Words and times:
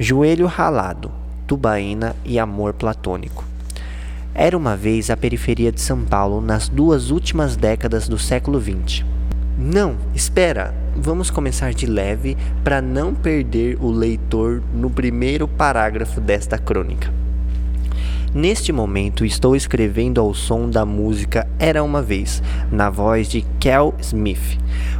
Joelho 0.00 0.46
ralado, 0.46 1.10
tubaína 1.44 2.14
e 2.24 2.38
amor 2.38 2.72
platônico. 2.72 3.44
Era 4.32 4.56
uma 4.56 4.76
vez 4.76 5.10
a 5.10 5.16
periferia 5.16 5.72
de 5.72 5.80
São 5.80 6.04
Paulo 6.04 6.40
nas 6.40 6.68
duas 6.68 7.10
últimas 7.10 7.56
décadas 7.56 8.08
do 8.08 8.16
século 8.16 8.60
XX. 8.60 9.04
Não, 9.58 9.96
espera! 10.14 10.72
Vamos 10.96 11.30
começar 11.30 11.74
de 11.74 11.84
leve 11.84 12.36
para 12.62 12.80
não 12.80 13.12
perder 13.12 13.76
o 13.80 13.90
leitor 13.90 14.62
no 14.72 14.88
primeiro 14.88 15.48
parágrafo 15.48 16.20
desta 16.20 16.56
crônica. 16.56 17.12
Neste 18.34 18.72
momento 18.72 19.24
estou 19.24 19.56
escrevendo 19.56 20.20
ao 20.20 20.34
som 20.34 20.68
da 20.68 20.84
música 20.84 21.48
Era 21.58 21.82
uma 21.82 22.02
Vez, 22.02 22.42
na 22.70 22.90
voz 22.90 23.26
de 23.26 23.40
Kel 23.58 23.94
Smith, 24.00 24.58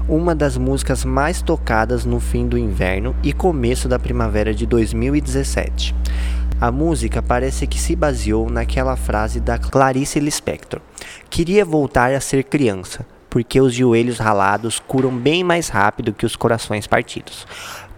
uma 0.08 0.34
das 0.34 0.56
músicas 0.56 1.04
mais 1.04 1.42
tocadas 1.42 2.06
no 2.06 2.20
fim 2.20 2.48
do 2.48 2.56
inverno 2.56 3.14
e 3.22 3.34
começo 3.34 3.86
da 3.86 3.98
primavera 3.98 4.54
de 4.54 4.64
2017. 4.64 5.94
A 6.58 6.72
música 6.72 7.20
parece 7.20 7.66
que 7.66 7.78
se 7.78 7.94
baseou 7.94 8.48
naquela 8.48 8.96
frase 8.96 9.40
da 9.40 9.58
Clarice 9.58 10.18
Lispector: 10.18 10.80
Queria 11.28 11.66
voltar 11.66 12.14
a 12.14 12.20
ser 12.20 12.44
criança, 12.44 13.04
porque 13.28 13.60
os 13.60 13.74
joelhos 13.74 14.18
ralados 14.18 14.80
curam 14.80 15.14
bem 15.14 15.44
mais 15.44 15.68
rápido 15.68 16.14
que 16.14 16.24
os 16.24 16.34
corações 16.34 16.86
partidos. 16.86 17.46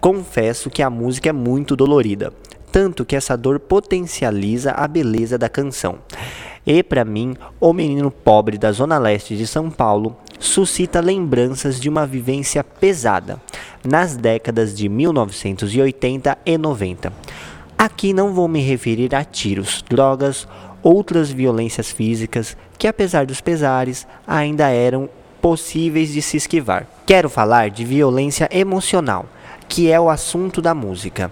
Confesso 0.01 0.69
que 0.69 0.81
a 0.81 0.89
música 0.89 1.29
é 1.29 1.33
muito 1.33 1.75
dolorida, 1.75 2.33
tanto 2.71 3.03
que 3.05 3.15
essa 3.15 3.35
dor 3.35 3.59
potencializa 3.59 4.71
a 4.71 4.87
beleza 4.87 5.37
da 5.37 5.49
canção. 5.49 5.99
E 6.65 6.81
para 6.83 7.03
mim, 7.03 7.35
o 7.59 7.73
menino 7.73 8.11
pobre 8.11 8.57
da 8.57 8.71
zona 8.71 8.97
leste 8.97 9.35
de 9.35 9.47
São 9.47 9.69
Paulo 9.69 10.15
suscita 10.39 10.99
lembranças 10.99 11.79
de 11.79 11.89
uma 11.89 12.05
vivência 12.05 12.63
pesada 12.63 13.41
nas 13.83 14.15
décadas 14.15 14.75
de 14.75 14.87
1980 14.87 16.37
e 16.45 16.57
90. 16.57 17.11
Aqui 17.77 18.13
não 18.13 18.33
vou 18.33 18.47
me 18.47 18.61
referir 18.61 19.13
a 19.15 19.23
tiros, 19.23 19.83
drogas, 19.89 20.47
outras 20.83 21.31
violências 21.31 21.91
físicas 21.91 22.55
que, 22.77 22.87
apesar 22.87 23.25
dos 23.25 23.41
pesares, 23.41 24.07
ainda 24.25 24.69
eram 24.69 25.09
possíveis 25.41 26.13
de 26.13 26.21
se 26.21 26.37
esquivar. 26.37 26.87
Quero 27.07 27.27
falar 27.27 27.71
de 27.71 27.83
violência 27.83 28.47
emocional, 28.51 29.25
que 29.67 29.91
é 29.91 29.99
o 29.99 30.11
assunto 30.11 30.61
da 30.61 30.75
música 30.75 31.31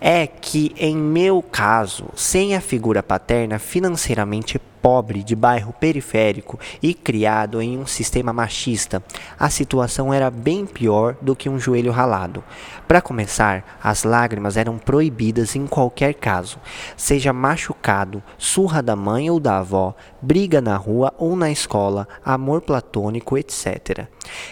é 0.00 0.26
que, 0.26 0.72
em 0.78 0.96
meu 0.96 1.42
caso, 1.42 2.06
sem 2.16 2.56
a 2.56 2.60
figura 2.60 3.02
paterna 3.02 3.58
financeiramente 3.58 4.58
pobre 4.82 5.22
de 5.22 5.34
bairro 5.34 5.72
periférico 5.72 6.58
e 6.82 6.94
criado 6.94 7.60
em 7.60 7.78
um 7.78 7.86
sistema 7.86 8.32
machista, 8.32 9.02
a 9.38 9.48
situação 9.50 10.12
era 10.12 10.30
bem 10.30 10.66
pior 10.66 11.16
do 11.20 11.36
que 11.36 11.48
um 11.48 11.58
joelho 11.58 11.92
ralado. 11.92 12.42
Para 12.88 13.00
começar, 13.00 13.78
as 13.82 14.04
lágrimas 14.04 14.56
eram 14.56 14.78
proibidas 14.78 15.54
em 15.54 15.66
qualquer 15.66 16.14
caso, 16.14 16.58
seja 16.96 17.32
machucado, 17.32 18.22
surra 18.36 18.82
da 18.82 18.96
mãe 18.96 19.30
ou 19.30 19.38
da 19.38 19.58
avó, 19.58 19.94
briga 20.20 20.60
na 20.60 20.76
rua 20.76 21.12
ou 21.18 21.36
na 21.36 21.50
escola, 21.50 22.08
amor 22.24 22.60
platônico, 22.60 23.38
etc. 23.38 24.06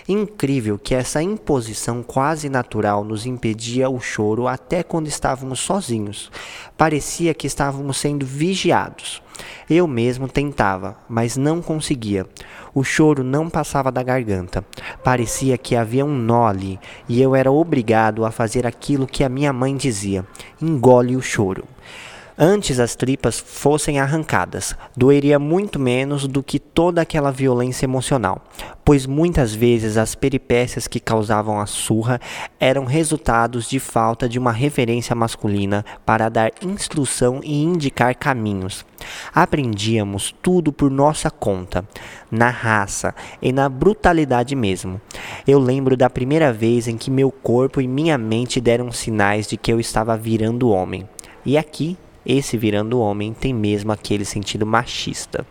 Incrível 0.08 0.78
que 0.78 0.94
essa 0.94 1.22
imposição 1.22 2.02
quase 2.02 2.48
natural 2.48 3.04
nos 3.04 3.26
impedia 3.26 3.88
o 3.88 4.00
choro 4.00 4.46
até 4.46 4.82
quando 4.82 5.08
estávamos 5.08 5.60
sozinhos. 5.60 6.30
Parecia 6.76 7.34
que 7.34 7.46
estávamos 7.46 7.96
sendo 7.98 8.24
vigiados. 8.24 9.22
Eu 9.68 9.86
mesmo 9.86 10.28
tentava, 10.28 10.96
mas 11.08 11.36
não 11.36 11.60
conseguia. 11.60 12.26
O 12.74 12.84
choro 12.84 13.24
não 13.24 13.48
passava 13.48 13.90
da 13.90 14.02
garganta. 14.02 14.64
Parecia 15.02 15.58
que 15.58 15.74
havia 15.74 16.04
um 16.04 16.16
nó 16.16 16.46
ali, 16.46 16.78
e 17.08 17.20
eu 17.20 17.34
era 17.34 17.50
obrigado 17.50 18.24
a 18.24 18.30
fazer 18.30 18.66
aquilo 18.66 19.06
que 19.06 19.24
a 19.24 19.28
minha 19.28 19.52
mãe 19.52 19.76
dizia: 19.76 20.24
engole 20.60 21.16
o 21.16 21.22
choro. 21.22 21.64
Antes 22.40 22.78
as 22.78 22.94
tripas 22.94 23.40
fossem 23.40 23.98
arrancadas, 23.98 24.72
doeria 24.96 25.40
muito 25.40 25.76
menos 25.76 26.28
do 26.28 26.40
que 26.40 26.60
toda 26.60 27.02
aquela 27.02 27.32
violência 27.32 27.84
emocional, 27.84 28.44
pois 28.84 29.06
muitas 29.06 29.52
vezes 29.52 29.96
as 29.96 30.14
peripécias 30.14 30.86
que 30.86 31.00
causavam 31.00 31.58
a 31.58 31.66
surra 31.66 32.20
eram 32.60 32.84
resultados 32.84 33.68
de 33.68 33.80
falta 33.80 34.28
de 34.28 34.38
uma 34.38 34.52
referência 34.52 35.16
masculina 35.16 35.84
para 36.06 36.28
dar 36.28 36.52
instrução 36.62 37.40
e 37.42 37.60
indicar 37.60 38.14
caminhos. 38.14 38.86
Aprendíamos 39.34 40.32
tudo 40.40 40.72
por 40.72 40.92
nossa 40.92 41.32
conta, 41.32 41.84
na 42.30 42.50
raça 42.50 43.16
e 43.42 43.52
na 43.52 43.68
brutalidade 43.68 44.54
mesmo. 44.54 45.00
Eu 45.44 45.58
lembro 45.58 45.96
da 45.96 46.08
primeira 46.08 46.52
vez 46.52 46.86
em 46.86 46.96
que 46.96 47.10
meu 47.10 47.32
corpo 47.32 47.80
e 47.80 47.88
minha 47.88 48.16
mente 48.16 48.60
deram 48.60 48.92
sinais 48.92 49.48
de 49.48 49.56
que 49.56 49.72
eu 49.72 49.80
estava 49.80 50.16
virando 50.16 50.70
homem. 50.70 51.08
E 51.44 51.58
aqui 51.58 51.98
esse 52.28 52.58
virando 52.58 53.00
homem 53.00 53.32
tem 53.32 53.54
mesmo 53.54 53.90
aquele 53.90 54.24
sentido 54.24 54.66
machista. 54.66 55.46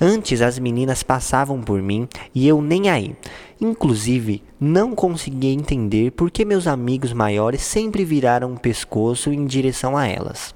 Antes 0.00 0.42
as 0.42 0.58
meninas 0.58 1.04
passavam 1.04 1.60
por 1.62 1.80
mim 1.80 2.08
e 2.34 2.48
eu 2.48 2.60
nem 2.60 2.90
aí. 2.90 3.14
Inclusive, 3.60 4.42
não 4.60 4.94
conseguia 4.94 5.52
entender 5.52 6.10
por 6.10 6.30
que 6.30 6.44
meus 6.44 6.66
amigos 6.66 7.12
maiores 7.12 7.62
sempre 7.62 8.04
viraram 8.04 8.52
o 8.52 8.58
pescoço 8.58 9.32
em 9.32 9.46
direção 9.46 9.96
a 9.96 10.08
elas. 10.08 10.54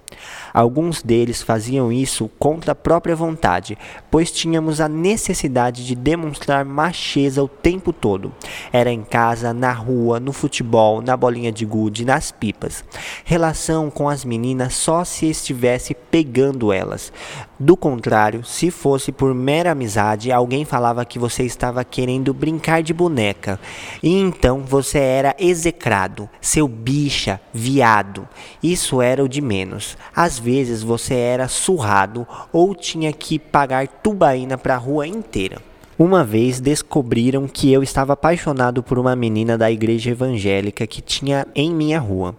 Alguns 0.52 1.02
deles 1.02 1.42
faziam 1.42 1.92
isso 1.92 2.30
contra 2.38 2.72
a 2.72 2.74
própria 2.74 3.16
vontade, 3.16 3.78
pois 4.10 4.30
tínhamos 4.30 4.80
a 4.80 4.88
necessidade 4.88 5.86
de 5.86 5.94
demonstrar 5.94 6.64
macheza 6.64 7.42
o 7.42 7.48
tempo 7.48 7.92
todo. 7.92 8.32
Era 8.72 8.92
em 8.92 9.02
casa, 9.02 9.52
na 9.52 9.72
rua, 9.72 10.20
no 10.20 10.32
futebol, 10.32 11.00
na 11.00 11.16
bolinha 11.16 11.52
de 11.52 11.64
gude, 11.64 12.04
nas 12.04 12.30
pipas. 12.30 12.84
Relação 13.24 13.90
com 13.90 14.08
as 14.08 14.24
meninas 14.24 14.74
só 14.74 15.04
se 15.04 15.26
estivesse 15.26 15.94
pegando 15.94 16.72
elas. 16.72 17.12
Do 17.58 17.76
contrário, 17.76 18.44
se 18.44 18.72
fosse 18.72 19.12
por 19.12 19.32
mera 19.32 19.70
amizade, 19.70 20.32
alguém 20.32 20.64
falava 20.64 21.04
que 21.04 21.16
você 21.16 21.44
estava 21.44 21.84
querendo 21.84 22.34
brincar 22.34 22.82
de 22.82 22.92
boneca. 22.92 23.58
E 24.02 24.18
então 24.18 24.62
você 24.62 24.98
era 24.98 25.36
execrado, 25.38 26.28
seu 26.40 26.66
bicha, 26.66 27.40
viado. 27.54 28.28
Isso 28.60 29.00
era 29.00 29.22
o 29.22 29.28
de 29.28 29.40
menos. 29.40 29.96
Às 30.14 30.40
vezes 30.42 30.82
você 30.82 31.14
era 31.14 31.46
surrado 31.46 32.26
ou 32.52 32.74
tinha 32.74 33.12
que 33.12 33.38
pagar 33.38 33.86
tubaína 33.86 34.58
para 34.58 34.74
a 34.74 34.78
rua 34.78 35.06
inteira. 35.06 35.58
Uma 35.98 36.24
vez 36.24 36.58
descobriram 36.58 37.46
que 37.46 37.72
eu 37.72 37.82
estava 37.82 38.14
apaixonado 38.14 38.82
por 38.82 38.98
uma 38.98 39.14
menina 39.14 39.56
da 39.56 39.70
igreja 39.70 40.10
evangélica 40.10 40.86
que 40.86 41.00
tinha 41.00 41.46
em 41.54 41.72
minha 41.72 42.00
rua. 42.00 42.34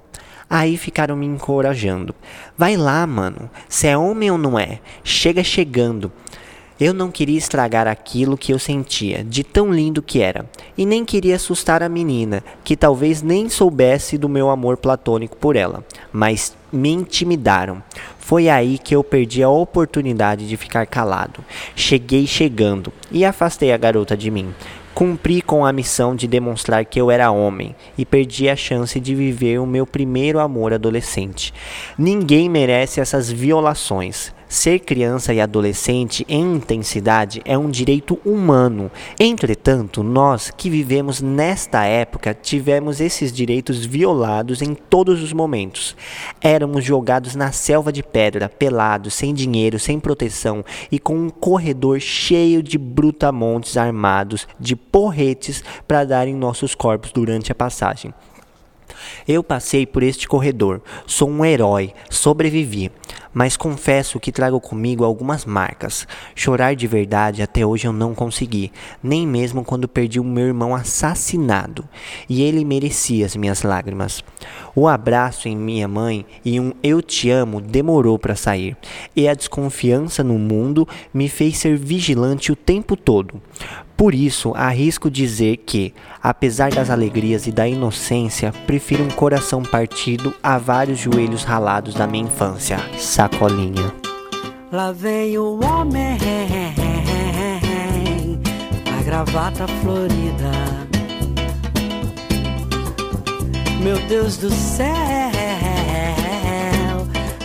Aí 0.49 0.75
ficaram 0.75 1.15
me 1.15 1.25
encorajando. 1.25 2.13
Vai 2.57 2.75
lá, 2.75 3.07
mano. 3.07 3.49
Se 3.69 3.87
é 3.87 3.97
homem 3.97 4.29
ou 4.29 4.37
não 4.37 4.59
é? 4.59 4.79
Chega 5.03 5.43
chegando. 5.43 6.11
Eu 6.79 6.93
não 6.93 7.09
queria 7.09 7.37
estragar 7.37 7.87
aquilo 7.87 8.37
que 8.37 8.51
eu 8.51 8.59
sentia, 8.59 9.23
de 9.23 9.43
tão 9.43 9.71
lindo 9.71 10.01
que 10.01 10.19
era, 10.19 10.49
e 10.77 10.85
nem 10.85 11.05
queria 11.05 11.35
assustar 11.35 11.83
a 11.83 11.87
menina, 11.87 12.43
que 12.63 12.75
talvez 12.75 13.21
nem 13.21 13.47
soubesse 13.47 14.17
do 14.17 14.27
meu 14.27 14.49
amor 14.49 14.75
platônico 14.75 15.37
por 15.37 15.55
ela, 15.55 15.85
mas 16.11 16.53
me 16.73 16.89
intimidaram. 16.89 17.81
Foi 18.17 18.49
aí 18.49 18.77
que 18.77 18.95
eu 18.95 19.03
perdi 19.03 19.43
a 19.43 19.49
oportunidade 19.49 20.47
de 20.47 20.57
ficar 20.57 20.87
calado. 20.87 21.43
Cheguei 21.75 22.25
chegando 22.25 22.91
e 23.11 23.23
afastei 23.23 23.71
a 23.71 23.77
garota 23.77 24.17
de 24.17 24.31
mim. 24.31 24.53
Cumpri 24.93 25.41
com 25.41 25.65
a 25.65 25.73
missão 25.73 26.15
de 26.15 26.27
demonstrar 26.27 26.85
que 26.85 26.99
eu 27.01 27.09
era 27.09 27.31
homem 27.31 27.75
e 27.97 28.05
perdi 28.05 28.47
a 28.47 28.55
chance 28.55 28.99
de 28.99 29.15
viver 29.15 29.59
o 29.59 29.65
meu 29.65 29.87
primeiro 29.87 30.39
amor 30.39 30.71
adolescente. 30.73 31.53
Ninguém 31.97 32.47
merece 32.47 33.01
essas 33.01 33.31
violações. 33.31 34.33
Ser 34.53 34.81
criança 34.81 35.33
e 35.33 35.41
adolescente 35.41 36.23
em 36.29 36.57
intensidade 36.57 37.41
é 37.43 37.57
um 37.57 37.71
direito 37.71 38.19
humano. 38.23 38.91
Entretanto, 39.19 40.03
nós 40.03 40.51
que 40.55 40.69
vivemos 40.69 41.23
nesta 41.23 41.85
época 41.85 42.35
tivemos 42.35 43.01
esses 43.01 43.33
direitos 43.33 43.83
violados 43.83 44.61
em 44.61 44.75
todos 44.75 45.23
os 45.23 45.33
momentos. 45.33 45.97
Éramos 46.39 46.85
jogados 46.85 47.33
na 47.33 47.51
selva 47.51 47.91
de 47.91 48.03
pedra, 48.03 48.47
pelados, 48.47 49.15
sem 49.15 49.33
dinheiro, 49.33 49.79
sem 49.79 49.99
proteção 49.99 50.63
e 50.91 50.99
com 50.99 51.15
um 51.15 51.31
corredor 51.31 51.99
cheio 51.99 52.61
de 52.61 52.77
brutamontes 52.77 53.75
armados 53.75 54.47
de 54.59 54.75
porretes 54.75 55.63
para 55.87 56.03
dar 56.03 56.27
em 56.27 56.35
nossos 56.35 56.75
corpos 56.75 57.11
durante 57.11 57.51
a 57.51 57.55
passagem. 57.55 58.13
Eu 59.27 59.43
passei 59.43 59.85
por 59.85 60.03
este 60.03 60.27
corredor, 60.27 60.81
sou 61.05 61.29
um 61.29 61.45
herói, 61.45 61.93
sobrevivi. 62.09 62.91
mas 63.33 63.57
confesso 63.57 64.19
que 64.19 64.31
trago 64.31 64.59
comigo 64.61 65.03
algumas 65.03 65.45
marcas. 65.45 66.07
Chorar 66.35 66.75
de 66.75 66.85
verdade 66.85 67.41
até 67.41 67.65
hoje 67.65 67.87
eu 67.87 67.93
não 67.93 68.13
consegui, 68.13 68.71
nem 69.01 69.25
mesmo 69.25 69.63
quando 69.65 69.87
perdi 69.87 70.19
o 70.19 70.23
meu 70.23 70.45
irmão 70.45 70.75
assassinado, 70.75 71.87
e 72.29 72.43
ele 72.43 72.63
merecia 72.63 73.25
as 73.25 73.35
minhas 73.35 73.63
lágrimas. 73.63 74.23
O 74.75 74.87
abraço 74.87 75.47
em 75.47 75.55
minha 75.55 75.87
mãe 75.87 76.25
e 76.45 76.59
um 76.59 76.73
eu 76.83 77.01
te 77.01 77.29
amo 77.29 77.59
demorou 77.59 78.19
para 78.19 78.35
sair, 78.35 78.77
e 79.15 79.27
a 79.27 79.33
desconfiança 79.33 80.23
no 80.23 80.37
mundo 80.37 80.87
me 81.13 81.27
fez 81.27 81.57
ser 81.57 81.75
vigilante 81.77 82.51
o 82.51 82.55
tempo 82.55 82.95
todo. 82.95 83.41
Por 83.95 84.15
isso, 84.15 84.53
arrisco 84.55 85.09
dizer 85.09 85.57
que, 85.57 85.93
apesar 86.21 86.71
das 86.71 86.89
alegrias 86.89 87.47
e 87.47 87.51
da 87.51 87.67
inocência, 87.67 88.51
prefiro 88.65 89.03
um 89.03 89.09
coração 89.09 89.61
partido 89.61 90.33
a 90.41 90.57
vários 90.57 90.99
joelhos 90.99 91.43
ralados 91.43 91.93
da 91.93 92.07
minha 92.07 92.25
infância. 92.25 92.77
Sacolinha. 92.97 93.93
Lá 94.71 94.91
vem 94.91 95.37
o 95.37 95.63
homem, 95.63 96.17
a 98.97 99.03
gravata 99.03 99.67
florida. 99.67 100.51
Meu 103.83 103.99
Deus 104.07 104.37
do 104.37 104.49
céu, 104.49 104.87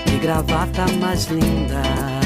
que 0.06 0.16
gravata 0.18 0.86
mais 1.00 1.26
linda. 1.26 2.17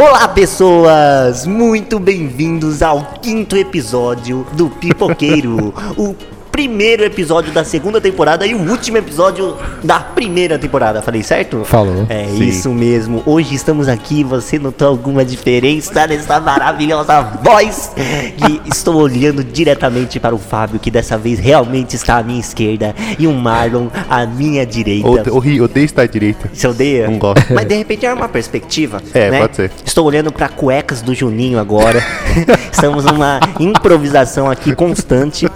Olá, 0.00 0.28
pessoas! 0.28 1.44
Muito 1.44 1.98
bem-vindos 1.98 2.82
ao 2.82 3.04
quinto 3.20 3.56
episódio 3.56 4.46
do 4.52 4.70
Pipoqueiro, 4.70 5.74
o 5.98 6.14
primeiro 6.58 7.04
episódio 7.04 7.52
da 7.52 7.62
segunda 7.62 8.00
temporada 8.00 8.44
e 8.44 8.52
o 8.52 8.58
último 8.58 8.96
episódio 8.96 9.56
da 9.84 10.00
primeira 10.00 10.58
temporada. 10.58 11.00
Falei 11.00 11.22
certo? 11.22 11.64
Falou. 11.64 12.04
É 12.08 12.24
Sim. 12.24 12.48
isso 12.48 12.70
mesmo. 12.70 13.22
Hoje 13.24 13.54
estamos 13.54 13.86
aqui. 13.86 14.24
Você 14.24 14.58
notou 14.58 14.88
alguma 14.88 15.24
diferença 15.24 16.04
nessa 16.08 16.40
maravilhosa 16.40 17.20
voz? 17.44 17.92
E 17.96 18.60
estou 18.74 18.96
olhando 18.96 19.44
diretamente 19.44 20.18
para 20.18 20.34
o 20.34 20.38
Fábio, 20.38 20.80
que 20.80 20.90
dessa 20.90 21.16
vez 21.16 21.38
realmente 21.38 21.94
está 21.94 22.16
à 22.16 22.24
minha 22.24 22.40
esquerda, 22.40 22.92
e 23.16 23.28
o 23.28 23.32
Marlon 23.32 23.86
à 24.10 24.26
minha 24.26 24.66
direita. 24.66 25.32
Odeio, 25.32 25.62
odeio 25.62 25.84
estar 25.84 26.02
à 26.02 26.06
direita. 26.06 26.50
Você 26.52 26.66
odeia? 26.66 27.08
Não 27.08 27.20
gosto. 27.20 27.54
Mas 27.54 27.68
de 27.68 27.76
repente 27.76 28.04
é 28.04 28.12
uma 28.12 28.28
perspectiva. 28.28 29.00
É, 29.14 29.30
né? 29.30 29.40
pode 29.42 29.54
ser. 29.54 29.70
Estou 29.84 30.04
olhando 30.04 30.32
para 30.32 30.48
cuecas 30.48 31.02
do 31.02 31.14
Juninho 31.14 31.56
agora. 31.56 32.04
Estamos 32.72 33.04
numa 33.04 33.38
improvisação 33.60 34.50
aqui 34.50 34.74
constante. 34.74 35.46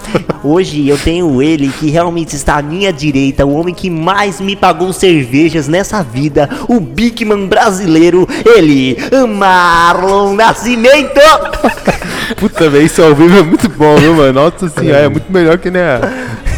Hoje 0.45 0.92
eu 0.93 0.99
tenho 0.99 1.41
ele 1.41 1.73
que 1.81 1.89
realmente 1.89 2.37
está 2.37 2.59
à 2.59 2.63
minha 2.63 2.93
direita, 2.93 3.47
o 3.47 3.55
homem 3.55 3.75
que 3.75 3.89
mais 3.89 4.41
me 4.41 4.55
pagou 4.55 4.93
cervejas 4.93 5.67
nessa 5.67 6.03
vida, 6.03 6.49
o 6.69 6.79
Bigman 6.79 7.47
brasileiro, 7.47 8.29
ele, 8.45 8.99
Marlon 9.27 10.35
Nascimento. 10.35 11.21
Puta, 12.37 12.69
velho, 12.69 12.85
isso 12.85 13.03
ao 13.03 13.15
vivo 13.15 13.39
é 13.39 13.43
muito 13.43 13.71
bom, 13.71 13.97
viu, 13.97 14.15
mano? 14.15 14.33
Nossa 14.35 14.69
senhora, 14.69 14.99
é 14.99 15.09
muito 15.09 15.33
melhor 15.33 15.57
que 15.57 15.71
né, 15.71 15.99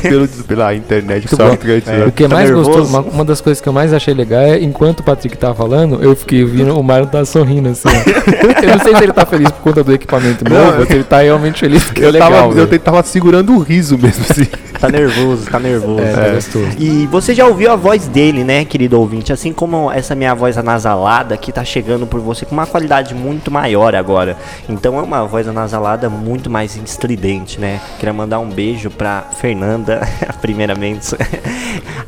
pelo, 0.09 0.29
pela 0.29 0.75
internet, 0.75 1.29
só 1.29 1.51
bom. 1.51 1.57
que 1.57 1.69
eu 1.69 1.81
tinha. 1.81 2.07
O 2.07 2.13
que 2.13 2.23
Tá 2.29 2.35
mais 2.35 2.49
nervoso? 2.51 2.71
gostou, 2.71 2.87
uma, 3.01 3.01
uma 3.11 3.25
das 3.25 3.41
coisas 3.41 3.61
que 3.61 3.69
eu 3.69 3.73
mais 3.73 3.93
achei 3.93 4.15
legal 4.15 4.41
é, 4.43 4.59
enquanto 4.63 5.01
o 5.01 5.03
Patrick 5.03 5.37
tava 5.37 5.55
falando, 5.55 6.03
eu 6.03 6.15
fiquei 6.17 6.43
ouvindo 6.43 6.79
o 6.79 6.83
Marlon 6.83 7.07
tá 7.07 7.25
sorrindo 7.25 7.69
assim. 7.69 7.89
ó. 7.89 8.63
eu 8.63 8.77
não 8.77 8.85
sei 8.85 8.97
se 8.97 9.03
ele 9.03 9.13
tá 9.13 9.27
feliz 9.27 9.51
por 9.51 9.61
conta 9.61 9.85
do 9.85 9.93
equipamento 9.93 10.45
Não, 10.49 10.65
novo, 10.67 10.81
ou 10.81 10.87
se 10.87 10.93
ele 10.93 11.05
tá 11.05 11.19
realmente 11.21 11.61
feliz 11.61 11.85
porque 11.85 12.03
é 12.03 12.07
Eu, 12.07 12.11
legal. 12.11 12.31
tava, 12.31 12.59
eu 12.59 12.67
velho. 12.67 12.81
tava 12.81 13.03
segurando 13.03 13.53
o 13.55 13.59
riso 13.59 13.99
mesmo, 13.99 14.25
assim. 14.29 14.47
Tá 14.85 14.91
nervoso, 14.91 15.47
tá 15.51 15.59
nervoso. 15.59 16.01
É, 16.03 16.13
tá 16.13 16.29
gostoso. 16.35 16.67
E 16.79 17.07
você 17.07 17.33
já 17.33 17.47
ouviu 17.47 17.71
a 17.73 17.77
voz 17.77 18.07
dele, 18.07 18.45
né, 18.45 18.67
querido 18.67 19.01
ouvinte? 19.01 19.33
Assim 19.33 19.51
como 19.51 19.91
essa 19.91 20.15
minha 20.15 20.35
voz 20.35 20.59
anasalada 20.59 21.39
que 21.39 21.51
tá 21.53 21.65
chegando 21.65 22.07
por 22.07 22.21
você 22.21 22.45
com 22.45 22.53
uma 22.53 22.67
qualidade 22.67 23.15
muito 23.15 23.51
maior 23.51 23.95
agora. 23.95 24.37
Então 24.69 24.99
é 24.99 25.03
uma 25.03 25.25
voz 25.25 25.49
anasalada 25.49 26.11
muito 26.11 26.51
mais 26.51 26.77
estridente, 26.77 27.59
né? 27.59 27.81
Queria 27.99 28.13
mandar 28.13 28.41
um 28.41 28.49
beijo 28.51 28.91
pra 28.91 29.23
Fernanda, 29.41 29.94
primeiramente. 30.41 31.17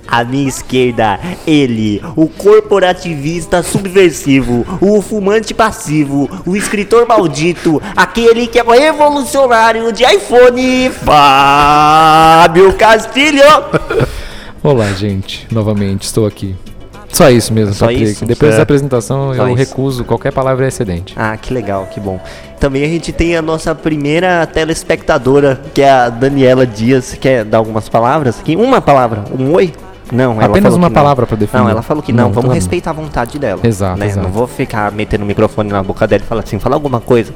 À 0.08 0.22
minha 0.22 0.48
esquerda, 0.48 1.18
ele, 1.44 2.00
o 2.14 2.28
corporativista 2.28 3.60
subversivo, 3.60 4.64
o 4.80 5.02
fumante 5.02 5.52
passivo, 5.52 6.30
o 6.46 6.54
escritor 6.56 7.08
maldito, 7.08 7.82
aquele 7.96 8.46
que 8.46 8.60
é 8.60 8.62
o 8.62 8.70
revolucionário 8.70 9.92
de 9.92 10.04
iPhone, 10.04 10.90
Fábio 10.90 12.72
Castilho. 12.74 13.42
Olá, 14.62 14.92
gente. 14.92 15.46
Novamente, 15.50 16.04
estou 16.04 16.24
aqui. 16.24 16.54
Só 17.12 17.30
isso 17.30 17.52
mesmo, 17.52 17.72
Só 17.74 17.86
Patrick. 17.86 18.04
isso? 18.10 18.26
Depois 18.26 18.48
É. 18.48 18.52
dessa 18.52 18.62
apresentação, 18.62 19.32
Só 19.34 19.42
eu 19.46 19.48
isso. 19.48 19.56
recuso 19.56 20.04
qualquer 20.04 20.32
palavra 20.32 20.66
excedente. 20.68 21.14
Ah, 21.16 21.36
que 21.36 21.52
legal, 21.54 21.86
que 21.86 21.98
bom. 21.98 22.20
Também 22.60 22.84
a 22.84 22.88
gente 22.88 23.12
tem 23.12 23.36
a 23.36 23.42
nossa 23.42 23.74
primeira 23.74 24.46
telespectadora, 24.46 25.60
que 25.72 25.82
é 25.82 25.90
a 25.90 26.08
Daniela 26.08 26.66
Dias. 26.66 27.16
Quer 27.18 27.44
dar 27.44 27.58
algumas 27.58 27.88
palavras 27.88 28.40
aqui? 28.40 28.56
Uma 28.56 28.80
palavra, 28.80 29.24
um 29.38 29.52
oi? 29.54 29.72
Não, 30.12 30.34
ela 30.34 30.44
Apenas 30.46 30.64
falou 30.72 30.78
uma 30.78 30.90
palavra 30.90 31.26
pra 31.26 31.36
definir. 31.36 31.62
Não, 31.62 31.70
ela 31.70 31.82
falou 31.82 32.02
que 32.02 32.12
não. 32.12 32.24
Não, 32.24 32.32
Vamos 32.32 32.50
tá 32.50 32.54
respeitar 32.54 32.90
a 32.90 32.92
vontade 32.92 33.38
dela. 33.38 33.60
Exato, 33.64 33.98
né? 33.98 34.06
exato. 34.06 34.26
Não 34.26 34.32
vou 34.32 34.46
ficar 34.46 34.92
metendo 34.92 35.24
o 35.24 35.26
microfone 35.26 35.70
na 35.70 35.82
boca 35.82 36.06
dela 36.06 36.22
e 36.22 36.26
falar 36.26 36.42
assim, 36.42 36.58
fala 36.58 36.76
alguma 36.76 37.00
coisa. 37.00 37.32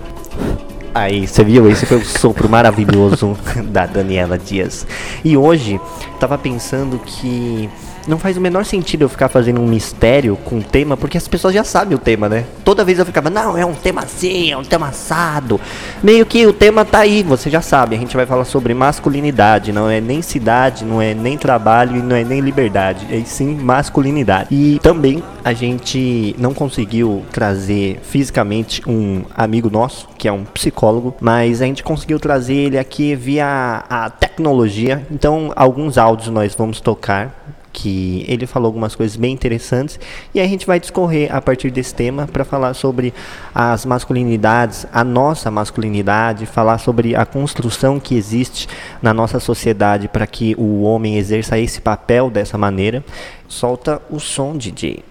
Aí, 0.94 1.26
você 1.26 1.43
viu? 1.44 1.69
Esse 1.70 1.87
foi 1.87 1.99
o 1.99 2.05
sopro 2.05 2.49
maravilhoso 2.49 3.37
da 3.70 3.87
Daniela 3.87 4.37
Dias. 4.38 4.87
E 5.25 5.37
hoje, 5.37 5.81
tava 6.19 6.37
pensando 6.38 6.99
que 6.99 7.69
não 8.10 8.18
faz 8.18 8.36
o 8.36 8.40
menor 8.40 8.64
sentido 8.64 9.02
eu 9.02 9.08
ficar 9.08 9.28
fazendo 9.28 9.60
um 9.60 9.66
mistério 9.66 10.36
com 10.44 10.58
o 10.58 10.62
tema, 10.62 10.96
porque 10.96 11.16
as 11.16 11.28
pessoas 11.28 11.54
já 11.54 11.62
sabem 11.62 11.94
o 11.94 11.98
tema, 11.98 12.28
né? 12.28 12.44
Toda 12.64 12.84
vez 12.84 12.98
eu 12.98 13.06
ficava, 13.06 13.30
não, 13.30 13.56
é 13.56 13.64
um 13.64 13.72
tema 13.72 14.02
assim, 14.02 14.50
é 14.50 14.56
um 14.56 14.64
tema 14.64 14.88
assado. 14.88 15.60
Meio 16.02 16.26
que 16.26 16.44
o 16.46 16.52
tema 16.52 16.84
tá 16.84 16.98
aí, 16.98 17.22
você 17.22 17.48
já 17.48 17.62
sabe. 17.62 17.94
A 17.94 17.98
gente 17.98 18.16
vai 18.16 18.26
falar 18.26 18.44
sobre 18.44 18.74
masculinidade, 18.74 19.72
não 19.72 19.88
é 19.88 20.00
nem 20.00 20.20
cidade, 20.20 20.84
não 20.84 21.00
é 21.00 21.14
nem 21.14 21.38
trabalho 21.38 21.96
e 21.96 22.02
não 22.02 22.16
é 22.16 22.24
nem 22.24 22.40
liberdade, 22.40 23.06
é 23.10 23.24
sim 23.24 23.54
masculinidade. 23.54 24.48
E 24.50 24.80
também 24.80 25.22
a 25.44 25.52
gente 25.52 26.34
não 26.36 26.52
conseguiu 26.52 27.22
trazer 27.30 28.00
fisicamente 28.02 28.82
um 28.88 29.22
amigo 29.36 29.70
nosso, 29.70 30.08
que 30.18 30.26
é 30.26 30.32
um 30.32 30.44
psicólogo, 30.44 31.14
mas 31.20 31.62
a 31.62 31.66
gente 31.66 31.84
conseguiu 31.84 32.18
trazer 32.18 32.54
ele 32.54 32.78
aqui 32.78 33.14
via 33.14 33.84
a 33.88 34.10
tecnologia. 34.10 35.06
Então, 35.10 35.52
alguns 35.54 35.96
áudios 35.96 36.28
nós 36.28 36.56
vamos 36.56 36.80
tocar 36.80 37.40
que 37.81 38.27
ele 38.29 38.47
falou 38.47 38.67
algumas 38.67 38.94
coisas 38.94 39.17
bem 39.17 39.32
interessantes 39.32 39.99
e 40.35 40.41
a 40.41 40.47
gente 40.47 40.67
vai 40.67 40.79
discorrer 40.79 41.35
a 41.35 41.41
partir 41.41 41.71
desse 41.71 41.94
tema 41.94 42.27
para 42.27 42.44
falar 42.44 42.75
sobre 42.75 43.15
as 43.55 43.87
masculinidades, 43.87 44.87
a 44.93 45.03
nossa 45.03 45.50
masculinidade, 45.50 46.44
falar 46.44 46.77
sobre 46.77 47.17
a 47.17 47.25
construção 47.25 47.99
que 47.99 48.15
existe 48.15 48.69
na 49.00 49.15
nossa 49.15 49.41
sociedade 49.41 50.09
para 50.09 50.27
que 50.27 50.55
o 50.59 50.82
homem 50.82 51.17
exerça 51.17 51.59
esse 51.59 51.81
papel 51.81 52.29
dessa 52.29 52.59
maneira. 52.59 53.03
Solta 53.49 54.03
o 54.11 54.21
som, 54.21 54.59
DJ. 54.59 55.03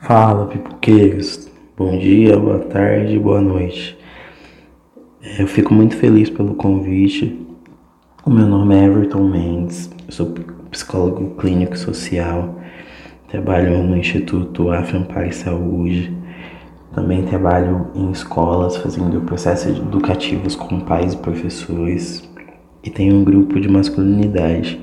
Fala, 0.00 0.46
pipoqueiros. 0.46 1.48
Bom 1.76 1.96
dia, 1.98 2.36
boa 2.36 2.58
tarde, 2.58 3.16
boa 3.16 3.40
noite. 3.40 3.96
É, 5.22 5.40
Eu 5.40 5.46
fico 5.46 5.72
muito 5.72 5.96
feliz 5.96 6.28
pelo 6.28 6.56
convite. 6.56 7.46
O 8.26 8.30
meu 8.30 8.46
nome 8.46 8.74
é 8.74 8.84
Everton 8.84 9.24
Mendes, 9.28 9.88
eu 10.06 10.12
sou 10.12 10.26
psicólogo 10.70 11.34
clínico 11.36 11.76
social, 11.76 12.56
trabalho 13.28 13.82
no 13.82 13.96
Instituto 13.96 14.70
Aframpar 14.70 15.32
Saúde, 15.32 16.16
também 16.94 17.22
trabalho 17.24 17.88
em 17.94 18.10
escolas 18.10 18.76
fazendo 18.76 19.20
processos 19.22 19.78
educativos 19.78 20.56
com 20.56 20.80
pais 20.80 21.14
e 21.14 21.16
professores 21.16 22.28
e 22.82 22.90
tenho 22.90 23.16
um 23.16 23.24
grupo 23.24 23.60
de 23.60 23.68
masculinidade 23.68 24.80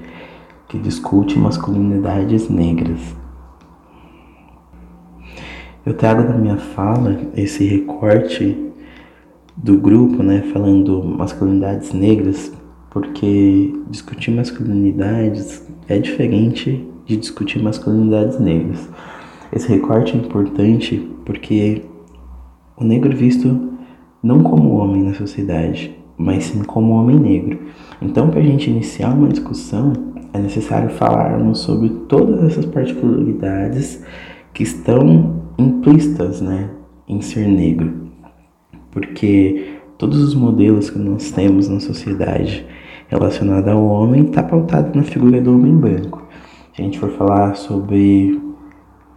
que 0.68 0.78
discute 0.78 1.38
masculinidades 1.38 2.50
negras. 2.50 3.16
Eu 5.86 5.94
trago 5.94 6.22
na 6.24 6.38
minha 6.38 6.58
fala 6.58 7.18
esse 7.34 7.66
recorte 7.66 8.72
do 9.56 9.78
grupo, 9.78 10.22
né, 10.22 10.44
falando 10.54 11.04
masculinidades 11.04 11.94
negras, 11.94 12.52
porque 12.90 13.74
discutir 13.90 14.32
masculinidades 14.32 15.66
é 15.88 16.00
diferente 16.00 16.88
de 17.06 17.18
discutir 17.18 17.62
masculinidades 17.62 18.40
negras. 18.40 18.90
Esse 19.52 19.70
recorte 19.70 20.16
é 20.16 20.20
importante 20.20 21.10
porque 21.26 21.84
o 22.76 22.84
negro 22.84 23.12
é 23.12 23.16
visto 23.16 23.74
não 24.22 24.44
como 24.44 24.76
homem 24.76 25.04
na 25.04 25.14
sociedade, 25.14 25.98
mas 26.18 26.46
sim 26.46 26.64
como 26.64 26.94
homem 26.94 27.18
negro. 27.18 27.60
Então, 28.02 28.30
para 28.30 28.40
a 28.40 28.44
gente 28.44 28.70
iniciar 28.70 29.14
uma 29.14 29.30
discussão, 29.30 29.94
é 30.34 30.40
necessário 30.40 30.90
falarmos 30.90 31.60
sobre 31.60 31.90
todas 32.08 32.44
essas 32.44 32.66
particularidades 32.66 34.04
que 34.54 34.64
estão 34.64 35.42
implícitas 35.58 36.42
né, 36.42 36.70
em 37.08 37.22
ser 37.22 37.48
negro. 37.48 38.08
Porque 38.92 39.77
todos 39.98 40.22
os 40.22 40.36
modelos 40.36 40.90
que 40.90 41.00
nós 41.00 41.32
temos 41.32 41.68
na 41.68 41.80
sociedade 41.80 42.66
relacionada 43.08 43.72
ao 43.72 43.84
homem 43.84 44.26
está 44.26 44.44
pautado 44.44 44.96
na 44.96 45.04
figura 45.04 45.42
do 45.42 45.54
homem 45.54 45.76
branco. 45.76 46.24
Se 46.76 46.82
a 46.82 46.86
gente 46.86 47.00
for 47.00 47.10
falar 47.12 47.56
sobre 47.56 48.40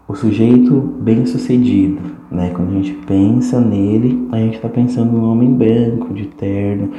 o 0.08 0.14
sujeito 0.14 0.74
bem-sucedido, 1.00 2.00
né? 2.30 2.50
Quando 2.54 2.70
a 2.70 2.74
gente 2.74 2.92
pensa 3.06 3.60
nele, 3.60 4.26
a 4.32 4.38
gente 4.38 4.56
está 4.56 4.68
pensando 4.68 5.12
no 5.12 5.30
homem 5.30 5.52
branco, 5.52 6.14
de 6.14 6.26
terno. 6.26 6.90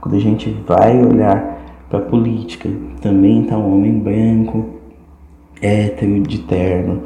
Quando 0.00 0.16
a 0.16 0.20
gente 0.20 0.54
vai 0.66 1.02
olhar 1.04 1.58
para 1.88 2.00
a 2.00 2.02
política, 2.02 2.68
também 3.00 3.42
está 3.42 3.56
um 3.56 3.74
homem 3.74 3.98
branco, 3.98 4.66
hétero, 5.62 6.20
de 6.20 6.38
terno. 6.38 7.02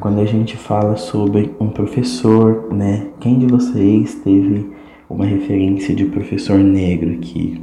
Quando 0.00 0.20
a 0.20 0.24
gente 0.24 0.56
fala 0.56 0.96
sobre 0.96 1.54
um 1.60 1.68
professor, 1.68 2.68
né? 2.72 3.08
Quem 3.20 3.38
de 3.38 3.46
vocês 3.46 4.14
teve 4.16 4.75
uma 5.08 5.24
referência 5.24 5.94
de 5.94 6.04
professor 6.04 6.58
negro 6.58 7.12
aqui? 7.14 7.62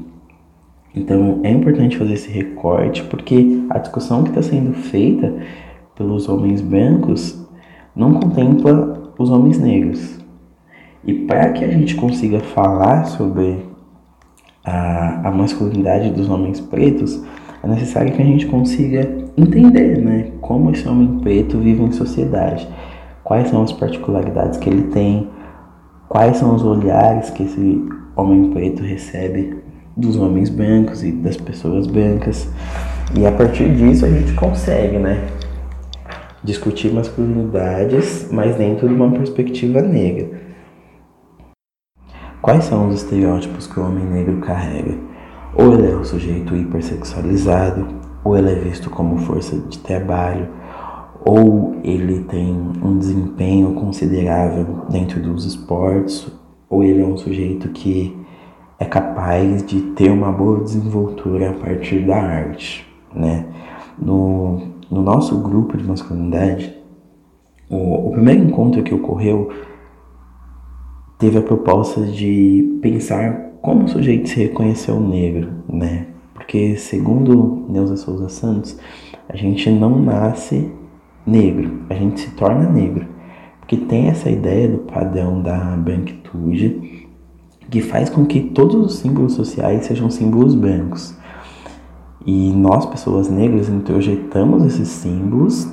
Então 0.96 1.40
é 1.44 1.52
importante 1.52 1.98
fazer 1.98 2.14
esse 2.14 2.32
recorte 2.32 3.04
porque 3.04 3.64
a 3.70 3.80
discussão 3.80 4.24
que 4.24 4.30
está 4.30 4.42
sendo 4.42 4.74
feita 4.74 5.34
pelos 5.96 6.30
homens 6.30 6.62
brancos 6.62 7.48
não 7.96 8.14
contempla 8.14 9.14
os 9.18 9.30
homens 9.30 9.60
negros. 9.60 10.20
E 11.06 11.14
para 11.14 11.52
que 11.52 11.66
a 11.66 11.68
gente 11.68 11.96
consiga 11.96 12.40
falar 12.40 13.06
sobre 13.06 13.66
a, 14.64 15.28
a 15.28 15.32
masculinidade 15.32 16.12
dos 16.12 16.30
homens 16.30 16.60
pretos, 16.62 17.24
é 17.62 17.68
necessário 17.68 18.14
que 18.14 18.22
a 18.22 18.26
gente 18.26 18.46
consiga 18.46 19.24
entender 19.38 19.98
né, 20.00 20.32
como 20.42 20.72
esse 20.72 20.88
homem 20.88 21.20
preto 21.20 21.58
vive 21.58 21.84
em 21.84 21.92
sociedade, 21.92 22.68
quais 23.24 23.50
são 23.50 23.64
as 23.64 23.72
particularidades 23.72 24.58
que 24.58 24.70
ele 24.70 24.84
tem, 24.84 25.30
quais 26.14 26.38
são 26.38 26.54
os 26.54 26.64
olhares 26.64 27.32
que 27.32 27.42
esse 27.42 27.84
homem 28.16 28.52
preto 28.52 28.84
recebe 28.84 29.58
dos 29.98 30.16
homens 30.16 30.48
brancos 30.48 31.04
e 31.04 31.12
das 31.12 31.36
pessoas 31.36 31.88
brancas. 31.88 32.48
E 33.18 33.26
a 33.26 33.32
partir 33.32 33.76
disso 33.76 34.06
a 34.06 34.10
gente 34.10 34.32
consegue, 34.34 35.00
né, 35.00 35.28
discutir 36.44 36.94
masculinidades, 36.94 38.28
mas 38.32 38.56
dentro 38.56 38.88
de 38.88 38.94
uma 38.94 39.10
perspectiva 39.10 39.82
negra. 39.82 40.40
Quais 42.44 42.66
são 42.66 42.90
os 42.90 43.02
estereótipos 43.02 43.66
que 43.66 43.80
o 43.80 43.84
homem 43.84 44.06
negro 44.06 44.38
carrega? 44.38 44.96
Ou 45.56 45.74
ele 45.74 45.94
é 45.94 45.96
o 45.96 46.06
sujeito 46.06 46.56
hipersexualizado, 46.56 47.88
ou 48.24 48.38
ele 48.38 48.52
é 48.52 48.56
visto 48.56 48.88
como 48.88 49.18
força 49.18 49.58
de 49.58 49.80
trabalho, 49.80 50.48
ou 51.26 51.76
ele 51.84 52.24
tem 52.24 52.54
um 52.84 52.98
desempenho 52.98 53.74
considerável 53.74 54.86
dentro 54.90 55.22
dos 55.22 55.46
esportes, 55.46 56.28
ou 56.70 56.84
ele 56.84 57.02
é 57.02 57.06
um 57.06 57.18
sujeito 57.18 57.70
que 57.70 58.16
é 58.80 58.86
capaz 58.86 59.64
de 59.64 59.82
ter 59.94 60.12
uma 60.12 60.32
boa 60.32 60.60
desenvoltura 60.60 61.52
a 61.52 61.54
partir 61.54 62.06
da 62.06 62.18
arte, 62.18 62.86
né? 63.16 63.46
No, 63.98 64.62
no 64.90 65.02
nosso 65.02 65.40
grupo 65.40 65.78
de 65.78 65.84
masculinidade, 65.84 66.76
o, 67.70 68.10
o 68.10 68.12
primeiro 68.12 68.44
encontro 68.44 68.84
que 68.84 68.94
ocorreu 68.94 69.50
teve 71.18 71.38
a 71.38 71.42
proposta 71.42 72.02
de 72.02 72.80
pensar 72.82 73.54
como 73.62 73.86
o 73.86 73.88
sujeito 73.88 74.28
se 74.28 74.40
reconheceu 74.42 75.00
negro, 75.00 75.52
né? 75.70 76.08
Porque, 76.34 76.76
segundo 76.76 77.66
Neuza 77.70 77.96
Souza 77.96 78.28
Santos, 78.28 78.78
a 79.30 79.38
gente 79.38 79.70
não 79.70 80.02
nasce 80.02 80.70
negro, 81.26 81.80
a 81.90 81.94
gente 81.94 82.22
se 82.22 82.32
torna 82.32 82.70
negro. 82.70 83.08
Porque 83.60 83.78
tem 83.78 84.08
essa 84.08 84.30
ideia 84.30 84.68
do 84.68 84.80
padrão 84.80 85.42
da 85.42 85.58
branquitude 85.78 87.08
que 87.70 87.82
faz 87.82 88.10
com 88.10 88.26
que 88.26 88.40
todos 88.40 88.76
os 88.76 89.00
símbolos 89.00 89.34
sociais 89.34 89.86
sejam 89.86 90.10
símbolos 90.10 90.54
brancos. 90.54 91.16
E 92.26 92.52
nós, 92.52 92.86
pessoas 92.86 93.30
negras, 93.30 93.70
introjetamos 93.70 94.64
esses 94.66 94.90
símbolos 94.90 95.68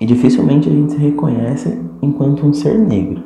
e 0.00 0.06
dificilmente 0.06 0.68
a 0.68 0.72
gente 0.72 0.92
se 0.92 0.98
reconhece 0.98 1.78
enquanto 2.00 2.46
um 2.46 2.52
ser 2.52 2.78
negro. 2.78 3.24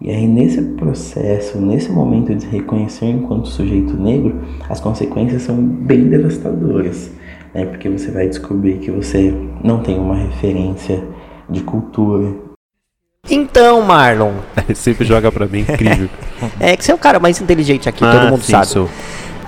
E 0.00 0.10
aí, 0.10 0.28
nesse 0.28 0.62
processo, 0.62 1.60
nesse 1.60 1.90
momento 1.90 2.32
de 2.32 2.42
se 2.42 2.48
reconhecer 2.48 3.06
enquanto 3.06 3.48
sujeito 3.48 3.96
negro, 3.96 4.36
as 4.68 4.80
consequências 4.80 5.42
são 5.42 5.56
bem 5.56 6.08
devastadoras, 6.08 7.10
né? 7.58 7.66
Porque 7.66 7.88
você 7.88 8.10
vai 8.10 8.28
descobrir 8.28 8.78
que 8.78 8.90
você 8.90 9.34
não 9.62 9.80
tem 9.82 9.98
uma 9.98 10.14
referência 10.14 11.02
de 11.50 11.60
cultura. 11.62 12.32
Então, 13.28 13.82
Marlon, 13.82 14.34
Ele 14.68 14.74
sempre 14.74 15.04
joga 15.04 15.30
pra 15.32 15.46
mim, 15.46 15.60
incrível. 15.60 16.08
é 16.60 16.76
que 16.76 16.84
você 16.84 16.92
é 16.92 16.94
o 16.94 16.98
cara 16.98 17.18
mais 17.18 17.40
inteligente 17.40 17.88
aqui, 17.88 18.04
Ah, 18.04 18.12
todo 18.12 18.30
mundo 18.30 18.42
sim, 18.42 18.52
sabe. 18.52 18.66
sou. 18.66 18.88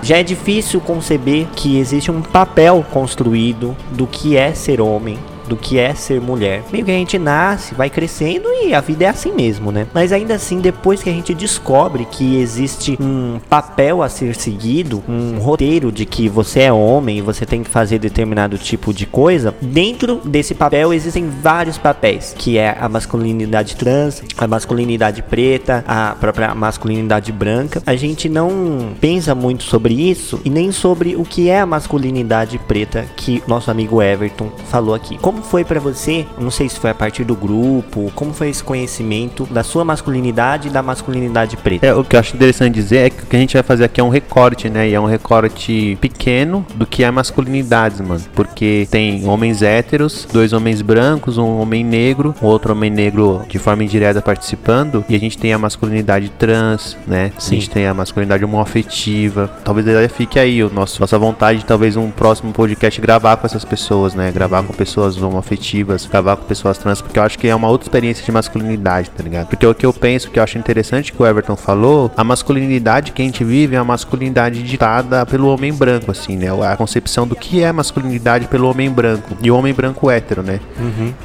Já 0.03 0.17
é 0.17 0.23
difícil 0.23 0.81
conceber 0.81 1.47
que 1.55 1.77
existe 1.77 2.09
um 2.11 2.21
papel 2.21 2.83
construído 2.91 3.75
do 3.91 4.07
que 4.07 4.35
é 4.35 4.51
ser 4.53 4.81
homem, 4.81 5.17
do 5.51 5.57
que 5.57 5.77
é 5.77 5.93
ser 5.93 6.21
mulher. 6.21 6.63
Meio 6.71 6.85
que 6.85 6.91
a 6.91 6.93
gente 6.93 7.19
nasce, 7.19 7.75
vai 7.75 7.89
crescendo 7.89 8.47
e 8.63 8.73
a 8.73 8.79
vida 8.79 9.03
é 9.03 9.09
assim 9.09 9.33
mesmo, 9.33 9.69
né? 9.69 9.85
Mas 9.93 10.13
ainda 10.13 10.33
assim, 10.33 10.61
depois 10.61 11.03
que 11.03 11.09
a 11.09 11.13
gente 11.13 11.33
descobre 11.33 12.05
que 12.05 12.37
existe 12.37 12.97
um 13.01 13.37
papel 13.49 14.01
a 14.01 14.07
ser 14.07 14.33
seguido, 14.33 15.03
um 15.09 15.39
roteiro 15.39 15.91
de 15.91 16.05
que 16.05 16.29
você 16.29 16.61
é 16.61 16.71
homem 16.71 17.17
e 17.17 17.21
você 17.21 17.45
tem 17.45 17.63
que 17.63 17.69
fazer 17.69 17.99
determinado 17.99 18.57
tipo 18.57 18.93
de 18.93 19.05
coisa, 19.05 19.53
dentro 19.61 20.21
desse 20.23 20.55
papel 20.55 20.93
existem 20.93 21.27
vários 21.27 21.77
papéis, 21.77 22.33
que 22.37 22.57
é 22.57 22.77
a 22.79 22.87
masculinidade 22.87 23.75
trans, 23.75 24.23
a 24.37 24.47
masculinidade 24.47 25.21
preta, 25.21 25.83
a 25.85 26.15
própria 26.17 26.55
masculinidade 26.55 27.29
branca. 27.33 27.83
A 27.85 27.95
gente 27.97 28.29
não 28.29 28.93
pensa 29.01 29.35
muito 29.35 29.63
sobre 29.63 29.93
isso 29.93 30.39
e 30.45 30.49
nem 30.49 30.71
sobre 30.71 31.17
o 31.17 31.25
que 31.25 31.49
é 31.49 31.59
a 31.59 31.65
masculinidade 31.65 32.57
preta 32.57 33.05
que 33.17 33.43
nosso 33.45 33.69
amigo 33.69 34.01
Everton 34.01 34.49
falou 34.69 34.95
aqui. 34.95 35.17
Como 35.17 35.40
foi 35.41 35.63
pra 35.63 35.79
você? 35.79 36.25
Não 36.37 36.51
sei 36.51 36.69
se 36.69 36.79
foi 36.79 36.89
a 36.89 36.95
partir 36.95 37.23
do 37.23 37.35
grupo, 37.35 38.11
como 38.15 38.33
foi 38.33 38.49
esse 38.49 38.63
conhecimento 38.63 39.45
da 39.45 39.63
sua 39.63 39.83
masculinidade 39.83 40.67
e 40.67 40.71
da 40.71 40.81
masculinidade 40.81 41.57
preta? 41.57 41.85
É, 41.85 41.93
o 41.93 42.03
que 42.03 42.15
eu 42.15 42.19
acho 42.19 42.35
interessante 42.35 42.75
dizer 42.75 42.97
é 42.97 43.09
que 43.09 43.23
o 43.23 43.25
que 43.25 43.35
a 43.35 43.39
gente 43.39 43.53
vai 43.53 43.63
fazer 43.63 43.85
aqui 43.85 43.99
é 43.99 44.03
um 44.03 44.09
recorte, 44.09 44.69
né? 44.69 44.89
E 44.89 44.93
é 44.93 44.99
um 44.99 45.05
recorte 45.05 45.97
pequeno 45.99 46.65
do 46.75 46.85
que 46.85 47.03
é 47.03 47.11
masculinidades, 47.11 48.01
mano. 48.01 48.21
Porque 48.33 48.87
tem 48.89 49.27
homens 49.27 49.61
héteros, 49.61 50.27
dois 50.31 50.53
homens 50.53 50.81
brancos, 50.81 51.37
um 51.37 51.59
homem 51.59 51.83
negro, 51.83 52.33
outro 52.41 52.73
homem 52.73 52.89
negro 52.89 53.41
de 53.47 53.59
forma 53.59 53.83
indireta 53.83 54.21
participando. 54.21 55.03
E 55.07 55.15
a 55.15 55.19
gente 55.19 55.37
tem 55.37 55.53
a 55.53 55.57
masculinidade 55.57 56.29
trans, 56.37 56.97
né? 57.07 57.31
Sim. 57.37 57.55
A 57.55 57.59
gente 57.59 57.69
tem 57.69 57.87
a 57.87 57.93
masculinidade 57.93 58.43
homoafetiva. 58.43 59.49
Talvez 59.63 59.87
ela 59.87 60.07
fique 60.09 60.39
aí, 60.39 60.63
o 60.63 60.69
nosso, 60.69 60.99
nossa 60.99 61.17
vontade 61.17 61.59
de 61.59 61.65
talvez 61.65 61.95
um 61.95 62.09
próximo 62.11 62.51
podcast 62.51 62.99
gravar 63.01 63.37
com 63.37 63.45
essas 63.45 63.65
pessoas, 63.65 64.13
né? 64.13 64.31
Gravar 64.31 64.63
com 64.63 64.73
pessoas 64.73 65.15
homoafetivas, 65.31 66.05
gravar 66.05 66.35
com 66.35 66.43
pessoas 66.45 66.77
trans, 66.77 67.01
porque 67.01 67.17
eu 67.19 67.23
acho 67.23 67.37
que 67.39 67.47
é 67.47 67.55
uma 67.55 67.67
outra 67.67 67.85
experiência 67.85 68.23
de 68.23 68.31
masculinidade, 68.31 69.09
tá 69.09 69.23
ligado? 69.23 69.47
Porque 69.47 69.65
o 69.65 69.73
que 69.73 69.85
eu 69.85 69.93
penso, 69.93 70.29
que 70.29 70.39
eu 70.39 70.43
acho 70.43 70.57
interessante 70.57 71.11
que 71.11 71.21
o 71.21 71.25
Everton 71.25 71.55
falou, 71.55 72.11
a 72.15 72.23
masculinidade 72.23 73.11
que 73.11 73.21
a 73.21 73.25
gente 73.25 73.43
vive 73.43 73.75
é 73.75 73.79
a 73.79 73.83
masculinidade 73.83 74.61
ditada 74.63 75.25
pelo 75.25 75.47
homem 75.47 75.73
branco, 75.73 76.11
assim, 76.11 76.35
né? 76.37 76.47
A 76.65 76.75
concepção 76.75 77.27
do 77.27 77.35
que 77.35 77.63
é 77.63 77.71
masculinidade 77.71 78.47
pelo 78.47 78.69
homem 78.69 78.89
branco 78.89 79.35
e 79.41 79.49
o 79.49 79.55
homem 79.57 79.73
branco 79.73 80.09
hétero, 80.09 80.43
né? 80.43 80.59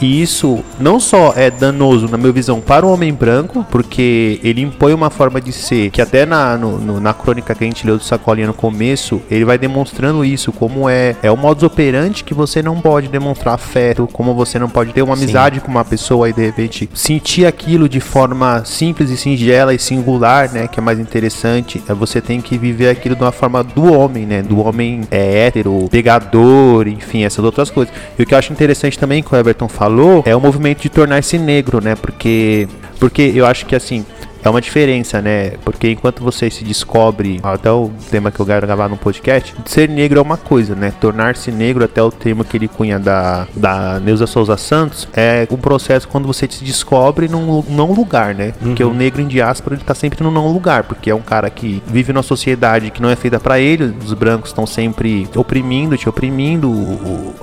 E 0.01 0.23
isso 0.23 0.63
não 0.79 0.99
só 1.01 1.33
é 1.37 1.51
danoso, 1.51 2.09
na 2.09 2.17
minha 2.17 2.33
visão, 2.33 2.61
para 2.61 2.85
o 2.87 2.93
homem 2.93 3.13
branco, 3.13 3.67
porque 3.71 4.41
ele 4.43 4.61
impõe 4.63 4.93
uma 4.93 5.11
forma 5.11 5.41
de 5.41 5.53
ser, 5.53 5.91
que 5.91 6.01
até 6.01 6.25
na, 6.27 6.57
no- 6.57 6.79
no- 6.79 7.01
na 7.01 7.13
crônica 7.13 7.55
que 7.55 7.65
a 7.65 7.67
gente 7.67 7.87
leu 7.87 7.97
do 7.99 8.05
Sacolinha 8.05 8.47
no 8.47 8.55
começo, 8.55 9.21
ele 9.31 9.45
vai 9.45 9.59
demonstrando 9.59 10.25
isso, 10.25 10.53
como 10.53 10.89
é, 10.89 11.17
é 11.23 11.31
o 11.31 11.37
modus 11.37 11.63
operandi 11.65 12.25
que 12.25 12.35
você 12.35 12.63
não 12.63 12.81
pode 12.81 13.09
demonstrar 13.09 13.57
afeto, 13.87 14.09
como 14.13 14.35
você 14.35 14.59
não 14.59 14.69
pode 14.69 14.93
ter 14.93 15.03
uma 15.03 15.17
Sim. 15.17 15.25
amizade 15.25 15.61
com 15.61 15.69
uma 15.69 15.85
pessoa 15.85 16.29
e 16.29 16.33
de 16.33 16.45
repente 16.45 16.89
sentir 16.95 17.47
aquilo 17.47 17.89
de 17.89 18.01
forma 18.01 18.65
simples 18.65 19.11
e 19.11 19.17
singela 19.17 19.75
e 19.75 19.79
singular, 19.79 20.53
né, 20.53 20.67
que 20.67 20.81
é 20.81 20.83
mais 20.83 20.99
interessante, 20.99 21.83
é 21.89 21.95
você 21.95 22.21
tem 22.21 22.41
que 22.41 22.59
viver 22.59 22.89
aquilo 22.89 23.15
de 23.15 23.23
uma 23.23 23.33
forma 23.33 23.63
do 23.63 23.93
homem, 23.93 24.27
né, 24.27 24.43
do 24.43 24.61
homem 24.61 25.03
é, 25.11 25.47
hétero, 25.47 25.89
pegador, 25.91 26.89
enfim, 26.89 27.25
essas 27.25 27.45
outras 27.45 27.71
coisas. 27.71 27.95
E 28.19 28.23
o 28.23 28.27
que 28.27 28.35
eu 28.35 28.39
acho 28.39 28.53
interessante 28.53 28.99
também 28.99 29.23
que 29.23 29.35
o 29.35 29.39
Everton 29.39 29.69
falou 29.69 30.23
é 30.27 30.35
o 30.35 30.41
movimento 30.41 30.83
de 30.83 30.89
tornar-se 30.89 31.39
negro, 31.39 31.83
né, 31.83 31.95
porque 31.95 32.69
porque 32.99 33.31
eu 33.35 33.45
acho 33.45 33.67
que 33.67 33.77
assim 33.77 34.07
é 34.47 34.51
uma 34.51 34.61
diferença, 34.61 35.21
né? 35.21 35.51
Porque 35.65 35.91
enquanto 35.91 36.23
você 36.23 36.49
se 36.49 36.63
descobre, 36.63 37.41
até 37.43 37.71
o 37.71 37.91
tema 38.11 38.31
que 38.31 38.39
eu 38.39 38.47
quero 38.47 38.65
gravar 38.65 38.89
no 38.89 38.97
podcast, 38.97 39.55
ser 39.65 39.89
negro 39.89 40.21
é 40.21 40.23
uma 40.23 40.37
coisa, 40.37 40.75
né? 40.77 40.93
Tornar-se 41.01 41.51
negro, 41.51 41.85
até 41.85 42.01
o 42.01 42.13
termo 42.13 42.45
que 42.45 42.57
ele 42.57 42.69
cunha 42.69 42.99
da, 42.99 43.49
da 43.57 43.99
Neuza 43.99 44.27
Souza 44.27 44.57
Santos, 44.57 45.09
é 45.13 45.49
um 45.51 45.57
processo 45.57 46.07
quando 46.07 46.27
você 46.27 46.47
se 46.49 46.63
descobre 46.63 47.27
num 47.27 47.65
não 47.69 47.93
lugar, 47.93 48.35
né? 48.35 48.53
Porque 48.61 48.85
o 48.85 48.95
negro 48.95 49.21
em 49.21 49.27
diáspora, 49.27 49.75
ele 49.75 49.83
tá 49.83 49.95
sempre 49.95 50.23
no 50.23 50.31
não 50.31 50.53
lugar, 50.53 50.85
porque 50.85 51.11
é 51.11 51.15
um 51.15 51.23
cara 51.23 51.51
que 51.51 51.83
vive 51.87 52.13
numa 52.13 52.23
sociedade 52.23 52.91
que 52.93 53.03
não 53.03 53.11
é 53.11 53.17
feita 53.17 53.41
pra 53.41 53.59
ele, 53.59 53.97
os 54.05 54.13
brancos 54.13 54.51
estão 54.51 54.65
sempre 54.65 55.29
oprimindo, 55.35 55.97
te 55.97 56.09
oprimindo, 56.09 56.73